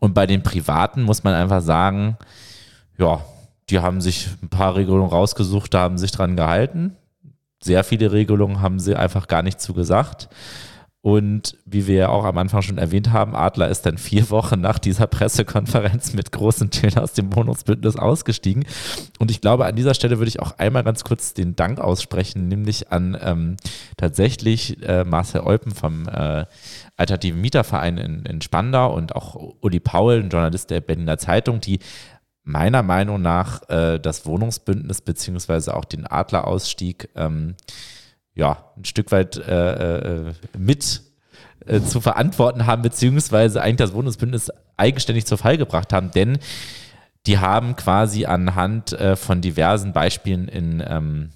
Und 0.00 0.14
bei 0.14 0.26
den 0.26 0.42
Privaten 0.42 1.02
muss 1.02 1.24
man 1.24 1.34
einfach 1.34 1.62
sagen, 1.62 2.18
ja, 2.98 3.24
die 3.70 3.78
haben 3.78 4.00
sich 4.00 4.28
ein 4.42 4.48
paar 4.48 4.74
Regelungen 4.74 5.08
rausgesucht, 5.08 5.72
da 5.72 5.80
haben 5.80 5.96
sich 5.96 6.10
dran 6.10 6.36
gehalten. 6.36 6.96
Sehr 7.62 7.84
viele 7.84 8.12
Regelungen 8.12 8.60
haben 8.60 8.78
sie 8.78 8.96
einfach 8.96 9.28
gar 9.28 9.42
nicht 9.42 9.60
zugesagt. 9.60 10.28
Und 11.06 11.56
wie 11.64 11.86
wir 11.86 11.94
ja 11.94 12.08
auch 12.08 12.24
am 12.24 12.36
Anfang 12.36 12.62
schon 12.62 12.78
erwähnt 12.78 13.12
haben, 13.12 13.36
Adler 13.36 13.68
ist 13.68 13.86
dann 13.86 13.96
vier 13.96 14.28
Wochen 14.30 14.60
nach 14.60 14.80
dieser 14.80 15.06
Pressekonferenz 15.06 16.14
mit 16.14 16.32
großen 16.32 16.72
Tönen 16.72 16.98
aus 16.98 17.12
dem 17.12 17.32
Wohnungsbündnis 17.32 17.94
ausgestiegen. 17.94 18.64
Und 19.20 19.30
ich 19.30 19.40
glaube, 19.40 19.66
an 19.66 19.76
dieser 19.76 19.94
Stelle 19.94 20.18
würde 20.18 20.30
ich 20.30 20.40
auch 20.40 20.58
einmal 20.58 20.82
ganz 20.82 21.04
kurz 21.04 21.32
den 21.32 21.54
Dank 21.54 21.78
aussprechen, 21.78 22.48
nämlich 22.48 22.90
an 22.90 23.16
ähm, 23.22 23.56
tatsächlich 23.96 24.82
äh, 24.82 25.04
Marcel 25.04 25.42
Eupen 25.42 25.70
vom 25.70 26.08
äh, 26.08 26.44
Alternativen 26.96 27.40
Mieterverein 27.40 27.98
in, 27.98 28.26
in 28.26 28.40
Spandau 28.42 28.92
und 28.92 29.14
auch 29.14 29.36
Uli 29.60 29.78
Paul, 29.78 30.24
ein 30.24 30.28
Journalist 30.28 30.70
der 30.70 30.80
Berliner 30.80 31.18
Zeitung, 31.18 31.60
die 31.60 31.78
meiner 32.42 32.82
Meinung 32.82 33.22
nach 33.22 33.62
äh, 33.68 34.00
das 34.00 34.26
Wohnungsbündnis 34.26 35.02
beziehungsweise 35.02 35.76
auch 35.76 35.84
den 35.84 36.04
Adlerausstieg 36.04 37.10
ähm, 37.14 37.54
ja, 38.36 38.70
ein 38.76 38.84
Stück 38.84 39.10
weit 39.10 39.36
äh, 39.36 40.28
äh, 40.28 40.32
mit 40.56 41.02
äh, 41.66 41.80
zu 41.80 42.00
verantworten 42.00 42.66
haben, 42.66 42.82
beziehungsweise 42.82 43.60
eigentlich 43.60 43.88
das 43.88 43.94
Wohnungsbündnis 43.94 44.52
eigenständig 44.76 45.26
zur 45.26 45.38
Fall 45.38 45.56
gebracht 45.56 45.92
haben. 45.92 46.10
Denn 46.12 46.38
die 47.26 47.38
haben 47.38 47.74
quasi 47.74 48.26
anhand 48.26 48.92
äh, 48.92 49.16
von 49.16 49.40
diversen 49.40 49.92
Beispielen 49.92 50.48
in 50.48 50.84
ähm, 50.86 51.30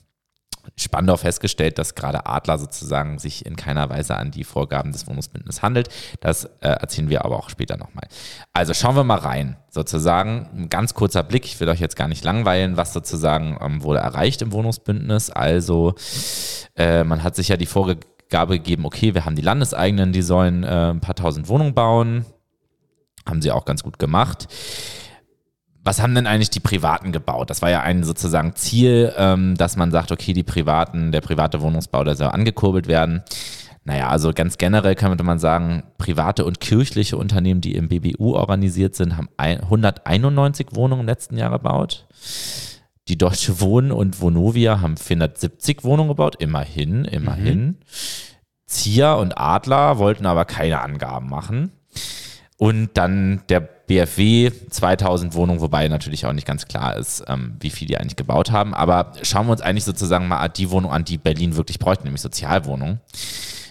Spandau 0.76 1.16
festgestellt, 1.16 1.78
dass 1.78 1.94
gerade 1.94 2.26
Adler 2.26 2.58
sozusagen 2.58 3.18
sich 3.18 3.44
in 3.46 3.56
keiner 3.56 3.90
Weise 3.90 4.16
an 4.16 4.30
die 4.30 4.44
Vorgaben 4.44 4.92
des 4.92 5.06
Wohnungsbündnisses 5.06 5.62
handelt. 5.62 5.88
Das 6.20 6.44
äh, 6.44 6.68
erzählen 6.68 7.08
wir 7.08 7.24
aber 7.24 7.38
auch 7.38 7.50
später 7.50 7.76
nochmal. 7.76 8.04
Also 8.52 8.74
schauen 8.74 8.96
wir 8.96 9.04
mal 9.04 9.18
rein, 9.18 9.56
sozusagen. 9.68 10.48
Ein 10.54 10.68
ganz 10.68 10.94
kurzer 10.94 11.22
Blick, 11.22 11.44
ich 11.44 11.61
will 11.61 11.68
euch 11.68 11.80
jetzt 11.80 11.96
gar 11.96 12.08
nicht 12.08 12.24
langweilen, 12.24 12.76
was 12.76 12.92
sozusagen 12.92 13.58
ähm, 13.61 13.82
wurde 13.82 14.00
erreicht 14.00 14.42
im 14.42 14.52
Wohnungsbündnis. 14.52 15.30
Also 15.30 15.94
äh, 16.76 17.04
man 17.04 17.22
hat 17.22 17.36
sich 17.36 17.48
ja 17.48 17.56
die 17.56 17.66
Vorgabe 17.66 18.56
gegeben, 18.58 18.84
okay, 18.84 19.14
wir 19.14 19.24
haben 19.24 19.36
die 19.36 19.42
Landeseigenen, 19.42 20.12
die 20.12 20.22
sollen 20.22 20.64
äh, 20.64 20.90
ein 20.90 21.00
paar 21.00 21.14
tausend 21.14 21.48
Wohnungen 21.48 21.74
bauen. 21.74 22.24
Haben 23.28 23.42
sie 23.42 23.52
auch 23.52 23.66
ganz 23.66 23.82
gut 23.82 23.98
gemacht 23.98 24.48
was 25.91 26.01
haben 26.01 26.14
denn 26.14 26.28
eigentlich 26.28 26.51
die 26.51 26.61
Privaten 26.61 27.11
gebaut? 27.11 27.51
Das 27.51 27.62
war 27.62 27.70
ja 27.70 27.80
ein 27.80 28.05
sozusagen 28.05 28.55
Ziel, 28.55 29.12
ähm, 29.16 29.57
dass 29.57 29.74
man 29.74 29.91
sagt, 29.91 30.12
okay, 30.12 30.32
die 30.32 30.45
Privaten, 30.45 31.11
der 31.11 31.20
private 31.20 31.62
Wohnungsbau, 31.62 32.05
der 32.05 32.14
soll 32.14 32.28
angekurbelt 32.28 32.86
werden. 32.86 33.24
Naja, 33.82 34.09
also 34.09 34.32
ganz 34.32 34.57
generell 34.57 34.95
könnte 34.95 35.24
man 35.24 35.41
sagen, 35.41 35.82
private 35.99 36.45
und 36.45 36.61
kirchliche 36.61 37.16
Unternehmen, 37.16 37.61
die 37.61 37.74
im 37.74 37.88
BBU 37.88 38.36
organisiert 38.36 38.95
sind, 38.95 39.16
haben 39.16 39.30
191 39.36 40.68
Wohnungen 40.74 41.01
im 41.01 41.07
letzten 41.07 41.36
Jahr 41.36 41.51
gebaut. 41.51 42.07
Die 43.09 43.18
Deutsche 43.18 43.61
Wohnen 43.61 43.91
und 43.91 44.20
Vonovia 44.20 44.80
haben 44.80 44.97
470 44.97 45.82
Wohnungen 45.82 46.11
gebaut, 46.11 46.36
immerhin, 46.38 47.05
immerhin. 47.05 47.66
Mhm. 47.66 47.76
Zia 48.66 49.14
und 49.14 49.36
Adler 49.36 49.99
wollten 49.99 50.26
aber 50.26 50.45
keine 50.45 50.82
Angaben 50.82 51.28
machen. 51.28 51.72
Und 52.61 52.90
dann 52.92 53.40
der 53.48 53.61
BFW 53.61 54.52
2000 54.68 55.32
Wohnungen, 55.32 55.62
wobei 55.62 55.88
natürlich 55.88 56.26
auch 56.26 56.34
nicht 56.34 56.46
ganz 56.46 56.68
klar 56.68 56.94
ist, 56.94 57.24
ähm, 57.26 57.56
wie 57.58 57.70
viel 57.70 57.88
die 57.88 57.96
eigentlich 57.96 58.16
gebaut 58.16 58.50
haben. 58.50 58.74
Aber 58.74 59.12
schauen 59.22 59.46
wir 59.46 59.52
uns 59.52 59.62
eigentlich 59.62 59.86
sozusagen 59.86 60.28
mal 60.28 60.46
die 60.48 60.70
Wohnung 60.70 60.92
an, 60.92 61.06
die 61.06 61.16
Berlin 61.16 61.56
wirklich 61.56 61.78
bräuchte, 61.78 62.04
nämlich 62.04 62.20
Sozialwohnungen. 62.20 63.00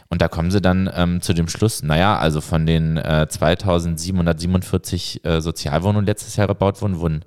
Und 0.10 0.24
da 0.24 0.28
kommen 0.28 0.50
sie 0.50 0.60
dann 0.60 0.90
ähm, 0.96 1.22
zu 1.22 1.34
dem 1.34 1.48
Schluss, 1.48 1.84
naja, 1.84 2.18
also 2.18 2.42
von 2.42 2.66
den 2.66 2.98
äh, 2.98 3.28
2747 3.30 5.24
äh, 5.24 5.40
Sozialwohnungen 5.40 6.08
letztes 6.08 6.36
Jahr 6.36 6.48
gebaut 6.48 6.82
wurden, 6.82 6.98
wurden 6.98 7.26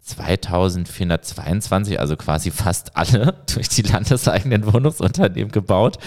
2422, 0.00 2.00
also 2.00 2.16
quasi 2.16 2.50
fast 2.50 2.96
alle 2.96 3.34
durch 3.54 3.68
die 3.68 3.82
landeseigenen 3.82 4.72
Wohnungsunternehmen 4.72 5.52
gebaut. 5.52 5.98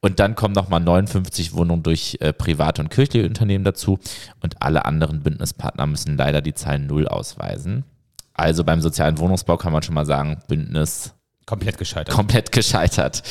Und 0.00 0.20
dann 0.20 0.36
kommen 0.36 0.54
nochmal 0.54 0.80
59 0.80 1.54
Wohnungen 1.54 1.82
durch 1.82 2.18
äh, 2.20 2.32
private 2.32 2.82
und 2.82 2.90
kirchliche 2.90 3.26
Unternehmen 3.26 3.64
dazu. 3.64 3.98
Und 4.40 4.62
alle 4.62 4.84
anderen 4.84 5.22
Bündnispartner 5.22 5.86
müssen 5.86 6.16
leider 6.16 6.40
die 6.40 6.54
Zahl 6.54 6.78
Null 6.78 7.08
ausweisen. 7.08 7.84
Also 8.32 8.62
beim 8.62 8.80
sozialen 8.80 9.18
Wohnungsbau 9.18 9.56
kann 9.56 9.72
man 9.72 9.82
schon 9.82 9.96
mal 9.96 10.06
sagen, 10.06 10.40
Bündnis 10.46 11.14
komplett 11.46 11.78
gescheitert. 11.78 12.14
Komplett 12.14 12.52
gescheitert. 12.52 13.22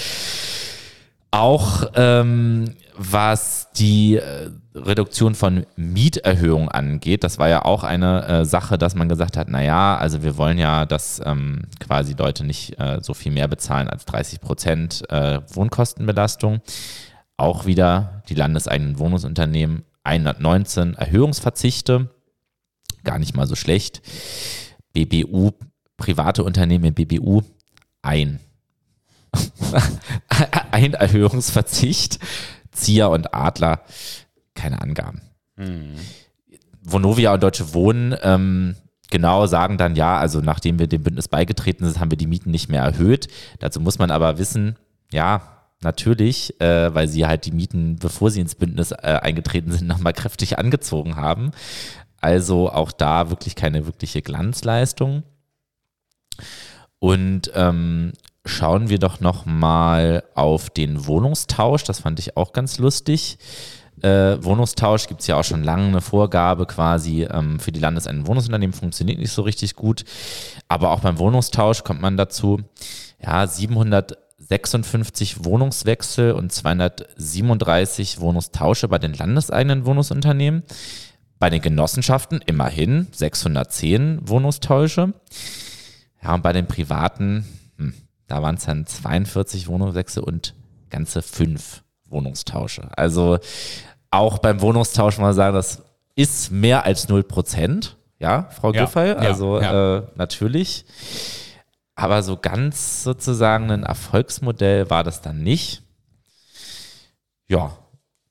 Auch 1.31 1.89
ähm, 1.95 2.75
was 2.97 3.71
die 3.75 4.15
äh, 4.15 4.49
Reduktion 4.73 5.35
von 5.35 5.65
Mieterhöhungen 5.75 6.69
angeht, 6.69 7.23
das 7.23 7.37
war 7.37 7.47
ja 7.47 7.63
auch 7.63 7.83
eine 7.83 8.25
äh, 8.27 8.45
Sache, 8.45 8.77
dass 8.77 8.95
man 8.95 9.07
gesagt 9.07 9.37
hat, 9.37 9.49
naja, 9.49 9.97
also 9.97 10.23
wir 10.23 10.37
wollen 10.37 10.57
ja, 10.57 10.85
dass 10.85 11.21
ähm, 11.23 11.63
quasi 11.79 12.13
Leute 12.13 12.43
nicht 12.43 12.79
äh, 12.79 12.99
so 13.01 13.13
viel 13.13 13.31
mehr 13.31 13.47
bezahlen 13.47 13.87
als 13.87 14.05
30 14.05 14.41
Prozent 14.41 15.03
äh, 15.09 15.41
Wohnkostenbelastung. 15.53 16.61
Auch 17.37 17.65
wieder 17.65 18.23
die 18.29 18.35
landeseigenen 18.35 18.97
Wohnungsunternehmen 18.97 19.83
119 20.03 20.95
Erhöhungsverzichte, 20.95 22.09
gar 23.03 23.19
nicht 23.19 23.35
mal 23.35 23.45
so 23.45 23.55
schlecht. 23.55 24.01
BBU, 24.93 25.51
private 25.97 26.43
Unternehmen 26.43 26.85
im 26.85 26.93
BBU, 26.95 27.41
ein 28.01 28.39
ein 30.71 30.93
Erhöhungsverzicht. 30.93 32.19
Zia 32.77 33.07
und 33.07 33.33
Adler, 33.33 33.81
keine 34.55 34.81
Angaben. 34.81 35.21
Mhm. 35.55 35.95
Vonovia 36.81 37.33
und 37.33 37.43
Deutsche 37.43 37.73
Wohnen 37.73 38.15
ähm, 38.21 38.75
genau 39.09 39.45
sagen 39.45 39.77
dann 39.77 39.95
ja, 39.95 40.17
also 40.17 40.39
nachdem 40.39 40.79
wir 40.79 40.87
dem 40.87 41.03
Bündnis 41.03 41.27
beigetreten 41.27 41.85
sind, 41.85 41.99
haben 41.99 42.11
wir 42.11 42.17
die 42.17 42.27
Mieten 42.27 42.51
nicht 42.51 42.69
mehr 42.69 42.83
erhöht. 42.83 43.27
Dazu 43.59 43.79
muss 43.79 43.99
man 43.99 44.11
aber 44.11 44.37
wissen, 44.37 44.77
ja, 45.11 45.41
natürlich, 45.81 46.59
äh, 46.61 46.93
weil 46.93 47.07
sie 47.07 47.25
halt 47.25 47.45
die 47.45 47.51
Mieten, 47.51 47.97
bevor 47.97 48.31
sie 48.31 48.41
ins 48.41 48.55
Bündnis 48.55 48.91
äh, 48.91 49.19
eingetreten 49.21 49.71
sind, 49.71 49.87
nochmal 49.87 50.13
kräftig 50.13 50.57
angezogen 50.57 51.15
haben. 51.15 51.51
Also 52.19 52.71
auch 52.71 52.91
da 52.91 53.29
wirklich 53.29 53.55
keine 53.55 53.85
wirkliche 53.85 54.21
Glanzleistung. 54.21 55.23
Und 56.99 57.51
ähm, 57.53 58.13
schauen 58.47 58.89
wir 58.89 58.99
doch 58.99 59.19
noch 59.19 59.45
mal 59.45 60.23
auf 60.35 60.69
den 60.69 61.05
Wohnungstausch. 61.05 61.83
Das 61.83 61.99
fand 61.99 62.19
ich 62.19 62.37
auch 62.37 62.53
ganz 62.53 62.77
lustig. 62.79 63.37
Äh, 64.01 64.43
Wohnungstausch 64.43 65.07
gibt 65.07 65.21
es 65.21 65.27
ja 65.27 65.39
auch 65.39 65.43
schon 65.43 65.63
lange 65.63 65.87
eine 65.87 66.01
Vorgabe 66.01 66.67
quasi 66.67 67.23
ähm, 67.23 67.59
für 67.59 67.71
die 67.71 67.79
landeseigenen 67.79 68.27
Wohnungsunternehmen, 68.27 68.73
funktioniert 68.73 69.17
nicht 69.17 69.31
so 69.31 69.41
richtig 69.41 69.75
gut. 69.75 70.05
Aber 70.67 70.91
auch 70.91 70.99
beim 70.99 71.17
Wohnungstausch 71.17 71.83
kommt 71.83 72.01
man 72.01 72.15
dazu, 72.15 72.59
ja, 73.19 73.47
756 73.47 75.43
Wohnungswechsel 75.45 76.33
und 76.33 76.51
237 76.51 78.19
Wohnungstausche 78.19 78.87
bei 78.87 78.99
den 78.99 79.13
landeseigenen 79.13 79.87
Wohnungsunternehmen. 79.87 80.63
Bei 81.39 81.49
den 81.49 81.61
Genossenschaften 81.61 82.41
immerhin 82.45 83.07
610 83.11 84.27
Wohnungstausche. 84.27 85.13
Ja, 86.23 86.33
und 86.35 86.43
bei 86.43 86.53
den 86.53 86.67
privaten 86.67 87.45
da 88.27 88.41
waren 88.41 88.55
es 88.55 88.65
dann 88.65 88.85
42 88.85 89.67
Wohnungswechsel 89.67 90.23
und 90.23 90.53
ganze 90.89 91.21
fünf 91.21 91.83
Wohnungstausche. 92.05 92.89
Also 92.95 93.39
auch 94.11 94.39
beim 94.39 94.61
Wohnungstausch 94.61 95.17
mal 95.17 95.33
sagen, 95.33 95.55
das 95.55 95.83
ist 96.15 96.51
mehr 96.51 96.85
als 96.85 97.09
0 97.09 97.23
Prozent. 97.23 97.95
Ja, 98.19 98.49
Frau 98.49 98.73
ja, 98.73 98.85
Giffey, 98.85 99.11
also 99.11 99.61
ja. 99.61 99.97
Äh, 99.97 100.03
natürlich. 100.15 100.85
Aber 101.95 102.23
so 102.23 102.37
ganz 102.37 103.03
sozusagen 103.03 103.71
ein 103.71 103.83
Erfolgsmodell 103.83 104.89
war 104.89 105.03
das 105.03 105.21
dann 105.21 105.43
nicht. 105.43 105.83
Ja, 107.47 107.77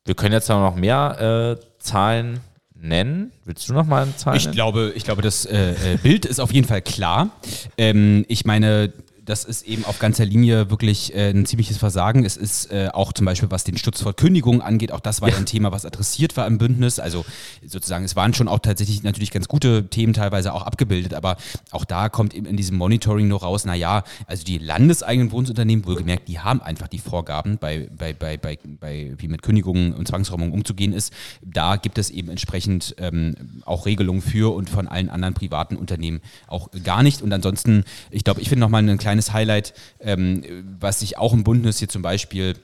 wir 0.05 0.15
können 0.15 0.33
jetzt 0.33 0.49
noch 0.49 0.75
mehr 0.75 1.57
äh, 1.59 1.79
Zahlen 1.79 2.41
nennen. 2.75 3.33
Willst 3.45 3.69
du 3.69 3.73
noch 3.73 3.87
mal 3.87 4.03
eine 4.03 4.17
Zahl 4.17 4.37
ich 4.37 4.51
Glaube, 4.51 4.93
ich 4.95 5.05
glaube, 5.05 5.23
das 5.23 5.45
äh, 5.47 5.95
äh, 5.95 5.97
Bild 5.97 6.25
ist 6.25 6.41
auf 6.41 6.53
jeden 6.53 6.67
Fall 6.67 6.83
klar. 6.83 7.31
Ähm, 7.79 8.25
ich 8.29 8.45
meine, 8.45 8.93
das 9.27 9.45
ist 9.45 9.67
eben 9.67 9.85
auf 9.85 9.99
ganzer 9.99 10.25
Linie 10.25 10.71
wirklich 10.71 11.15
äh, 11.15 11.31
ein 11.31 11.45
ziemliches 11.47 11.77
Versagen. 11.77 12.25
Es 12.25 12.37
ist 12.37 12.73
äh, 12.73 12.89
auch 12.93 13.13
zum 13.13 13.27
Beispiel, 13.27 13.51
was 13.51 13.65
den 13.65 13.77
Schutz 13.77 14.01
vor 14.01 14.15
Kündigungen 14.15 14.63
angeht, 14.63 14.93
auch 14.93 15.01
das 15.01 15.21
war 15.21 15.29
ja. 15.29 15.37
ein 15.37 15.47
Thema, 15.47 15.73
was 15.73 15.85
adressiert 15.85 16.37
war 16.37 16.47
im 16.47 16.59
Bündnis. 16.59 16.99
Also 16.99 17.25
sozusagen, 17.65 18.05
es 18.05 18.17
waren 18.17 18.33
schon 18.35 18.49
auch 18.49 18.61
tatsächlich 18.61 19.03
natürlich 19.03 19.33
ganz 19.33 19.49
gute 19.49 19.89
Themen 19.89 20.13
teilweise 20.13 20.55
auch 20.55 20.63
abgebildet, 20.63 21.13
aber 21.13 21.37
auch 21.73 21.85
da 21.85 22.09
kommt 22.09 22.35
eben 22.35 22.47
in 22.47 22.57
diesem 22.57 22.77
Monitoring 22.79 23.29
nur 23.29 23.43
raus, 23.43 23.65
naja, 23.65 24.05
also 24.27 24.45
die 24.45 24.59
landeseigenen 24.59 25.33
Wohnungsunternehmen, 25.33 25.85
wohlgemerkt, 25.85 26.29
die 26.29 26.39
haben 26.39 26.63
einfach 26.63 26.89
die 26.89 26.99
Vorgaben, 26.99 27.59
bei, 27.59 27.89
bei, 27.97 28.13
bei, 28.13 28.37
bei, 28.37 28.59
bei 28.81 29.15
wie 29.19 29.29
mit 29.29 29.43
Kündigungen 29.43 29.93
und 29.93 30.07
Zwangsräumungen 30.07 30.55
umzugehen 30.55 30.93
ist. 30.93 31.13
Da 31.45 31.77
gibt 31.77 31.99
es 31.99 32.11
eben 32.11 32.31
entsprechend 32.31 32.95
ähm, 32.99 33.35
auch 33.65 33.87
Regelungen 33.87 34.23
für 34.23 34.55
und 34.55 34.71
von 34.71 34.87
allen 34.87 35.11
anderen 35.11 35.35
privaten 35.35 35.77
Unternehmen 35.77 36.21
auch 36.47 36.71
gar 36.85 37.03
nicht. 37.03 37.23
Und 37.23 37.33
ansonsten, 37.33 37.85
ich 38.11 38.25
glaube, 38.25 38.41
ich 38.41 38.49
finde 38.49 38.61
nochmal 38.61 38.83
einen 38.83 38.99
kleinen 38.99 39.16
kleines 39.17 39.33
Highlight, 39.33 39.75
ähm, 40.01 40.43
was 40.79 41.01
sich 41.01 41.19
auch 41.19 41.33
im 41.33 41.45
Bündnis 41.45 41.79
hier 41.79 41.89
zum 41.89 42.03
Beispiel 42.03 42.55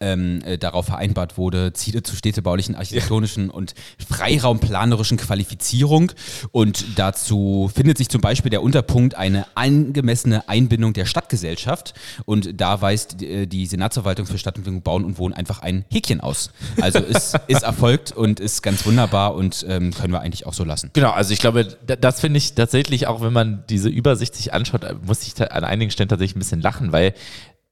ähm, 0.00 0.40
äh, 0.44 0.58
darauf 0.58 0.86
vereinbart 0.86 1.38
wurde, 1.38 1.72
Ziele 1.72 2.02
zur 2.02 2.16
städtebaulichen, 2.16 2.74
architektonischen 2.74 3.50
und 3.50 3.74
freiraumplanerischen 4.08 5.18
Qualifizierung. 5.18 6.12
Und 6.52 6.98
dazu 6.98 7.70
findet 7.74 7.98
sich 7.98 8.08
zum 8.08 8.20
Beispiel 8.20 8.50
der 8.50 8.62
Unterpunkt 8.62 9.14
eine 9.14 9.46
angemessene 9.54 10.48
Einbindung 10.48 10.94
der 10.94 11.06
Stadtgesellschaft. 11.06 11.94
Und 12.24 12.60
da 12.60 12.80
weist 12.80 13.22
äh, 13.22 13.46
die 13.46 13.66
Senatsverwaltung 13.66 14.26
für 14.26 14.38
Stadtentwicklung, 14.38 14.82
Bauen 14.82 15.04
und 15.04 15.18
Wohnen 15.18 15.34
einfach 15.34 15.60
ein 15.60 15.84
Häkchen 15.90 16.20
aus. 16.20 16.50
Also 16.80 16.98
ist, 17.00 17.38
ist 17.46 17.62
erfolgt 17.62 18.12
und 18.12 18.40
ist 18.40 18.62
ganz 18.62 18.86
wunderbar 18.86 19.34
und 19.34 19.64
ähm, 19.68 19.92
können 19.92 20.12
wir 20.12 20.20
eigentlich 20.20 20.46
auch 20.46 20.54
so 20.54 20.64
lassen. 20.64 20.90
Genau, 20.94 21.10
also 21.10 21.32
ich 21.32 21.40
glaube, 21.40 21.76
das 21.86 22.20
finde 22.20 22.38
ich 22.38 22.54
tatsächlich, 22.54 23.06
auch 23.06 23.20
wenn 23.20 23.32
man 23.32 23.64
diese 23.68 23.88
Übersicht 23.88 24.34
sich 24.34 24.52
anschaut, 24.52 24.84
muss 25.06 25.26
ich 25.26 25.40
an 25.40 25.64
einigen 25.64 25.90
Stellen 25.90 26.08
tatsächlich 26.08 26.36
ein 26.36 26.40
bisschen 26.40 26.60
lachen, 26.60 26.92
weil 26.92 27.14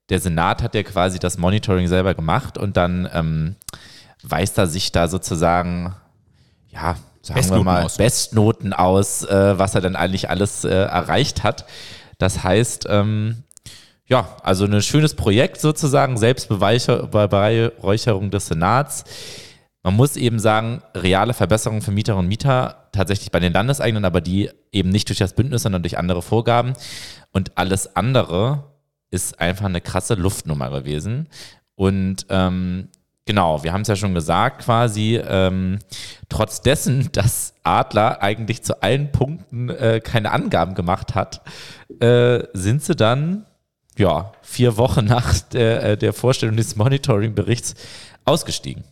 der 0.09 0.19
Senat 0.19 0.61
hat 0.61 0.75
ja 0.75 0.83
quasi 0.83 1.19
das 1.19 1.37
Monitoring 1.37 1.87
selber 1.87 2.13
gemacht 2.13 2.57
und 2.57 2.77
dann 2.77 3.09
ähm, 3.13 3.55
weist 4.21 4.57
er 4.57 4.67
sich 4.67 4.91
da 4.91 5.07
sozusagen, 5.07 5.95
ja, 6.69 6.95
sagen 7.21 7.39
Bestnoten 7.39 7.65
wir 7.65 7.71
mal, 7.71 7.83
aus. 7.83 7.97
Bestnoten 7.97 8.73
aus, 8.73 9.23
äh, 9.23 9.57
was 9.57 9.75
er 9.75 9.81
dann 9.81 9.95
eigentlich 9.95 10.29
alles 10.29 10.65
äh, 10.65 10.69
erreicht 10.69 11.43
hat. 11.43 11.65
Das 12.17 12.43
heißt, 12.43 12.87
ähm, 12.89 13.43
ja, 14.05 14.27
also 14.43 14.65
ein 14.65 14.81
schönes 14.81 15.15
Projekt 15.15 15.61
sozusagen, 15.61 16.17
Selbstbeweihräucherung 16.17 18.31
des 18.31 18.47
Senats. 18.47 19.05
man 19.81 19.95
muss 19.95 20.17
eben 20.17 20.39
sagen, 20.39 20.81
reale 20.95 21.33
Verbesserungen 21.33 21.81
für 21.81 21.91
Mieterinnen 21.91 22.25
und 22.25 22.27
Mieter 22.27 22.89
tatsächlich 22.91 23.31
bei 23.31 23.39
den 23.39 23.53
Landeseigenen, 23.53 24.05
aber 24.05 24.21
die 24.21 24.49
eben 24.71 24.89
nicht 24.89 25.09
durch 25.09 25.19
das 25.19 25.33
Bündnis, 25.33 25.63
sondern 25.63 25.83
durch 25.83 25.97
andere 25.97 26.21
Vorgaben. 26.21 26.73
Und 27.31 27.57
alles 27.57 27.95
andere 27.95 28.72
ist 29.13 29.39
einfach 29.39 29.65
eine 29.65 29.79
krasse 29.79 30.15
Luftnummer 30.15 30.71
gewesen. 30.71 31.29
Und 31.75 32.25
ähm, 32.29 32.89
genau, 33.25 33.63
wir 33.63 33.71
haben 33.71 33.81
es 33.81 33.87
ja 33.87 33.95
schon 33.95 34.13
gesagt, 34.13 34.63
quasi, 34.63 35.21
ähm, 35.25 35.79
trotz 36.29 36.61
dessen, 36.61 37.09
dass 37.13 37.53
Adler 37.63 38.21
eigentlich 38.21 38.63
zu 38.63 38.81
allen 38.81 39.11
Punkten 39.11 39.69
äh, 39.69 40.01
keine 40.03 40.31
Angaben 40.31 40.73
gemacht 40.73 41.15
hat, 41.15 41.41
äh, 41.99 42.43
sind 42.53 42.83
sie 42.83 42.95
dann 42.95 43.45
ja, 43.97 44.31
vier 44.41 44.77
Wochen 44.77 45.05
nach 45.05 45.39
der, 45.39 45.83
äh, 45.83 45.97
der 45.97 46.13
Vorstellung 46.13 46.57
des 46.57 46.75
Monitoring-Berichts 46.75 47.75
ausgestiegen. 48.25 48.83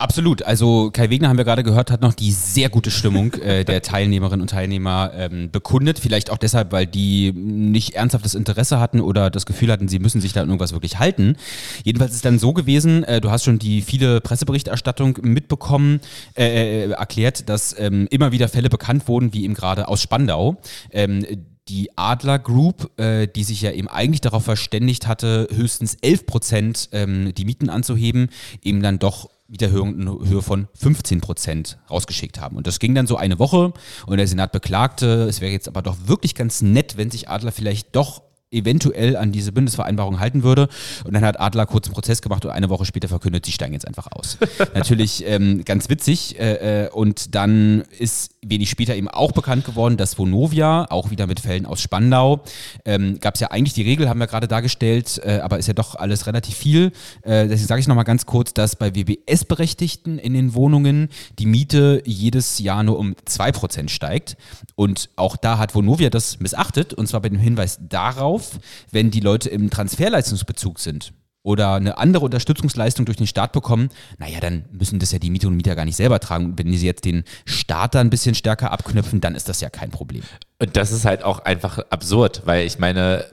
Absolut. 0.00 0.42
Also 0.42 0.90
Kai 0.90 1.10
Wegner 1.10 1.28
haben 1.28 1.36
wir 1.36 1.44
gerade 1.44 1.62
gehört, 1.62 1.90
hat 1.90 2.00
noch 2.00 2.14
die 2.14 2.32
sehr 2.32 2.70
gute 2.70 2.90
Stimmung 2.90 3.34
äh, 3.42 3.66
der 3.66 3.82
Teilnehmerinnen 3.82 4.40
und 4.40 4.48
Teilnehmer 4.48 5.12
ähm, 5.14 5.50
bekundet. 5.50 5.98
Vielleicht 5.98 6.30
auch 6.30 6.38
deshalb, 6.38 6.72
weil 6.72 6.86
die 6.86 7.32
nicht 7.32 7.96
ernsthaftes 7.96 8.34
Interesse 8.34 8.80
hatten 8.80 9.02
oder 9.02 9.28
das 9.28 9.44
Gefühl 9.44 9.70
hatten, 9.70 9.88
sie 9.88 9.98
müssen 9.98 10.22
sich 10.22 10.32
da 10.32 10.40
an 10.40 10.48
irgendwas 10.48 10.72
wirklich 10.72 10.98
halten. 10.98 11.36
Jedenfalls 11.84 12.12
ist 12.12 12.16
es 12.16 12.22
dann 12.22 12.38
so 12.38 12.54
gewesen, 12.54 13.04
äh, 13.04 13.20
du 13.20 13.30
hast 13.30 13.44
schon 13.44 13.58
die 13.58 13.82
viele 13.82 14.22
Presseberichterstattung 14.22 15.18
mitbekommen, 15.20 16.00
äh, 16.34 16.46
äh, 16.86 16.90
erklärt, 16.92 17.50
dass 17.50 17.78
ähm, 17.78 18.08
immer 18.10 18.32
wieder 18.32 18.48
Fälle 18.48 18.70
bekannt 18.70 19.06
wurden, 19.06 19.34
wie 19.34 19.44
eben 19.44 19.52
gerade 19.52 19.86
aus 19.86 20.00
Spandau. 20.00 20.56
Ähm, 20.92 21.26
die 21.68 21.90
Adler 21.96 22.38
Group, 22.38 22.98
äh, 22.98 23.28
die 23.28 23.44
sich 23.44 23.60
ja 23.60 23.70
eben 23.70 23.88
eigentlich 23.88 24.22
darauf 24.22 24.44
verständigt 24.44 25.06
hatte, 25.06 25.46
höchstens 25.54 25.98
11 26.00 26.24
Prozent 26.24 26.88
ähm, 26.92 27.34
die 27.34 27.44
Mieten 27.44 27.68
anzuheben, 27.68 28.30
eben 28.62 28.82
dann 28.82 28.98
doch 28.98 29.28
Mieterhöhung 29.50 29.94
in 30.00 30.28
Höhe 30.28 30.42
von 30.42 30.68
15 30.74 31.20
Prozent 31.20 31.78
rausgeschickt 31.90 32.40
haben. 32.40 32.56
Und 32.56 32.66
das 32.66 32.78
ging 32.78 32.94
dann 32.94 33.06
so 33.06 33.16
eine 33.16 33.38
Woche 33.38 33.72
und 34.06 34.16
der 34.16 34.26
Senat 34.26 34.52
beklagte, 34.52 35.24
es 35.24 35.40
wäre 35.40 35.52
jetzt 35.52 35.68
aber 35.68 35.82
doch 35.82 35.96
wirklich 36.06 36.34
ganz 36.34 36.62
nett, 36.62 36.96
wenn 36.96 37.10
sich 37.10 37.28
Adler 37.28 37.52
vielleicht 37.52 37.94
doch 37.96 38.22
eventuell 38.52 39.16
an 39.16 39.32
diese 39.32 39.52
Bündnisvereinbarung 39.52 40.18
halten 40.18 40.42
würde. 40.42 40.68
Und 41.04 41.14
dann 41.14 41.24
hat 41.24 41.38
Adler 41.38 41.66
kurz 41.66 41.86
einen 41.86 41.94
Prozess 41.94 42.20
gemacht 42.22 42.44
und 42.44 42.50
eine 42.50 42.68
Woche 42.68 42.84
später 42.84 43.08
verkündet, 43.08 43.46
sie 43.46 43.52
steigen 43.52 43.74
jetzt 43.74 43.86
einfach 43.86 44.08
aus. 44.10 44.38
Natürlich 44.74 45.24
ähm, 45.26 45.64
ganz 45.64 45.88
witzig. 45.88 46.38
Äh, 46.38 46.84
äh, 46.84 46.90
und 46.90 47.34
dann 47.34 47.82
ist 47.98 48.32
wenig 48.42 48.70
später 48.70 48.96
eben 48.96 49.08
auch 49.08 49.32
bekannt 49.32 49.64
geworden, 49.64 49.96
dass 49.96 50.18
Vonovia, 50.18 50.86
auch 50.90 51.10
wieder 51.10 51.26
mit 51.26 51.40
Fällen 51.40 51.66
aus 51.66 51.82
Spandau, 51.82 52.42
ähm, 52.84 53.20
gab 53.20 53.34
es 53.34 53.40
ja 53.40 53.50
eigentlich 53.50 53.74
die 53.74 53.82
Regel, 53.82 54.08
haben 54.08 54.18
wir 54.18 54.26
gerade 54.26 54.48
dargestellt, 54.48 55.20
äh, 55.24 55.40
aber 55.40 55.58
ist 55.58 55.68
ja 55.68 55.74
doch 55.74 55.94
alles 55.94 56.26
relativ 56.26 56.56
viel. 56.56 56.92
Äh, 57.22 57.48
deswegen 57.48 57.66
sage 57.66 57.80
ich 57.80 57.88
nochmal 57.88 58.04
ganz 58.04 58.24
kurz, 58.24 58.54
dass 58.54 58.76
bei 58.76 58.94
WBS-Berechtigten 58.94 60.18
in 60.18 60.32
den 60.32 60.54
Wohnungen 60.54 61.08
die 61.38 61.46
Miete 61.46 62.02
jedes 62.06 62.58
Jahr 62.58 62.82
nur 62.82 62.98
um 62.98 63.14
2% 63.26 63.88
steigt. 63.90 64.36
Und 64.74 65.10
auch 65.16 65.36
da 65.36 65.58
hat 65.58 65.74
Vonovia 65.74 66.08
das 66.08 66.40
missachtet, 66.40 66.94
und 66.94 67.08
zwar 67.08 67.20
bei 67.20 67.28
dem 67.28 67.38
Hinweis 67.38 67.78
darauf, 67.80 68.58
wenn 68.90 69.10
die 69.10 69.20
Leute 69.20 69.50
im 69.50 69.68
Transferleistungsbezug 69.68 70.78
sind 70.78 71.12
oder 71.42 71.74
eine 71.74 71.98
andere 71.98 72.24
Unterstützungsleistung 72.24 73.06
durch 73.06 73.16
den 73.16 73.26
Staat 73.26 73.52
bekommen, 73.52 73.88
naja, 74.18 74.40
dann 74.40 74.64
müssen 74.72 74.98
das 74.98 75.12
ja 75.12 75.18
die 75.18 75.30
Mieter 75.30 75.48
und 75.48 75.56
Mieter 75.56 75.74
gar 75.74 75.84
nicht 75.84 75.96
selber 75.96 76.20
tragen. 76.20 76.58
Wenn 76.58 76.72
sie 76.72 76.86
jetzt 76.86 77.04
den 77.04 77.24
Staat 77.46 77.94
da 77.94 78.00
ein 78.00 78.10
bisschen 78.10 78.34
stärker 78.34 78.72
abknüpfen, 78.72 79.20
dann 79.20 79.34
ist 79.34 79.48
das 79.48 79.60
ja 79.60 79.70
kein 79.70 79.90
Problem. 79.90 80.22
Und 80.58 80.76
das 80.76 80.92
ist 80.92 81.04
halt 81.04 81.22
auch 81.22 81.40
einfach 81.40 81.78
absurd, 81.90 82.42
weil 82.44 82.66
ich 82.66 82.78
meine, 82.78 83.24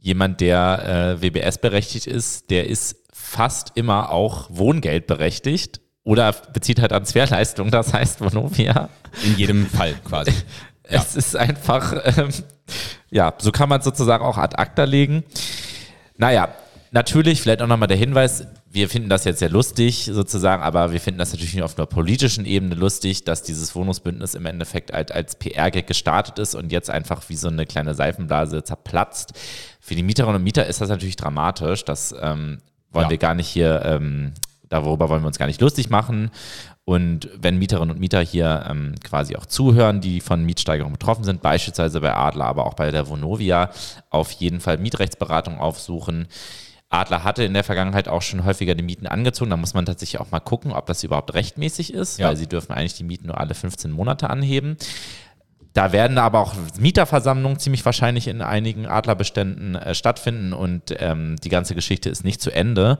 jemand, 0.00 0.40
der 0.40 1.18
äh, 1.20 1.22
WBS 1.22 1.58
berechtigt 1.58 2.06
ist, 2.06 2.50
der 2.50 2.68
ist 2.68 2.96
fast 3.12 3.72
immer 3.74 4.10
auch 4.10 4.48
Wohngeld 4.50 5.06
berechtigt 5.06 5.80
oder 6.04 6.32
bezieht 6.32 6.80
halt 6.80 6.92
Transferleistung, 6.92 7.70
das 7.70 7.92
heißt 7.92 8.20
Vonovia. 8.20 8.88
In 9.24 9.36
jedem 9.36 9.66
Fall 9.66 9.94
quasi. 10.04 10.30
Ja. 10.30 10.36
Es 10.90 11.16
ist 11.16 11.36
einfach, 11.36 11.94
ähm, 12.16 12.30
ja, 13.10 13.34
so 13.36 13.52
kann 13.52 13.68
man 13.68 13.82
sozusagen 13.82 14.24
auch 14.24 14.38
ad 14.38 14.56
acta 14.56 14.84
legen. 14.84 15.22
Naja, 16.16 16.48
natürlich, 16.90 17.40
vielleicht 17.40 17.62
auch 17.62 17.66
nochmal 17.66 17.88
der 17.88 17.96
Hinweis, 17.96 18.46
wir 18.70 18.88
finden 18.88 19.08
das 19.08 19.24
jetzt 19.24 19.38
sehr 19.38 19.50
lustig 19.50 20.10
sozusagen, 20.12 20.62
aber 20.62 20.92
wir 20.92 21.00
finden 21.00 21.18
das 21.18 21.32
natürlich 21.32 21.54
nicht 21.54 21.62
auf 21.62 21.78
einer 21.78 21.86
politischen 21.86 22.44
Ebene 22.44 22.74
lustig, 22.74 23.24
dass 23.24 23.42
dieses 23.42 23.74
Wohnungsbündnis 23.74 24.34
im 24.34 24.46
Endeffekt 24.46 24.92
als, 24.92 25.10
als 25.10 25.36
PR-Gag 25.36 25.86
gestartet 25.86 26.38
ist 26.38 26.54
und 26.54 26.72
jetzt 26.72 26.90
einfach 26.90 27.28
wie 27.28 27.36
so 27.36 27.48
eine 27.48 27.66
kleine 27.66 27.94
Seifenblase 27.94 28.62
zerplatzt. 28.62 29.32
Für 29.80 29.94
die 29.94 30.02
Mieterinnen 30.02 30.36
und 30.36 30.44
Mieter 30.44 30.66
ist 30.66 30.80
das 30.80 30.88
natürlich 30.88 31.16
dramatisch. 31.16 31.84
Das 31.84 32.14
ähm, 32.20 32.58
wollen 32.90 33.06
ja. 33.06 33.10
wir 33.10 33.18
gar 33.18 33.34
nicht 33.34 33.48
hier, 33.48 33.82
ähm, 33.84 34.32
darüber 34.68 35.08
wollen 35.08 35.22
wir 35.22 35.28
uns 35.28 35.38
gar 35.38 35.46
nicht 35.46 35.60
lustig 35.60 35.90
machen. 35.90 36.30
Und 36.84 37.28
wenn 37.36 37.58
Mieterinnen 37.58 37.90
und 37.90 38.00
Mieter 38.00 38.22
hier 38.22 38.64
ähm, 38.66 38.94
quasi 39.04 39.36
auch 39.36 39.44
zuhören, 39.44 40.00
die 40.00 40.20
von 40.20 40.44
Mietsteigerungen 40.44 40.94
betroffen 40.94 41.22
sind, 41.22 41.42
beispielsweise 41.42 42.00
bei 42.00 42.14
Adler, 42.14 42.46
aber 42.46 42.64
auch 42.64 42.74
bei 42.74 42.90
der 42.90 43.08
Vonovia, 43.08 43.70
auf 44.08 44.30
jeden 44.32 44.60
Fall 44.60 44.78
Mietrechtsberatung 44.78 45.58
aufsuchen. 45.58 46.28
Adler 46.90 47.22
hatte 47.22 47.44
in 47.44 47.52
der 47.52 47.64
Vergangenheit 47.64 48.08
auch 48.08 48.22
schon 48.22 48.44
häufiger 48.44 48.74
die 48.74 48.82
Mieten 48.82 49.06
angezogen. 49.06 49.50
Da 49.50 49.56
muss 49.56 49.74
man 49.74 49.84
tatsächlich 49.84 50.20
auch 50.20 50.30
mal 50.30 50.40
gucken, 50.40 50.72
ob 50.72 50.86
das 50.86 51.04
überhaupt 51.04 51.34
rechtmäßig 51.34 51.92
ist, 51.92 52.18
ja. 52.18 52.28
weil 52.28 52.36
sie 52.36 52.46
dürfen 52.46 52.72
eigentlich 52.72 52.94
die 52.94 53.04
Mieten 53.04 53.26
nur 53.26 53.38
alle 53.38 53.54
15 53.54 53.90
Monate 53.90 54.30
anheben. 54.30 54.76
Da 55.74 55.92
werden 55.92 56.18
aber 56.18 56.40
auch 56.40 56.54
Mieterversammlungen 56.78 57.58
ziemlich 57.58 57.84
wahrscheinlich 57.84 58.26
in 58.26 58.40
einigen 58.40 58.86
Adlerbeständen 58.86 59.76
äh, 59.76 59.94
stattfinden 59.94 60.52
und 60.52 60.96
ähm, 60.98 61.36
die 61.44 61.50
ganze 61.50 61.74
Geschichte 61.74 62.08
ist 62.08 62.24
nicht 62.24 62.40
zu 62.40 62.50
Ende. 62.50 62.98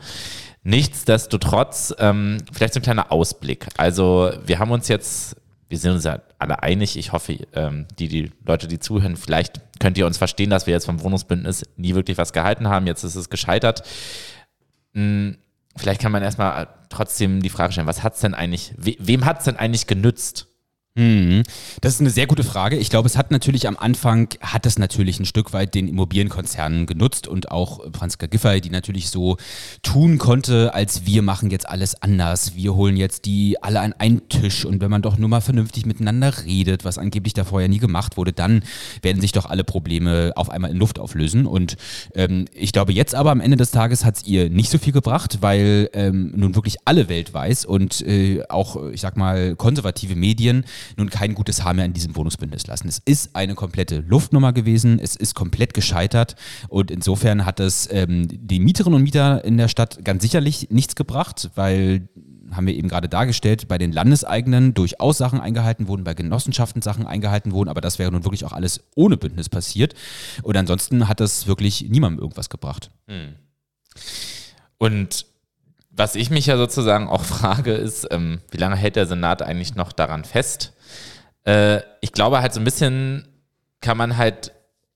Nichtsdestotrotz, 0.64 1.95
ähm, 1.99 2.39
vielleicht 2.53 2.74
so 2.74 2.80
ein 2.80 2.82
kleiner 2.82 3.11
Ausblick. 3.11 3.66
Also 3.78 4.30
wir 4.45 4.59
haben 4.59 4.70
uns 4.70 4.89
jetzt 4.89 5.36
wir 5.69 5.79
sind 5.79 5.93
uns 5.93 6.05
ja 6.05 6.21
alle 6.39 6.62
einig. 6.62 6.97
Ich 6.97 7.12
hoffe, 7.12 7.39
ähm, 7.53 7.87
die, 7.99 8.09
die 8.09 8.33
Leute, 8.45 8.69
die 8.69 8.79
zuhören, 8.79 9.16
vielleicht 9.16 9.61
könnt 9.81 9.99
ihr 9.99 10.07
uns 10.07 10.19
verstehen, 10.19 10.51
dass 10.51 10.66
wir 10.66 10.75
jetzt 10.75 10.87
vom 10.87 11.03
Wohnungsbündnis 11.03 11.64
nie 11.77 11.95
wirklich 11.95 12.19
was 12.19 12.33
gehalten 12.33 12.69
haben. 12.69 12.87
Jetzt 12.87 13.05
ist 13.05 13.14
es 13.14 13.31
gescheitert. 13.31 13.83
Hm, 14.95 15.37
vielleicht 15.77 16.01
kann 16.01 16.12
man 16.12 16.23
erstmal 16.23 16.69
trotzdem 16.89 17.43
die 17.43 17.51
Frage 17.51 17.73
stellen, 17.73 17.87
was 17.87 18.03
hat 18.03 18.14
es 18.14 18.21
denn 18.21 18.35
eigentlich, 18.35 18.75
we 18.77 18.97
wem 18.99 19.25
hat 19.25 19.39
es 19.39 19.45
denn 19.45 19.57
eigentlich 19.57 19.87
genützt? 19.87 20.48
Mhm. 20.99 21.45
Das 21.81 21.95
ist 21.95 22.01
eine 22.01 22.11
sehr 22.11 22.27
gute 22.27 22.43
Frage. 22.43 22.77
Ich 22.77 22.91
glaube, 22.91 23.07
es 23.07 23.17
hat 23.17 23.31
natürlich 23.31 23.69
am 23.69 23.77
Anfang, 23.77 24.31
hat 24.41 24.67
es 24.67 24.81
natürlich 24.81 25.21
ein 25.21 25.27
Stück 25.27 25.53
weit 25.53 25.77
den 25.77 25.87
Immobilienkonzernen 25.87 26.87
genutzt 26.87 27.29
und 27.29 27.53
auch 27.53 27.85
Franziska 27.93 28.27
Giffey, 28.27 28.61
die 28.61 28.71
natürlich 28.71 29.09
so 29.09 29.37
tun 29.85 30.19
konnte, 30.19 30.75
als 30.75 31.07
wir 31.07 31.23
machen 31.23 31.53
jetzt 31.53 31.69
alles 31.69 32.03
anders. 32.03 32.57
Wir 32.57 32.75
holen 32.75 32.97
jetzt 32.97 33.27
die 33.27 33.63
alle 33.63 33.79
an 33.79 33.93
einen 33.93 34.29
Tisch 34.29 34.65
und 34.65 34.81
wenn 34.81 34.91
man 34.91 35.01
doch 35.01 35.19
nur 35.19 35.29
mal 35.29 35.41
vernünftig 35.41 35.87
miteinander 35.87 36.35
redet, 36.45 36.85
was 36.85 36.99
angeblich 36.99 37.33
da 37.33 37.45
vorher 37.45 37.69
nie 37.69 37.79
gemacht 37.79 38.17
wurde, 38.17 38.33
dann 38.33 38.65
werden 39.01 39.21
sich 39.21 39.31
doch 39.31 39.47
alle 39.47 39.63
Probleme 39.63 40.33
auf 40.35 40.51
einmal 40.51 40.73
in 40.73 40.79
Luft 40.79 40.99
auflösen. 40.99 41.47
Und 41.47 41.77
ähm, 42.17 42.47
ich 42.53 42.73
glaube, 42.73 42.93
jetzt 42.93 43.15
aber 43.15 43.31
am 43.31 43.41
Ende 43.41 43.57
des 43.57 43.71
Tages 43.71 44.05
hat 44.05 44.17
es 44.17 44.27
ihr 44.27 44.51
nicht 44.51 44.71
so 44.71 44.79
viel 44.79 44.93
gebracht, 44.93 45.39
weil 45.43 45.91
ähm, 45.93 46.33
nun 46.35 46.57
wirklich 46.57 46.79
alle 46.87 47.09
Welt 47.09 47.33
weiß 47.33 47.67
und 47.67 48.05
äh, 48.05 48.43
auch, 48.49 48.89
ich 48.91 49.01
sag 49.01 49.17
mal, 49.17 49.55
konservative 49.55 50.17
Medien 50.17 50.65
nun 50.97 51.11
kein 51.11 51.34
gutes 51.34 51.64
Haar 51.64 51.74
mehr 51.74 51.84
in 51.84 51.93
diesem 51.93 52.16
Wohnungsbündnis 52.16 52.66
lassen. 52.66 52.89
Es 52.89 52.99
ist 53.05 53.34
eine 53.34 53.55
komplette 53.55 54.01
Luftnummer 54.01 54.53
gewesen, 54.53 54.99
es 54.99 55.16
ist 55.16 55.34
komplett 55.34 55.74
gescheitert 55.74 56.36
und 56.68 56.91
insofern 56.91 57.45
hat 57.45 57.61
es 57.61 57.89
ähm, 57.91 58.26
die 58.30 58.61
Mieterinnen 58.61 58.97
und 58.97 59.03
Mieter 59.03 59.45
in 59.45 59.57
der 59.57 59.68
Stadt 59.68 60.05
ganz 60.05 60.22
sicherlich 60.22 60.68
nichts 60.70 60.95
gebracht, 60.97 61.51
weil 61.55 62.09
haben 62.51 62.66
wir 62.66 62.74
eben 62.74 62.89
gerade 62.89 63.09
dargestellt, 63.09 63.68
bei 63.68 63.78
den 63.78 63.93
Landeseigenen 63.93 64.74
durchaus 64.74 65.18
Sachen 65.18 65.41
eingehalten 65.41 65.89
wurden, 65.89 66.05
bei 66.05 66.14
Genossenschaften 66.14 66.82
Sachen 66.82 67.07
eingehalten 67.07 67.53
wurden, 67.53 67.68
aber 67.68 67.80
das 67.80 67.99
wäre 67.99 68.11
nun 68.11 68.24
wirklich 68.24 68.45
auch 68.45 68.53
alles 68.53 68.80
ohne 68.95 69.16
Bündnis 69.16 69.49
passiert. 69.49 69.95
Und 70.43 70.57
ansonsten 70.57 71.09
hat 71.09 71.20
das 71.20 71.47
wirklich 71.47 71.89
niemandem 71.89 72.20
irgendwas 72.20 72.49
gebracht. 72.49 72.91
Hm. 73.07 73.34
Und 74.78 75.26
was 75.99 76.15
ich 76.15 76.31
mich 76.31 76.47
ja 76.47 76.57
sozusagen 76.57 77.09
auch 77.09 77.25
frage, 77.25 77.73
ist, 77.73 78.07
ähm, 78.11 78.41
wie 78.51 78.59
lange 78.59 78.77
hält 78.77 78.97
der 78.97 79.07
Senat 79.07 79.43
eigentlich 79.43 79.75
noch 79.75 79.93
daran 79.93 80.25
fest? 80.25 80.73
Äh, 81.45 81.81
ich 82.01 82.13
glaube 82.13 82.41
halt 82.41 82.55
so 82.55 82.61
ein 82.61 82.65
bisschen 82.65 83.29
kann 83.81 83.97
man 83.97 84.17
halt, 84.17 84.53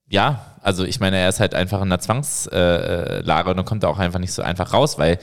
ja, 0.09 0.57
also 0.61 0.85
ich 0.85 1.01
meine, 1.01 1.17
er 1.17 1.29
ist 1.29 1.41
halt 1.41 1.55
einfach 1.55 1.81
in 1.83 1.91
der 1.91 2.01
Zwangslage 2.01 3.51
und 3.51 3.57
dann 3.57 3.65
kommt 3.65 3.85
er 3.85 3.91
auch 3.91 3.99
einfach 3.99 4.19
nicht 4.19 4.33
so 4.33 4.43
einfach 4.43 4.73
raus, 4.73 4.99
weil 4.99 5.19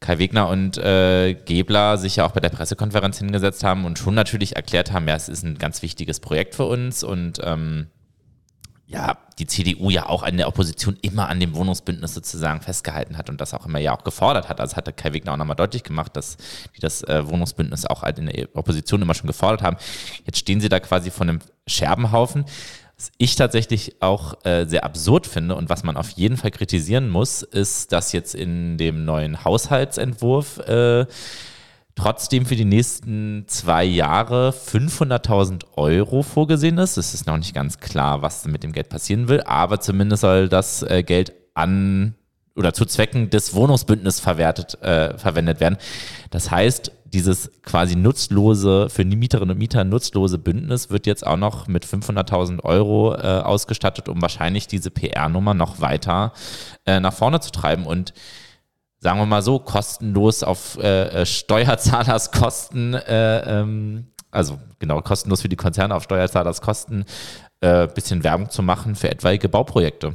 Kai 0.00 0.18
Wegner 0.18 0.48
und 0.48 0.78
äh, 0.78 1.34
Gebler 1.34 1.98
sich 1.98 2.16
ja 2.16 2.26
auch 2.26 2.32
bei 2.32 2.40
der 2.40 2.50
Pressekonferenz 2.50 3.18
hingesetzt 3.18 3.64
haben 3.64 3.84
und 3.84 3.98
schon 3.98 4.14
natürlich 4.14 4.56
erklärt 4.56 4.92
haben, 4.92 5.08
ja, 5.08 5.16
es 5.16 5.28
ist 5.28 5.42
ein 5.42 5.58
ganz 5.58 5.82
wichtiges 5.82 6.20
Projekt 6.20 6.54
für 6.54 6.64
uns 6.64 7.02
und 7.02 7.40
ähm, 7.42 7.88
ja, 8.88 9.18
die 9.38 9.46
CDU 9.46 9.90
ja 9.90 10.06
auch 10.06 10.22
in 10.22 10.38
der 10.38 10.48
Opposition 10.48 10.96
immer 11.02 11.28
an 11.28 11.38
dem 11.40 11.54
Wohnungsbündnis 11.54 12.14
sozusagen 12.14 12.62
festgehalten 12.62 13.18
hat 13.18 13.28
und 13.28 13.38
das 13.38 13.52
auch 13.52 13.66
immer 13.66 13.78
ja 13.78 13.94
auch 13.94 14.02
gefordert 14.02 14.48
hat. 14.48 14.60
Also 14.60 14.76
hatte 14.76 14.94
Kai 14.94 15.12
Wegner 15.12 15.34
auch 15.34 15.36
nochmal 15.36 15.56
deutlich 15.56 15.82
gemacht, 15.82 16.16
dass 16.16 16.38
die 16.74 16.80
das 16.80 17.02
äh, 17.02 17.28
Wohnungsbündnis 17.28 17.84
auch 17.84 18.02
in 18.02 18.26
der 18.26 18.48
Opposition 18.54 19.02
immer 19.02 19.12
schon 19.12 19.26
gefordert 19.26 19.62
haben. 19.62 19.76
Jetzt 20.24 20.38
stehen 20.38 20.62
sie 20.62 20.70
da 20.70 20.80
quasi 20.80 21.10
vor 21.10 21.26
einem 21.26 21.40
Scherbenhaufen. 21.66 22.46
Was 22.96 23.12
ich 23.18 23.36
tatsächlich 23.36 24.00
auch 24.00 24.42
äh, 24.46 24.64
sehr 24.64 24.84
absurd 24.84 25.26
finde 25.26 25.54
und 25.54 25.68
was 25.68 25.84
man 25.84 25.98
auf 25.98 26.08
jeden 26.10 26.38
Fall 26.38 26.50
kritisieren 26.50 27.10
muss, 27.10 27.42
ist, 27.42 27.92
dass 27.92 28.12
jetzt 28.12 28.34
in 28.34 28.78
dem 28.78 29.04
neuen 29.04 29.44
Haushaltsentwurf 29.44 30.60
äh, 30.60 31.04
trotzdem 31.98 32.46
für 32.46 32.54
die 32.54 32.64
nächsten 32.64 33.44
zwei 33.48 33.84
Jahre 33.84 34.50
500.000 34.50 35.64
Euro 35.76 36.22
vorgesehen 36.22 36.78
ist. 36.78 36.96
Es 36.96 37.12
ist 37.12 37.26
noch 37.26 37.36
nicht 37.36 37.54
ganz 37.54 37.80
klar, 37.80 38.22
was 38.22 38.46
mit 38.46 38.62
dem 38.62 38.72
Geld 38.72 38.88
passieren 38.88 39.28
will, 39.28 39.42
aber 39.42 39.80
zumindest 39.80 40.20
soll 40.20 40.48
das 40.48 40.82
äh, 40.84 41.02
Geld 41.02 41.32
an 41.54 42.14
oder 42.54 42.72
zu 42.72 42.84
Zwecken 42.84 43.30
des 43.30 43.52
Wohnungsbündnisses 43.54 44.20
verwertet, 44.20 44.80
äh, 44.82 45.18
verwendet 45.18 45.60
werden. 45.60 45.76
Das 46.30 46.50
heißt, 46.50 46.92
dieses 47.04 47.50
quasi 47.62 47.96
nutzlose, 47.96 48.88
für 48.90 49.04
die 49.04 49.16
Mieterinnen 49.16 49.52
und 49.52 49.58
Mieter 49.58 49.82
nutzlose 49.84 50.38
Bündnis 50.38 50.90
wird 50.90 51.06
jetzt 51.06 51.26
auch 51.26 51.36
noch 51.36 51.66
mit 51.66 51.84
500.000 51.84 52.62
Euro 52.64 53.14
äh, 53.14 53.18
ausgestattet, 53.18 54.08
um 54.08 54.22
wahrscheinlich 54.22 54.66
diese 54.66 54.90
PR-Nummer 54.90 55.54
noch 55.54 55.80
weiter 55.80 56.32
äh, 56.86 57.00
nach 57.00 57.12
vorne 57.12 57.40
zu 57.40 57.50
treiben 57.50 57.86
und 57.86 58.12
sagen 59.00 59.18
wir 59.18 59.26
mal 59.26 59.42
so, 59.42 59.58
kostenlos 59.58 60.42
auf 60.42 60.78
äh, 60.78 61.22
äh 61.22 61.26
Steuerzahlerskosten, 61.26 62.94
äh, 62.94 63.60
ähm, 63.60 64.06
also 64.30 64.58
genau, 64.78 65.00
kostenlos 65.00 65.42
für 65.42 65.48
die 65.48 65.56
Konzerne 65.56 65.94
auf 65.94 66.04
Steuerzahlerskosten, 66.04 67.04
äh, 67.60 67.86
bisschen 67.88 68.24
Werbung 68.24 68.50
zu 68.50 68.62
machen 68.62 68.94
für 68.94 69.10
etwaige 69.10 69.48
Bauprojekte. 69.48 70.14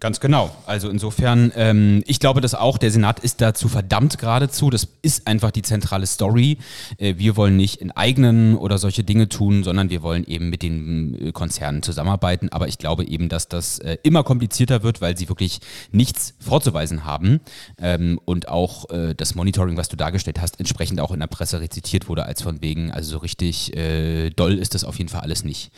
Ganz 0.00 0.20
genau. 0.20 0.54
Also 0.66 0.88
insofern, 0.90 1.52
ähm, 1.56 2.04
ich 2.06 2.20
glaube 2.20 2.40
dass 2.40 2.54
auch, 2.54 2.78
der 2.78 2.92
Senat 2.92 3.18
ist 3.18 3.40
dazu 3.40 3.68
verdammt 3.68 4.18
geradezu. 4.18 4.70
Das 4.70 4.86
ist 5.02 5.26
einfach 5.26 5.50
die 5.50 5.62
zentrale 5.62 6.06
Story. 6.06 6.58
Äh, 6.98 7.14
wir 7.16 7.36
wollen 7.36 7.56
nicht 7.56 7.80
in 7.80 7.90
eigenen 7.90 8.56
oder 8.56 8.78
solche 8.78 9.02
Dinge 9.02 9.28
tun, 9.28 9.64
sondern 9.64 9.90
wir 9.90 10.02
wollen 10.02 10.24
eben 10.24 10.50
mit 10.50 10.62
den 10.62 11.28
äh, 11.28 11.32
Konzernen 11.32 11.82
zusammenarbeiten. 11.82 12.48
Aber 12.50 12.68
ich 12.68 12.78
glaube 12.78 13.04
eben, 13.06 13.28
dass 13.28 13.48
das 13.48 13.80
äh, 13.80 13.96
immer 14.04 14.22
komplizierter 14.22 14.84
wird, 14.84 15.00
weil 15.00 15.16
sie 15.16 15.28
wirklich 15.28 15.60
nichts 15.90 16.34
vorzuweisen 16.38 17.04
haben. 17.04 17.40
Ähm, 17.78 18.20
und 18.24 18.48
auch 18.48 18.88
äh, 18.90 19.14
das 19.16 19.34
Monitoring, 19.34 19.76
was 19.76 19.88
du 19.88 19.96
dargestellt 19.96 20.40
hast, 20.40 20.60
entsprechend 20.60 21.00
auch 21.00 21.10
in 21.10 21.18
der 21.18 21.26
Presse 21.26 21.60
rezitiert 21.60 22.08
wurde, 22.08 22.24
als 22.24 22.42
von 22.42 22.62
wegen, 22.62 22.92
also 22.92 23.10
so 23.10 23.18
richtig 23.18 23.76
äh, 23.76 24.30
doll 24.30 24.58
ist 24.58 24.76
das 24.76 24.84
auf 24.84 24.96
jeden 24.98 25.10
Fall 25.10 25.22
alles 25.22 25.42
nicht. 25.42 25.72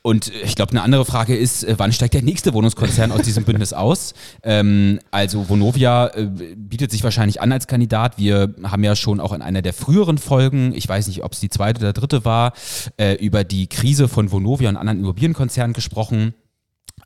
Und 0.00 0.32
äh, 0.34 0.40
ich 0.44 0.56
glaube, 0.56 0.70
eine 0.70 0.80
andere 0.80 1.04
Frage 1.04 1.36
ist, 1.36 1.66
wann 1.76 1.92
steigt 1.92 2.14
der 2.14 2.22
nächste 2.22 2.54
Wohnungskonzern 2.54 3.12
aus 3.12 3.22
diesem 3.22 3.44
Bündnis 3.44 3.57
aus. 3.72 4.14
Ähm, 4.42 4.98
also 5.10 5.48
Vonovia 5.48 6.08
äh, 6.08 6.26
bietet 6.56 6.90
sich 6.90 7.04
wahrscheinlich 7.04 7.40
an 7.40 7.52
als 7.52 7.66
Kandidat. 7.66 8.18
Wir 8.18 8.54
haben 8.62 8.84
ja 8.84 8.96
schon 8.96 9.20
auch 9.20 9.32
in 9.32 9.42
einer 9.42 9.62
der 9.62 9.72
früheren 9.72 10.18
Folgen, 10.18 10.72
ich 10.74 10.88
weiß 10.88 11.08
nicht, 11.08 11.24
ob 11.24 11.32
es 11.32 11.40
die 11.40 11.50
zweite 11.50 11.80
oder 11.80 11.92
dritte 11.92 12.24
war, 12.24 12.52
äh, 12.96 13.14
über 13.14 13.44
die 13.44 13.66
Krise 13.66 14.08
von 14.08 14.30
Vonovia 14.30 14.68
und 14.68 14.76
anderen 14.76 15.00
Immobilienkonzernen 15.00 15.74
gesprochen 15.74 16.34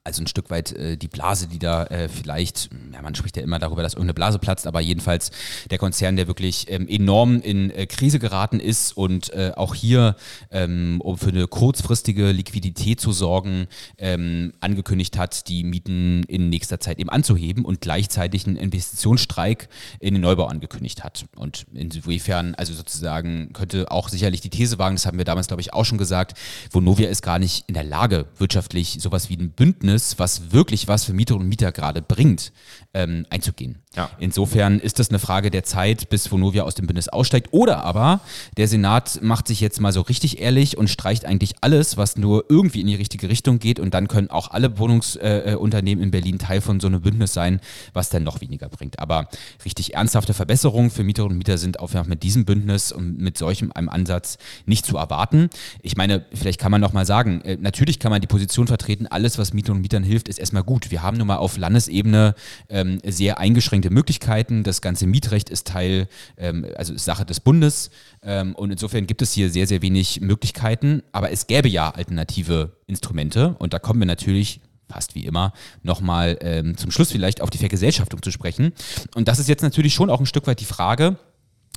also 0.04 0.22
ein 0.22 0.26
Stück 0.26 0.50
weit 0.50 0.72
äh, 0.72 0.96
die 0.96 1.08
Blase, 1.08 1.46
die 1.46 1.58
da 1.58 1.84
äh, 1.84 2.08
vielleicht, 2.08 2.70
ja, 2.92 3.02
man 3.02 3.14
spricht 3.14 3.36
ja 3.36 3.42
immer 3.42 3.58
darüber, 3.58 3.82
dass 3.82 3.94
irgendeine 3.94 4.14
Blase 4.14 4.38
platzt, 4.38 4.66
aber 4.66 4.80
jedenfalls 4.80 5.30
der 5.70 5.78
Konzern, 5.78 6.16
der 6.16 6.26
wirklich 6.26 6.66
ähm, 6.68 6.88
enorm 6.88 7.40
in 7.40 7.70
äh, 7.70 7.86
Krise 7.86 8.18
geraten 8.18 8.60
ist 8.60 8.96
und 8.96 9.32
äh, 9.32 9.52
auch 9.54 9.74
hier, 9.74 10.16
ähm, 10.50 11.00
um 11.00 11.16
für 11.16 11.28
eine 11.28 11.46
kurzfristige 11.46 12.32
Liquidität 12.32 13.00
zu 13.00 13.12
sorgen, 13.12 13.68
ähm, 13.98 14.54
angekündigt 14.60 15.18
hat, 15.18 15.48
die 15.48 15.62
Mieten 15.64 16.24
in 16.24 16.48
nächster 16.48 16.80
Zeit 16.80 16.98
eben 16.98 17.10
anzuheben 17.10 17.64
und 17.64 17.80
gleichzeitig 17.80 18.46
einen 18.46 18.56
Investitionsstreik 18.56 19.68
in 20.00 20.14
den 20.14 20.22
Neubau 20.22 20.46
angekündigt 20.46 21.04
hat. 21.04 21.26
Und 21.36 21.66
insofern, 21.72 22.54
also 22.56 22.74
sozusagen, 22.74 23.52
könnte 23.52 23.90
auch 23.90 24.08
sicherlich 24.08 24.40
die 24.40 24.50
These 24.50 24.78
wagen, 24.78 24.96
das 24.96 25.06
haben 25.06 25.18
wir 25.18 25.24
damals, 25.24 25.46
glaube 25.46 25.60
ich, 25.60 25.72
auch 25.72 25.84
schon 25.84 25.98
gesagt, 25.98 26.36
Vonovia 26.70 27.08
ist 27.08 27.22
gar 27.22 27.38
nicht 27.38 27.64
in 27.68 27.74
der 27.74 27.84
Lage, 27.84 28.26
wirtschaftlich 28.38 28.98
sowas 29.00 29.28
wie 29.28 29.36
ein 29.36 29.50
Bündnis 29.50 29.81
Bündnis, 29.82 30.18
was 30.18 30.52
wirklich 30.52 30.86
was 30.86 31.04
für 31.04 31.12
Mieterinnen 31.12 31.44
und 31.44 31.48
Mieter 31.48 31.72
gerade 31.72 32.02
bringt, 32.02 32.52
ähm, 32.94 33.26
einzugehen. 33.30 33.82
Ja. 33.96 34.10
Insofern 34.18 34.78
ist 34.78 34.98
das 34.98 35.10
eine 35.10 35.18
Frage 35.18 35.50
der 35.50 35.64
Zeit, 35.64 36.08
bis 36.08 36.30
Vonovia 36.30 36.62
aus 36.62 36.74
dem 36.74 36.86
Bündnis 36.86 37.08
aussteigt. 37.08 37.48
Oder 37.52 37.84
aber 37.84 38.20
der 38.56 38.68
Senat 38.68 39.20
macht 39.22 39.48
sich 39.48 39.60
jetzt 39.60 39.80
mal 39.80 39.92
so 39.92 40.00
richtig 40.02 40.40
ehrlich 40.40 40.78
und 40.78 40.88
streicht 40.88 41.24
eigentlich 41.24 41.54
alles, 41.60 41.96
was 41.96 42.16
nur 42.16 42.46
irgendwie 42.48 42.80
in 42.80 42.86
die 42.86 42.94
richtige 42.94 43.28
Richtung 43.28 43.58
geht. 43.58 43.80
Und 43.80 43.94
dann 43.94 44.08
können 44.08 44.30
auch 44.30 44.50
alle 44.50 44.78
Wohnungsunternehmen 44.78 46.02
äh, 46.02 46.04
in 46.04 46.10
Berlin 46.10 46.38
Teil 46.38 46.60
von 46.60 46.80
so 46.80 46.86
einem 46.86 47.02
Bündnis 47.02 47.32
sein, 47.34 47.60
was 47.92 48.08
dann 48.08 48.24
noch 48.24 48.40
weniger 48.40 48.68
bringt. 48.68 48.98
Aber 48.98 49.28
richtig 49.64 49.94
ernsthafte 49.94 50.34
Verbesserungen 50.34 50.90
für 50.90 51.04
Mieterinnen 51.04 51.32
und 51.32 51.38
Mieter 51.38 51.58
sind 51.58 51.80
auch 51.80 51.92
mit 52.06 52.22
diesem 52.22 52.44
Bündnis 52.44 52.92
und 52.92 53.18
mit 53.18 53.36
solchem 53.36 53.72
einem 53.72 53.88
Ansatz 53.88 54.38
nicht 54.64 54.86
zu 54.86 54.96
erwarten. 54.96 55.50
Ich 55.82 55.96
meine, 55.96 56.24
vielleicht 56.32 56.58
kann 56.58 56.70
man 56.70 56.80
noch 56.80 56.92
mal 56.92 57.04
sagen, 57.04 57.42
äh, 57.42 57.56
natürlich 57.60 57.98
kann 57.98 58.10
man 58.10 58.20
die 58.20 58.26
Position 58.26 58.66
vertreten, 58.66 59.06
alles, 59.06 59.38
was 59.38 59.52
Mieterinnen 59.52 59.78
und 59.78 59.82
Mietern 59.82 60.02
hilft, 60.02 60.28
ist 60.28 60.38
erstmal 60.38 60.64
gut. 60.64 60.90
Wir 60.90 61.02
haben 61.02 61.18
nun 61.18 61.26
mal 61.26 61.36
auf 61.36 61.56
Landesebene 61.56 62.34
ähm, 62.82 63.00
sehr 63.04 63.38
eingeschränkte 63.38 63.90
Möglichkeiten. 63.90 64.62
Das 64.62 64.80
ganze 64.80 65.06
Mietrecht 65.06 65.48
ist 65.50 65.66
Teil, 65.66 66.08
ähm, 66.36 66.66
also 66.76 66.94
ist 66.94 67.04
Sache 67.04 67.24
des 67.24 67.40
Bundes. 67.40 67.90
Ähm, 68.22 68.54
und 68.54 68.70
insofern 68.70 69.06
gibt 69.06 69.22
es 69.22 69.32
hier 69.32 69.50
sehr, 69.50 69.66
sehr 69.66 69.82
wenig 69.82 70.20
Möglichkeiten. 70.20 71.02
Aber 71.12 71.30
es 71.30 71.46
gäbe 71.46 71.68
ja 71.68 71.90
alternative 71.90 72.76
Instrumente. 72.86 73.56
Und 73.58 73.72
da 73.72 73.78
kommen 73.78 74.00
wir 74.00 74.06
natürlich 74.06 74.60
fast 74.92 75.14
wie 75.14 75.24
immer, 75.24 75.54
nochmal 75.82 76.36
ähm, 76.42 76.76
zum 76.76 76.90
Schluss 76.90 77.10
vielleicht 77.10 77.40
auf 77.40 77.48
die 77.48 77.58
Vergesellschaftung 77.58 78.22
zu 78.22 78.30
sprechen. 78.30 78.72
Und 79.14 79.26
das 79.26 79.38
ist 79.38 79.48
jetzt 79.48 79.62
natürlich 79.62 79.94
schon 79.94 80.10
auch 80.10 80.20
ein 80.20 80.26
Stück 80.26 80.46
weit 80.46 80.60
die 80.60 80.66
Frage. 80.66 81.16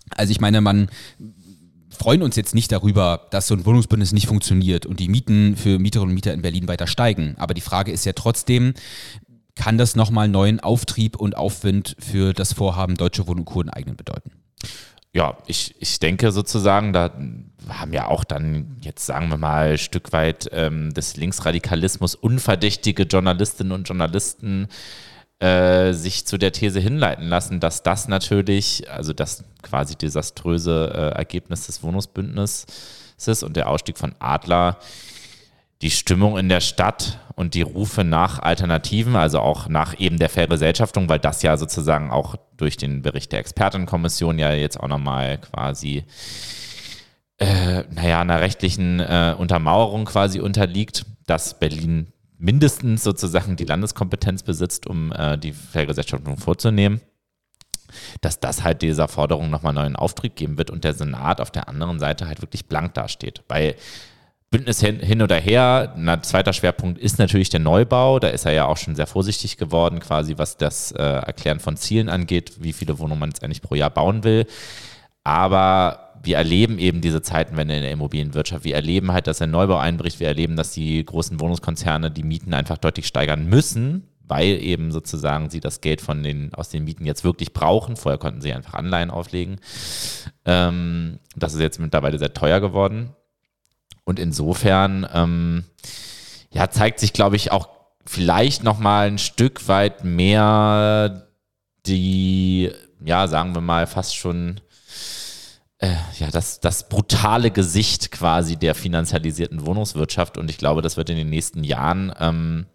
Also 0.09 0.31
ich 0.31 0.41
meine, 0.41 0.59
man 0.59 0.89
freuen 1.95 2.21
uns 2.21 2.35
jetzt 2.35 2.53
nicht 2.53 2.71
darüber, 2.71 3.27
dass 3.31 3.47
so 3.47 3.55
ein 3.55 3.65
Wohnungsbündnis 3.65 4.11
nicht 4.11 4.27
funktioniert 4.27 4.85
und 4.85 4.99
die 4.99 5.07
Mieten 5.07 5.55
für 5.55 5.79
Mieterinnen 5.79 6.09
und 6.09 6.15
Mieter 6.15 6.33
in 6.33 6.41
Berlin 6.41 6.67
weiter 6.67 6.87
steigen. 6.87 7.35
Aber 7.37 7.53
die 7.53 7.61
Frage 7.61 7.91
ist 7.91 8.05
ja 8.05 8.13
trotzdem, 8.13 8.73
kann 9.55 9.77
das 9.77 9.95
nochmal 9.95 10.27
neuen 10.27 10.59
Auftrieb 10.59 11.15
und 11.15 11.37
Aufwind 11.37 11.95
für 11.99 12.33
das 12.33 12.53
Vorhaben 12.53 12.95
Deutsche 12.95 13.27
Wohnen 13.27 13.39
und 13.39 13.45
Co. 13.45 13.63
eigenen 13.71 13.95
bedeuten? 13.95 14.31
Ja, 15.13 15.37
ich, 15.47 15.75
ich 15.79 15.99
denke 15.99 16.33
sozusagen, 16.33 16.91
da 16.91 17.11
haben 17.69 17.93
ja 17.93 18.07
auch 18.07 18.25
dann 18.25 18.75
jetzt, 18.81 19.05
sagen 19.05 19.29
wir 19.29 19.37
mal, 19.37 19.71
ein 19.71 19.77
Stück 19.77 20.11
weit 20.11 20.49
ähm, 20.51 20.93
des 20.93 21.15
Linksradikalismus 21.15 22.15
unverdächtige 22.15 23.03
Journalistinnen 23.03 23.71
und 23.71 23.87
Journalisten 23.87 24.67
äh, 25.39 25.93
sich 25.93 26.25
zu 26.25 26.37
der 26.37 26.51
These 26.51 26.81
hinleiten 26.81 27.27
lassen, 27.27 27.61
dass 27.61 27.81
das 27.81 28.09
natürlich, 28.09 28.91
also 28.91 29.13
das 29.13 29.45
quasi 29.61 29.95
desaströse 29.95 30.91
äh, 30.93 31.17
Ergebnis 31.17 31.65
des 31.65 31.81
Wohnungsbündnisses 31.81 33.43
und 33.43 33.55
der 33.55 33.69
Ausstieg 33.69 33.97
von 33.97 34.15
Adler, 34.19 34.79
die 35.81 35.91
Stimmung 35.91 36.37
in 36.37 36.49
der 36.49 36.61
Stadt 36.61 37.19
und 37.35 37.53
die 37.53 37.61
Rufe 37.61 38.03
nach 38.03 38.39
Alternativen, 38.39 39.15
also 39.15 39.39
auch 39.39 39.67
nach 39.67 39.99
eben 39.99 40.17
der 40.17 40.29
Vergesellschaftung, 40.29 41.09
weil 41.09 41.19
das 41.19 41.41
ja 41.41 41.57
sozusagen 41.57 42.11
auch 42.11 42.37
durch 42.57 42.77
den 42.77 43.01
Bericht 43.01 43.31
der 43.31 43.39
Expertenkommission 43.39 44.39
ja 44.39 44.53
jetzt 44.53 44.79
auch 44.79 44.87
nochmal 44.87 45.37
quasi, 45.39 46.05
äh, 47.37 47.83
naja, 47.91 48.21
einer 48.21 48.39
rechtlichen 48.39 49.01
äh, 49.01 49.35
Untermauerung 49.37 50.05
quasi 50.05 50.39
unterliegt, 50.39 51.05
dass 51.27 51.59
Berlin 51.59 52.07
mindestens 52.37 53.03
sozusagen 53.03 53.57
die 53.57 53.65
Landeskompetenz 53.65 54.43
besitzt, 54.43 54.87
um 54.87 55.11
äh, 55.11 55.37
die 55.37 55.51
Vergesellschaftung 55.51 56.37
vorzunehmen, 56.37 57.01
dass 58.21 58.39
das 58.39 58.63
halt 58.63 58.81
dieser 58.81 59.09
Forderung 59.09 59.49
nochmal 59.49 59.73
neuen 59.73 59.95
Auftrieb 59.95 60.35
geben 60.35 60.57
wird 60.57 60.69
und 60.69 60.85
der 60.85 60.93
Senat 60.93 61.41
auf 61.41 61.51
der 61.51 61.67
anderen 61.67 61.99
Seite 61.99 62.27
halt 62.27 62.41
wirklich 62.41 62.65
blank 62.65 62.93
dasteht. 62.93 63.43
Weil 63.47 63.75
Bündnis 64.51 64.79
hin, 64.79 64.99
hin 64.99 65.21
oder 65.21 65.35
her, 65.35 65.93
ein 65.97 66.23
zweiter 66.23 66.53
Schwerpunkt 66.53 66.97
ist 66.97 67.19
natürlich 67.19 67.49
der 67.49 67.59
Neubau. 67.59 68.19
Da 68.19 68.29
ist 68.29 68.45
er 68.45 68.53
ja 68.53 68.65
auch 68.65 68.77
schon 68.77 68.95
sehr 68.95 69.07
vorsichtig 69.07 69.57
geworden, 69.57 69.99
quasi 69.99 70.37
was 70.37 70.57
das 70.57 70.91
äh, 70.91 71.01
Erklären 71.01 71.59
von 71.59 71.77
Zielen 71.77 72.09
angeht, 72.09 72.53
wie 72.59 72.73
viele 72.73 72.99
Wohnungen 72.99 73.19
man 73.19 73.29
jetzt 73.29 73.43
eigentlich 73.43 73.61
pro 73.61 73.75
Jahr 73.75 73.89
bauen 73.89 74.23
will. 74.23 74.45
Aber 75.23 76.05
wir 76.25 76.37
erleben 76.37 76.79
eben 76.79 77.01
diese 77.01 77.21
Zeitenwende 77.21 77.75
in 77.75 77.81
der 77.81 77.91
Immobilienwirtschaft. 77.91 78.63
Wir 78.63 78.75
erleben 78.75 79.11
halt, 79.11 79.27
dass 79.27 79.39
der 79.39 79.47
Neubau 79.47 79.77
einbricht. 79.77 80.19
Wir 80.19 80.27
erleben, 80.27 80.55
dass 80.55 80.71
die 80.71 81.03
großen 81.03 81.39
Wohnungskonzerne 81.39 82.11
die 82.11 82.23
Mieten 82.23 82.53
einfach 82.53 82.77
deutlich 82.77 83.07
steigern 83.07 83.47
müssen, 83.47 84.07
weil 84.21 84.61
eben 84.61 84.91
sozusagen 84.91 85.49
sie 85.49 85.59
das 85.59 85.81
Geld 85.81 86.01
von 86.01 86.23
den, 86.23 86.53
aus 86.53 86.69
den 86.69 86.83
Mieten 86.83 87.05
jetzt 87.05 87.23
wirklich 87.23 87.53
brauchen. 87.53 87.95
Vorher 87.95 88.17
konnten 88.17 88.41
sie 88.41 88.53
einfach 88.53 88.73
Anleihen 88.73 89.11
auflegen. 89.11 89.57
Ähm, 90.45 91.19
das 91.35 91.53
ist 91.53 91.61
jetzt 91.61 91.79
mittlerweile 91.79 92.19
sehr 92.19 92.33
teuer 92.33 92.59
geworden. 92.59 93.13
Und 94.05 94.19
insofern 94.19 95.07
ähm, 95.13 95.65
ja, 96.51 96.69
zeigt 96.69 96.99
sich, 96.99 97.11
glaube 97.11 97.35
ich, 97.35 97.51
auch 97.51 97.67
vielleicht 98.05 98.63
nochmal 98.63 99.07
ein 99.07 99.17
Stück 99.17 99.67
weit 99.67 100.05
mehr 100.05 101.27
die, 101.85 102.71
ja, 103.03 103.27
sagen 103.27 103.53
wir 103.53 103.61
mal, 103.61 103.87
fast 103.87 104.15
schon 104.15 104.61
äh, 105.79 105.95
ja, 106.19 106.29
das, 106.31 106.59
das 106.59 106.87
brutale 106.87 107.51
Gesicht 107.51 108.11
quasi 108.11 108.55
der 108.55 108.75
finanzialisierten 108.75 109.65
Wohnungswirtschaft. 109.65 110.37
Und 110.37 110.49
ich 110.49 110.57
glaube, 110.57 110.81
das 110.81 110.97
wird 110.97 111.09
in 111.09 111.17
den 111.17 111.29
nächsten 111.29 111.63
Jahren 111.63 112.13
ähm, 112.19 112.65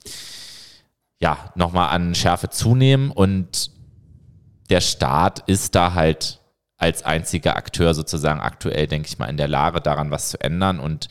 ja 1.21 1.51
nochmal 1.55 1.91
an 1.95 2.15
Schärfe 2.15 2.51
zunehmen. 2.51 3.11
Und 3.11 3.71
der 4.69 4.81
Staat 4.81 5.41
ist 5.49 5.75
da 5.75 5.95
halt 5.95 6.40
als 6.81 7.05
einziger 7.05 7.57
Akteur 7.57 7.95
sozusagen 7.95 8.41
aktuell, 8.41 8.87
denke 8.87 9.09
ich 9.09 9.19
mal, 9.19 9.27
in 9.27 9.37
der 9.37 9.49
Lage, 9.49 9.81
daran 9.81 10.11
was 10.11 10.31
zu 10.31 10.41
ändern. 10.41 10.81
Und 10.81 11.09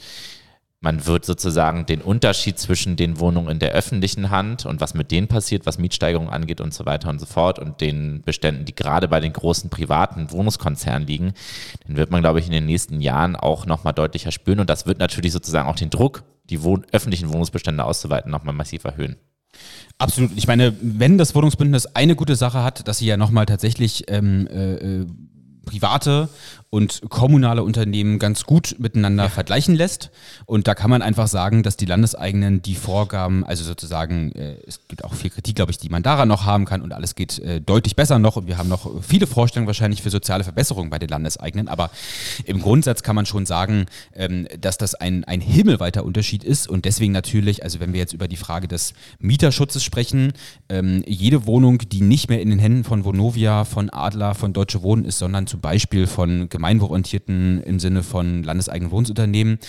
man 0.82 1.06
wird 1.06 1.26
sozusagen 1.26 1.86
den 1.86 2.02
Unterschied 2.02 2.58
zwischen 2.58 2.96
den 2.96 3.20
Wohnungen 3.20 3.50
in 3.50 3.60
der 3.60 3.74
öffentlichen 3.74 4.32
Hand 4.32 4.66
und 4.66 4.82
was 4.82 4.94
mit 4.94 5.12
denen 5.12 5.28
passiert, 5.28 5.66
was 5.66 5.78
Mietsteigerungen 5.78 6.32
angeht 6.32 6.60
und 6.60 6.74
so 6.74 6.86
weiter 6.86 7.10
und 7.10 7.20
so 7.20 7.26
fort 7.26 7.60
und 7.60 7.82
den 7.82 8.22
Beständen, 8.24 8.66
die 8.66 8.74
gerade 8.74 9.08
bei 9.08 9.20
den 9.20 9.34
großen 9.34 9.70
privaten 9.70 10.32
Wohnungskonzernen 10.32 11.08
liegen, 11.08 11.34
den 11.88 11.98
wird 11.98 12.12
man, 12.12 12.22
glaube 12.22 12.40
ich, 12.40 12.48
in 12.48 12.54
den 12.54 12.66
nächsten 12.66 13.02
Jahren 13.02 13.36
auch 13.36 13.66
nochmal 13.66 13.94
deutlicher 13.94 14.32
spüren 14.32 14.62
und 14.62 14.70
das 14.70 14.86
wird 14.86 15.00
natürlich 15.00 15.34
sozusagen 15.34 15.68
auch 15.68 15.76
den 15.76 15.90
Druck, 15.90 16.24
die 16.46 16.64
Wohn 16.64 16.86
öffentlichen 16.92 17.30
Wohnungsbestände 17.30 17.84
auszuweiten, 17.84 18.32
nochmal 18.32 18.56
massiv 18.56 18.86
erhöhen. 18.86 19.18
Absolut. 19.98 20.32
Ich 20.38 20.48
meine, 20.48 20.74
wenn 20.82 21.18
das 21.18 21.36
Wohnungsbündnis 21.36 21.88
eine 21.88 22.16
gute 22.16 22.36
Sache 22.36 22.64
hat, 22.64 22.88
dass 22.88 23.00
sie 23.00 23.06
ja 23.06 23.18
nochmal 23.18 23.46
tatsächlich 23.46 24.06
ähm, 24.08 24.48
äh, 24.48 24.76
äh 24.76 25.06
private 25.66 26.30
und 26.72 27.02
kommunale 27.10 27.64
Unternehmen 27.64 28.20
ganz 28.20 28.44
gut 28.44 28.76
miteinander 28.78 29.24
ja. 29.24 29.30
vergleichen 29.30 29.74
lässt. 29.74 30.12
Und 30.46 30.68
da 30.68 30.76
kann 30.76 30.90
man 30.90 31.02
einfach 31.02 31.28
sagen, 31.28 31.64
dass 31.64 31.78
die 31.78 31.86
Landeseigenen 31.86 32.62
die 32.62 32.76
Vorgaben, 32.76 33.44
also 33.44 33.64
sozusagen, 33.64 34.32
äh, 34.34 34.58
es 34.68 34.88
gibt 34.88 35.04
auch 35.04 35.14
viel 35.14 35.32
Kritik, 35.32 35.56
glaube 35.56 35.72
ich, 35.72 35.80
die 35.80 35.90
man 35.90 36.04
daran 36.04 36.28
noch 36.28 36.46
haben 36.46 36.66
kann 36.66 36.82
und 36.82 36.94
alles 36.94 37.16
geht 37.16 37.40
äh, 37.40 37.60
deutlich 37.60 37.96
besser 37.96 38.20
noch. 38.20 38.36
Und 38.36 38.48
wir 38.48 38.60
haben 38.60 38.70
noch 38.70 39.02
viele 39.02 39.26
Vorstellungen 39.26 39.68
wahrscheinlich 39.68 40.04
für 40.04 40.12
soziale 40.12 40.44
Verbesserungen 40.44 40.92
bei 40.92 41.00
den 41.00 41.10
Landeseigenen. 41.10 41.68
Aber 41.68 41.90
im 42.46 42.62
Grundsatz 42.62 43.02
kann 43.02 43.16
man 43.16 43.26
schon 43.26 43.48
sagen, 43.48 43.88
ähm, 44.14 44.48
dass 44.60 44.78
das 44.78 44.94
ein, 44.94 45.24
ein 45.24 45.42
himmelweiter 45.42 46.06
Unterschied 46.06 46.44
ist. 46.44 46.68
Und 46.68 46.86
deswegen 46.86 47.14
natürlich, 47.14 47.64
also 47.64 47.80
wenn 47.80 47.94
wir 47.94 48.00
jetzt 48.00 48.14
über 48.14 48.28
die 48.28 48.36
Frage 48.36 48.68
des 48.68 48.94
Mieterschutzes 49.20 49.84
sprechen, 49.84 50.34
ähm, 50.70 51.04
jede 51.08 51.48
Wohnung, 51.48 51.80
die 51.80 52.02
nicht 52.02 52.30
mehr 52.30 52.42
in 52.42 52.52
den 52.52 52.60
Händen 52.60 52.84
von 52.84 53.06
Vonovia, 53.06 53.66
von 53.66 53.90
Adler, 53.90 54.36
von 54.36 54.54
Deutsche 54.54 54.84
Wohnen 54.84 55.06
ist, 55.06 55.18
sondern 55.18 55.48
zum 55.48 55.62
Beispiel 55.62 56.06
von 56.06 56.48
gemeinwohlorientierten 56.60 57.64
im 57.64 57.80
Sinne 57.80 58.04
von 58.04 58.44
landeseigenen 58.44 58.92
Wohnungsunternehmen, 58.92 59.60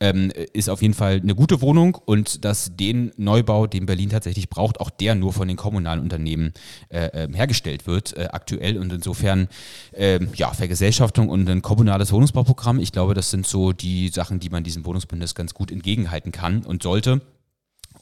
ähm, 0.00 0.32
ist 0.52 0.68
auf 0.68 0.82
jeden 0.82 0.94
Fall 0.94 1.20
eine 1.22 1.36
gute 1.36 1.60
Wohnung 1.60 1.94
und 1.94 2.44
dass 2.44 2.76
den 2.76 3.12
Neubau, 3.16 3.68
den 3.68 3.86
Berlin 3.86 4.10
tatsächlich 4.10 4.50
braucht, 4.50 4.80
auch 4.80 4.90
der 4.90 5.14
nur 5.14 5.32
von 5.32 5.46
den 5.46 5.56
kommunalen 5.56 6.00
Unternehmen 6.00 6.52
äh, 6.88 7.08
ähm, 7.14 7.34
hergestellt 7.34 7.86
wird 7.86 8.16
äh, 8.16 8.28
aktuell 8.32 8.78
und 8.78 8.92
insofern 8.92 9.48
äh, 9.92 10.18
ja, 10.34 10.52
Vergesellschaftung 10.52 11.28
und 11.28 11.48
ein 11.48 11.62
kommunales 11.62 12.10
Wohnungsbauprogramm, 12.10 12.80
ich 12.80 12.90
glaube, 12.90 13.14
das 13.14 13.30
sind 13.30 13.46
so 13.46 13.72
die 13.72 14.08
Sachen, 14.08 14.40
die 14.40 14.50
man 14.50 14.64
diesem 14.64 14.84
Wohnungsbündnis 14.84 15.36
ganz 15.36 15.54
gut 15.54 15.70
entgegenhalten 15.70 16.32
kann 16.32 16.64
und 16.64 16.82
sollte. 16.82 17.20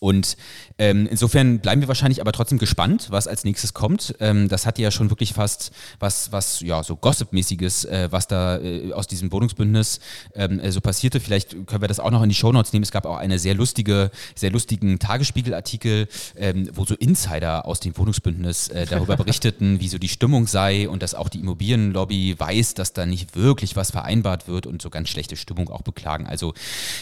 Und 0.00 0.36
ähm, 0.78 1.06
insofern 1.10 1.58
bleiben 1.58 1.80
wir 1.80 1.88
wahrscheinlich 1.88 2.20
aber 2.20 2.32
trotzdem 2.32 2.58
gespannt, 2.58 3.08
was 3.10 3.26
als 3.26 3.44
nächstes 3.44 3.74
kommt. 3.74 4.14
Ähm, 4.20 4.48
das 4.48 4.66
hat 4.66 4.78
ja 4.78 4.90
schon 4.90 5.10
wirklich 5.10 5.32
fast 5.32 5.72
was, 5.98 6.32
was 6.32 6.60
ja 6.60 6.82
so 6.82 6.96
Gossip-mäßiges, 6.96 7.84
äh, 7.84 8.08
was 8.10 8.28
da 8.28 8.58
äh, 8.58 8.92
aus 8.92 9.06
diesem 9.06 9.32
Wohnungsbündnis 9.32 10.00
ähm, 10.34 10.60
äh, 10.60 10.70
so 10.70 10.80
passierte. 10.80 11.20
Vielleicht 11.20 11.66
können 11.66 11.82
wir 11.82 11.88
das 11.88 12.00
auch 12.00 12.10
noch 12.10 12.22
in 12.22 12.28
die 12.28 12.34
Shownotes 12.34 12.72
nehmen. 12.72 12.84
Es 12.84 12.92
gab 12.92 13.06
auch 13.06 13.16
eine 13.16 13.38
sehr 13.38 13.54
lustige, 13.54 14.10
sehr 14.34 14.50
lustigen 14.50 14.98
Tagesspiegel-Artikel, 14.98 16.08
ähm, 16.36 16.70
wo 16.72 16.84
so 16.84 16.94
Insider 16.94 17.66
aus 17.66 17.80
dem 17.80 17.96
Wohnungsbündnis 17.96 18.68
äh, 18.68 18.86
darüber 18.86 19.16
berichteten, 19.18 19.80
wie 19.80 19.88
so 19.88 19.98
die 19.98 20.08
Stimmung 20.08 20.46
sei 20.46 20.88
und 20.88 21.02
dass 21.02 21.14
auch 21.14 21.28
die 21.28 21.40
Immobilienlobby 21.40 22.38
weiß, 22.38 22.74
dass 22.74 22.92
da 22.92 23.04
nicht 23.04 23.34
wirklich 23.34 23.74
was 23.76 23.90
vereinbart 23.90 24.48
wird 24.48 24.66
und 24.66 24.80
so 24.80 24.90
ganz 24.90 25.08
schlechte 25.08 25.36
Stimmung 25.36 25.68
auch 25.70 25.82
beklagen. 25.82 26.26
Also 26.26 26.54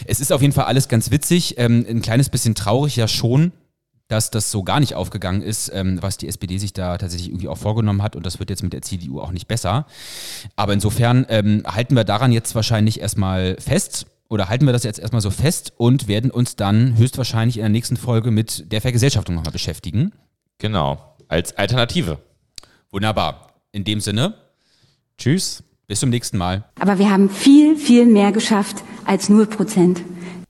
es 0.05 0.19
ist 0.19 0.31
auf 0.31 0.41
jeden 0.41 0.53
Fall 0.53 0.65
alles 0.65 0.87
ganz 0.87 1.11
witzig, 1.11 1.55
ähm, 1.57 1.85
ein 1.87 2.01
kleines 2.01 2.29
bisschen 2.29 2.55
traurig 2.55 2.86
traurig 2.87 2.95
ja 2.95 3.07
schon, 3.07 3.51
dass 4.07 4.31
das 4.31 4.51
so 4.51 4.63
gar 4.63 4.79
nicht 4.79 4.95
aufgegangen 4.95 5.41
ist, 5.41 5.69
ähm, 5.73 6.01
was 6.01 6.17
die 6.17 6.29
SPD 6.29 6.57
sich 6.57 6.71
da 6.71 6.97
tatsächlich 6.97 7.29
irgendwie 7.29 7.49
auch 7.49 7.57
vorgenommen 7.57 8.01
hat. 8.01 8.15
Und 8.15 8.25
das 8.25 8.39
wird 8.39 8.49
jetzt 8.49 8.63
mit 8.63 8.71
der 8.71 8.81
CDU 8.81 9.19
auch 9.19 9.31
nicht 9.31 9.49
besser. 9.49 9.85
Aber 10.55 10.71
insofern 10.71 11.25
ähm, 11.27 11.63
halten 11.67 11.95
wir 11.95 12.05
daran 12.05 12.31
jetzt 12.31 12.55
wahrscheinlich 12.55 13.01
erstmal 13.01 13.57
fest 13.59 14.05
oder 14.29 14.47
halten 14.47 14.65
wir 14.65 14.71
das 14.71 14.83
jetzt 14.83 14.99
erstmal 14.99 15.21
so 15.21 15.29
fest 15.29 15.73
und 15.75 16.07
werden 16.07 16.31
uns 16.31 16.55
dann 16.55 16.97
höchstwahrscheinlich 16.97 17.57
in 17.57 17.63
der 17.63 17.69
nächsten 17.69 17.97
Folge 17.97 18.31
mit 18.31 18.71
der 18.71 18.81
Vergesellschaftung 18.81 19.35
nochmal 19.35 19.51
beschäftigen. 19.51 20.13
Genau, 20.57 21.15
als 21.27 21.57
Alternative. 21.57 22.19
Wunderbar. 22.91 23.53
In 23.73 23.83
dem 23.83 23.99
Sinne, 23.99 24.35
tschüss, 25.17 25.63
bis 25.87 25.99
zum 25.99 26.09
nächsten 26.09 26.37
Mal. 26.37 26.63
Aber 26.79 26.97
wir 26.97 27.09
haben 27.09 27.29
viel, 27.29 27.75
viel 27.75 28.05
mehr 28.05 28.31
geschafft 28.31 28.77
als 29.05 29.27
0 29.27 29.47
Prozent. 29.47 30.01